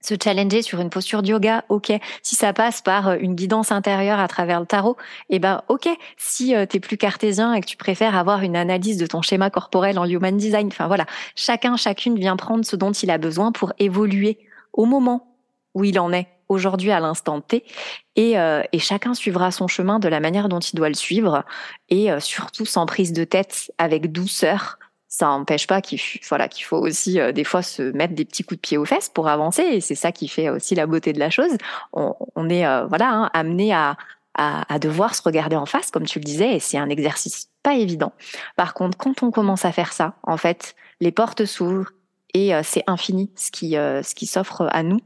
se 0.00 0.14
challenger 0.22 0.62
sur 0.62 0.80
une 0.80 0.90
posture 0.90 1.22
de 1.22 1.28
yoga, 1.28 1.64
ok. 1.68 1.92
Si 2.22 2.34
ça 2.34 2.52
passe 2.52 2.80
par 2.80 3.08
euh, 3.08 3.16
une 3.20 3.34
guidance 3.34 3.72
intérieure 3.72 4.20
à 4.20 4.28
travers 4.28 4.60
le 4.60 4.66
tarot, 4.66 4.96
eh 5.30 5.38
ben 5.38 5.62
ok. 5.68 5.88
Si 6.16 6.54
euh, 6.54 6.66
tu 6.66 6.76
es 6.76 6.80
plus 6.80 6.96
cartésien 6.96 7.52
et 7.54 7.60
que 7.60 7.66
tu 7.66 7.76
préfères 7.76 8.16
avoir 8.16 8.42
une 8.42 8.56
analyse 8.56 8.98
de 8.98 9.06
ton 9.06 9.22
schéma 9.22 9.50
corporel 9.50 9.98
en 9.98 10.04
human 10.04 10.36
design, 10.36 10.68
enfin 10.68 10.86
voilà, 10.86 11.06
chacun, 11.34 11.76
chacune 11.76 12.18
vient 12.18 12.36
prendre 12.36 12.64
ce 12.64 12.76
dont 12.76 12.92
il 12.92 13.10
a 13.10 13.18
besoin 13.18 13.52
pour 13.52 13.72
évoluer 13.78 14.38
au 14.72 14.84
moment 14.84 15.34
où 15.74 15.84
il 15.84 15.98
en 15.98 16.12
est 16.12 16.28
aujourd'hui 16.48 16.92
à 16.92 17.00
l'instant 17.00 17.40
T 17.40 17.64
et, 18.14 18.38
euh, 18.38 18.62
et, 18.72 18.78
chacun 18.78 19.14
suivra 19.14 19.50
son 19.50 19.66
chemin 19.66 19.98
de 19.98 20.06
la 20.06 20.20
manière 20.20 20.48
dont 20.48 20.60
il 20.60 20.76
doit 20.76 20.88
le 20.88 20.94
suivre 20.94 21.44
et 21.88 22.08
surtout 22.20 22.64
sans 22.64 22.86
prise 22.86 23.12
de 23.12 23.24
tête 23.24 23.72
avec 23.78 24.12
douceur 24.12 24.78
ça 25.16 25.28
n'empêche 25.28 25.66
pas 25.66 25.80
qu'il 25.80 25.98
faut 25.98 26.76
aussi 26.76 27.18
euh, 27.18 27.32
des 27.32 27.44
fois 27.44 27.62
se 27.62 27.80
mettre 27.82 28.14
des 28.14 28.26
petits 28.26 28.44
coups 28.44 28.58
de 28.58 28.60
pied 28.60 28.76
aux 28.76 28.84
fesses 28.84 29.08
pour 29.08 29.28
avancer 29.28 29.62
et 29.62 29.80
c'est 29.80 29.94
ça 29.94 30.12
qui 30.12 30.28
fait 30.28 30.50
aussi 30.50 30.74
la 30.74 30.86
beauté 30.86 31.14
de 31.14 31.18
la 31.18 31.30
chose. 31.30 31.56
On, 31.94 32.50
est 32.50 32.66
euh, 32.66 32.84
voilà 32.84 33.10
hein, 33.10 33.30
amené 33.32 33.72
à, 33.72 33.96
à, 34.34 34.70
à 34.70 34.78
devoir 34.78 35.14
se 35.14 35.22
regarder 35.22 35.56
en 35.56 35.64
face 35.64 35.90
comme 35.90 36.04
tu 36.04 36.18
le 36.18 36.24
disais 36.24 36.56
et 36.56 36.60
c'est 36.60 36.76
un 36.76 36.90
exercice 36.90 37.48
pas 37.62 37.76
évident. 37.76 38.12
Par 38.56 38.74
contre, 38.74 38.98
quand 38.98 39.22
on 39.22 39.30
commence 39.30 39.64
à 39.64 39.72
faire 39.72 39.94
ça, 39.94 40.16
en 40.22 40.36
fait, 40.36 40.76
les 41.00 41.12
portes 41.12 41.46
s'ouvrent 41.46 41.92
et 42.34 42.54
euh, 42.54 42.60
c'est 42.62 42.84
infini 42.86 43.30
ce 43.36 43.50
qui 43.50 43.70
ce 43.70 44.14
qui 44.14 44.26
s'offre 44.26 44.68
à 44.70 44.82
nous 44.82 45.00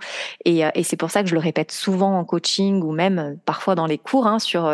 et, 0.44 0.62
et 0.74 0.82
c'est 0.82 0.96
pour 0.96 1.12
ça 1.12 1.22
que 1.22 1.28
je 1.28 1.34
le 1.34 1.40
répète 1.40 1.70
souvent 1.70 2.18
en 2.18 2.24
coaching 2.24 2.82
ou 2.82 2.90
même 2.90 3.38
parfois 3.44 3.76
dans 3.76 3.86
les 3.86 3.98
cours 3.98 4.26
hein, 4.26 4.40
sur 4.40 4.68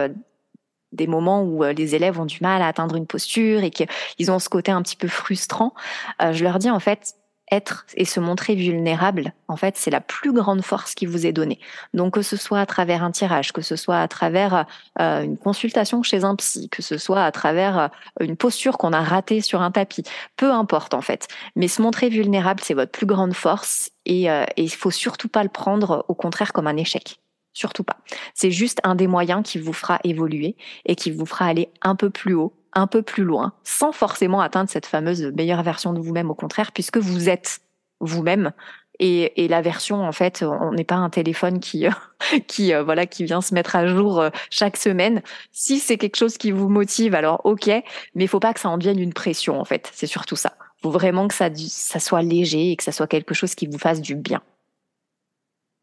des 0.96 1.06
moments 1.06 1.42
où 1.42 1.62
euh, 1.62 1.72
les 1.72 1.94
élèves 1.94 2.18
ont 2.20 2.26
du 2.26 2.38
mal 2.40 2.62
à 2.62 2.66
atteindre 2.66 2.96
une 2.96 3.06
posture 3.06 3.62
et 3.62 3.70
qu'ils 3.70 4.30
ont 4.30 4.38
ce 4.38 4.48
côté 4.48 4.72
un 4.72 4.82
petit 4.82 4.96
peu 4.96 5.08
frustrant, 5.08 5.74
euh, 6.22 6.32
je 6.32 6.42
leur 6.42 6.58
dis 6.58 6.70
en 6.70 6.80
fait, 6.80 7.14
être 7.52 7.86
et 7.94 8.04
se 8.04 8.18
montrer 8.18 8.56
vulnérable, 8.56 9.32
en 9.46 9.54
fait, 9.54 9.76
c'est 9.76 9.92
la 9.92 10.00
plus 10.00 10.32
grande 10.32 10.62
force 10.62 10.96
qui 10.96 11.06
vous 11.06 11.26
est 11.26 11.32
donnée. 11.32 11.60
Donc 11.94 12.14
que 12.14 12.22
ce 12.22 12.36
soit 12.36 12.58
à 12.58 12.66
travers 12.66 13.04
un 13.04 13.12
tirage, 13.12 13.52
que 13.52 13.62
ce 13.62 13.76
soit 13.76 14.00
à 14.00 14.08
travers 14.08 14.66
euh, 15.00 15.22
une 15.22 15.38
consultation 15.38 16.02
chez 16.02 16.24
un 16.24 16.34
psy, 16.34 16.68
que 16.68 16.82
ce 16.82 16.98
soit 16.98 17.22
à 17.22 17.30
travers 17.30 17.90
une 18.18 18.36
posture 18.36 18.78
qu'on 18.78 18.92
a 18.92 19.00
ratée 19.00 19.40
sur 19.42 19.62
un 19.62 19.70
tapis, 19.70 20.02
peu 20.36 20.50
importe 20.50 20.92
en 20.92 21.02
fait. 21.02 21.28
Mais 21.54 21.68
se 21.68 21.80
montrer 21.82 22.08
vulnérable, 22.08 22.62
c'est 22.64 22.74
votre 22.74 22.90
plus 22.90 23.06
grande 23.06 23.34
force 23.34 23.90
et 24.06 24.28
il 24.56 24.70
faut 24.70 24.90
surtout 24.90 25.28
pas 25.28 25.44
le 25.44 25.48
prendre 25.48 26.04
au 26.08 26.14
contraire 26.14 26.52
comme 26.52 26.66
un 26.66 26.76
échec. 26.76 27.20
Surtout 27.56 27.84
pas. 27.84 27.96
C'est 28.34 28.50
juste 28.50 28.80
un 28.84 28.94
des 28.94 29.06
moyens 29.06 29.42
qui 29.42 29.58
vous 29.58 29.72
fera 29.72 29.98
évoluer 30.04 30.56
et 30.84 30.94
qui 30.94 31.10
vous 31.10 31.24
fera 31.24 31.46
aller 31.46 31.70
un 31.80 31.96
peu 31.96 32.10
plus 32.10 32.34
haut, 32.34 32.52
un 32.74 32.86
peu 32.86 33.00
plus 33.00 33.24
loin, 33.24 33.54
sans 33.64 33.92
forcément 33.92 34.42
atteindre 34.42 34.68
cette 34.68 34.84
fameuse 34.84 35.32
meilleure 35.34 35.62
version 35.62 35.94
de 35.94 35.98
vous-même, 35.98 36.30
au 36.30 36.34
contraire, 36.34 36.70
puisque 36.72 36.98
vous 36.98 37.30
êtes 37.30 37.60
vous-même. 38.00 38.52
Et, 38.98 39.42
et, 39.42 39.48
la 39.48 39.62
version, 39.62 40.02
en 40.02 40.12
fait, 40.12 40.42
on 40.42 40.72
n'est 40.72 40.84
pas 40.84 40.96
un 40.96 41.08
téléphone 41.08 41.58
qui, 41.58 41.86
qui, 42.46 42.74
euh, 42.74 42.82
voilà, 42.82 43.06
qui 43.06 43.24
vient 43.24 43.40
se 43.40 43.54
mettre 43.54 43.74
à 43.74 43.86
jour 43.86 44.20
euh, 44.20 44.28
chaque 44.50 44.76
semaine. 44.76 45.22
Si 45.50 45.78
c'est 45.78 45.96
quelque 45.96 46.16
chose 46.16 46.36
qui 46.36 46.50
vous 46.50 46.68
motive, 46.68 47.14
alors 47.14 47.40
ok, 47.44 47.68
mais 47.68 47.84
il 48.24 48.28
faut 48.28 48.38
pas 48.38 48.52
que 48.52 48.60
ça 48.60 48.68
en 48.68 48.76
devienne 48.76 49.00
une 49.00 49.14
pression, 49.14 49.58
en 49.58 49.64
fait. 49.64 49.90
C'est 49.94 50.06
surtout 50.06 50.36
ça. 50.36 50.58
Faut 50.82 50.90
vraiment 50.90 51.26
que 51.26 51.34
ça, 51.34 51.48
ça 51.54 52.00
soit 52.00 52.20
léger 52.20 52.72
et 52.72 52.76
que 52.76 52.84
ça 52.84 52.92
soit 52.92 53.06
quelque 53.06 53.32
chose 53.32 53.54
qui 53.54 53.66
vous 53.66 53.78
fasse 53.78 54.02
du 54.02 54.14
bien. 54.14 54.42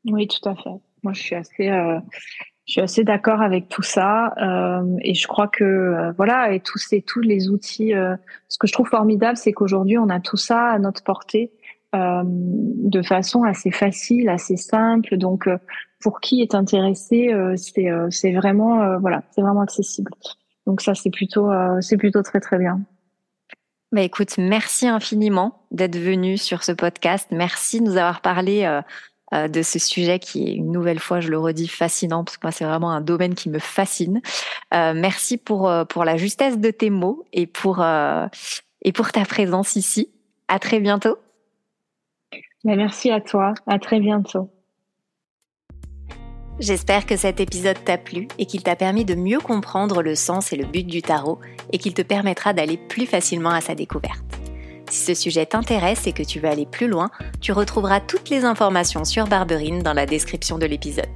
Oui, 0.06 0.28
tout 0.28 0.48
à 0.48 0.56
fait. 0.56 0.82
Moi, 1.04 1.14
je 1.14 1.22
suis 1.22 1.36
assez, 1.36 1.70
euh, 1.70 2.00
je 2.66 2.74
suis 2.74 2.82
assez 2.82 3.04
d'accord 3.04 3.42
avec 3.42 3.68
tout 3.68 3.82
ça, 3.82 4.34
euh, 4.42 4.96
et 5.02 5.14
je 5.14 5.28
crois 5.28 5.48
que 5.48 5.64
euh, 5.64 6.12
voilà, 6.14 6.54
et 6.54 6.60
tous 6.60 6.78
ces 6.78 7.02
tous 7.02 7.22
les 7.22 7.50
outils. 7.50 7.94
Euh, 7.94 8.16
ce 8.48 8.58
que 8.58 8.68
je 8.68 8.74
trouve 8.74 8.88
formidable, 8.88 9.38
c'est 9.38 9.54
qu'aujourd'hui, 9.54 9.98
on 9.98 10.10
a 10.10 10.20
tout 10.20 10.38
ça 10.38 10.70
à 10.70 10.80
notre 10.80 11.04
portée 11.04 11.52
euh, 11.94 12.24
de 12.26 13.02
façon 13.02 13.44
assez 13.44 13.72
facile, 13.72 14.30
assez 14.30 14.58
simple. 14.58 15.18
Donc, 15.18 15.50
pour 16.02 16.20
qui 16.22 16.42
est 16.42 16.56
intéressé, 16.56 17.34
c'est 17.56 17.90
c'est 18.10 18.34
vraiment 18.34 18.98
voilà, 19.00 19.24
c'est 19.32 19.42
vraiment 19.42 19.62
accessible. 19.62 20.12
Donc 20.66 20.82
ça, 20.82 20.96
c'est 20.96 21.12
plutôt 21.12 21.50
c'est 21.82 21.98
plutôt 21.98 22.22
très 22.24 22.40
très 22.40 22.58
bien. 22.58 22.82
Bah 23.92 24.02
écoute, 24.02 24.38
merci 24.38 24.88
infiniment 24.88 25.66
d'être 25.72 25.98
venu 25.98 26.38
sur 26.38 26.64
ce 26.64 26.72
podcast. 26.72 27.28
Merci 27.32 27.80
de 27.80 27.86
nous 27.86 27.98
avoir 27.98 28.22
parlé 28.22 28.82
euh, 29.34 29.48
de 29.48 29.62
ce 29.62 29.80
sujet 29.80 30.20
qui 30.20 30.48
est 30.48 30.54
une 30.54 30.72
nouvelle 30.72 31.00
fois, 31.00 31.20
je 31.20 31.30
le 31.30 31.40
redis, 31.40 31.68
fascinant 31.68 32.24
parce 32.24 32.38
que 32.38 32.46
moi 32.46 32.52
c'est 32.52 32.66
vraiment 32.66 32.92
un 32.92 33.02
domaine 33.02 33.36
qui 33.36 33.50
me 33.50 33.60
fascine. 33.60 34.22
Euh, 34.74 34.94
merci 34.96 35.38
pour 35.38 35.70
euh, 35.70 35.86
pour 35.86 36.06
la 36.06 36.18
justesse 36.18 36.60
de 36.60 36.72
tes 36.72 36.90
mots 36.90 37.26
et 37.34 37.48
pour 37.48 37.84
et 38.82 38.92
pour 38.92 39.12
ta 39.12 39.26
présence 39.26 39.76
ici. 39.76 40.10
À 40.48 40.60
très 40.60 40.80
bientôt. 40.80 41.18
Merci 42.64 43.12
à 43.12 43.22
toi. 43.22 43.54
À 43.68 43.80
très 43.80 44.00
bientôt. 44.00 44.50
J'espère 46.60 47.06
que 47.06 47.18
cet 47.18 47.40
épisode 47.40 47.84
t'a 47.84 47.98
plu 47.98 48.28
et 48.38 48.46
qu'il 48.46 48.62
t'a 48.62 48.76
permis 48.76 49.06
de 49.06 49.16
mieux 49.16 49.40
comprendre 49.40 50.04
le 50.04 50.14
sens 50.14 50.54
et 50.54 50.56
le 50.56 50.66
but 50.66 50.86
du 50.86 51.02
tarot 51.02 51.40
et 51.72 51.80
qu'il 51.80 51.94
te 51.94 52.04
permettra 52.04 52.54
d'aller 52.54 52.78
plus 52.78 53.08
facilement 53.08 53.50
à 53.50 53.62
sa 53.62 53.74
découverte. 53.74 54.43
Si 54.94 55.06
ce 55.06 55.16
sujet 55.16 55.48
t'intéresse 55.48 56.06
et 56.06 56.12
que 56.12 56.22
tu 56.22 56.40
veux 56.40 56.48
aller 56.48 56.68
plus 56.68 56.88
loin, 56.88 57.10
tu 57.42 57.52
retrouveras 57.52 58.00
toutes 58.00 58.30
les 58.30 58.46
informations 58.46 59.06
sur 59.06 59.26
Barberine 59.26 59.82
dans 59.82 59.94
la 59.94 60.06
description 60.06 60.60
de 60.60 60.68
l'épisode. 60.68 61.10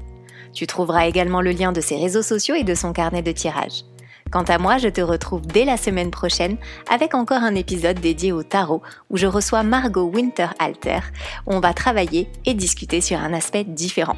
Tu 0.51 0.65
trouveras 0.65 1.05
également 1.05 1.41
le 1.41 1.51
lien 1.51 1.71
de 1.71 1.79
ses 1.79 1.95
réseaux 1.95 2.23
sociaux 2.23 2.55
et 2.55 2.63
de 2.63 2.73
son 2.73 2.91
carnet 2.91 3.21
de 3.21 3.31
tirage. 3.31 3.83
Quant 4.31 4.45
à 4.45 4.57
moi, 4.57 4.79
je 4.79 4.89
te 4.89 4.99
retrouve 4.99 5.45
dès 5.45 5.63
la 5.63 5.77
semaine 5.77 6.09
prochaine 6.09 6.57
avec 6.89 7.13
encore 7.13 7.43
un 7.43 7.53
épisode 7.53 7.99
dédié 7.99 8.31
au 8.31 8.41
tarot 8.41 8.81
où 9.11 9.17
je 9.17 9.27
reçois 9.27 9.61
Margot 9.61 10.09
Winterhalter, 10.11 11.01
où 11.45 11.53
on 11.53 11.59
va 11.59 11.75
travailler 11.75 12.27
et 12.47 12.55
discuter 12.55 12.99
sur 12.99 13.19
un 13.19 13.31
aspect 13.31 13.63
différent. 13.63 14.17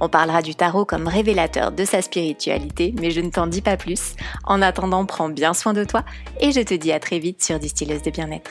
On 0.00 0.10
parlera 0.10 0.42
du 0.42 0.54
tarot 0.54 0.84
comme 0.84 1.08
révélateur 1.08 1.72
de 1.72 1.86
sa 1.86 2.02
spiritualité, 2.02 2.94
mais 3.00 3.10
je 3.10 3.22
ne 3.22 3.30
t'en 3.30 3.46
dis 3.46 3.62
pas 3.62 3.78
plus. 3.78 4.16
En 4.44 4.60
attendant, 4.60 5.06
prends 5.06 5.30
bien 5.30 5.54
soin 5.54 5.72
de 5.72 5.84
toi 5.84 6.04
et 6.42 6.52
je 6.52 6.60
te 6.60 6.74
dis 6.74 6.92
à 6.92 7.00
très 7.00 7.20
vite 7.20 7.42
sur 7.42 7.58
Distilleuse 7.58 8.02
de 8.02 8.10
bien-être. 8.10 8.50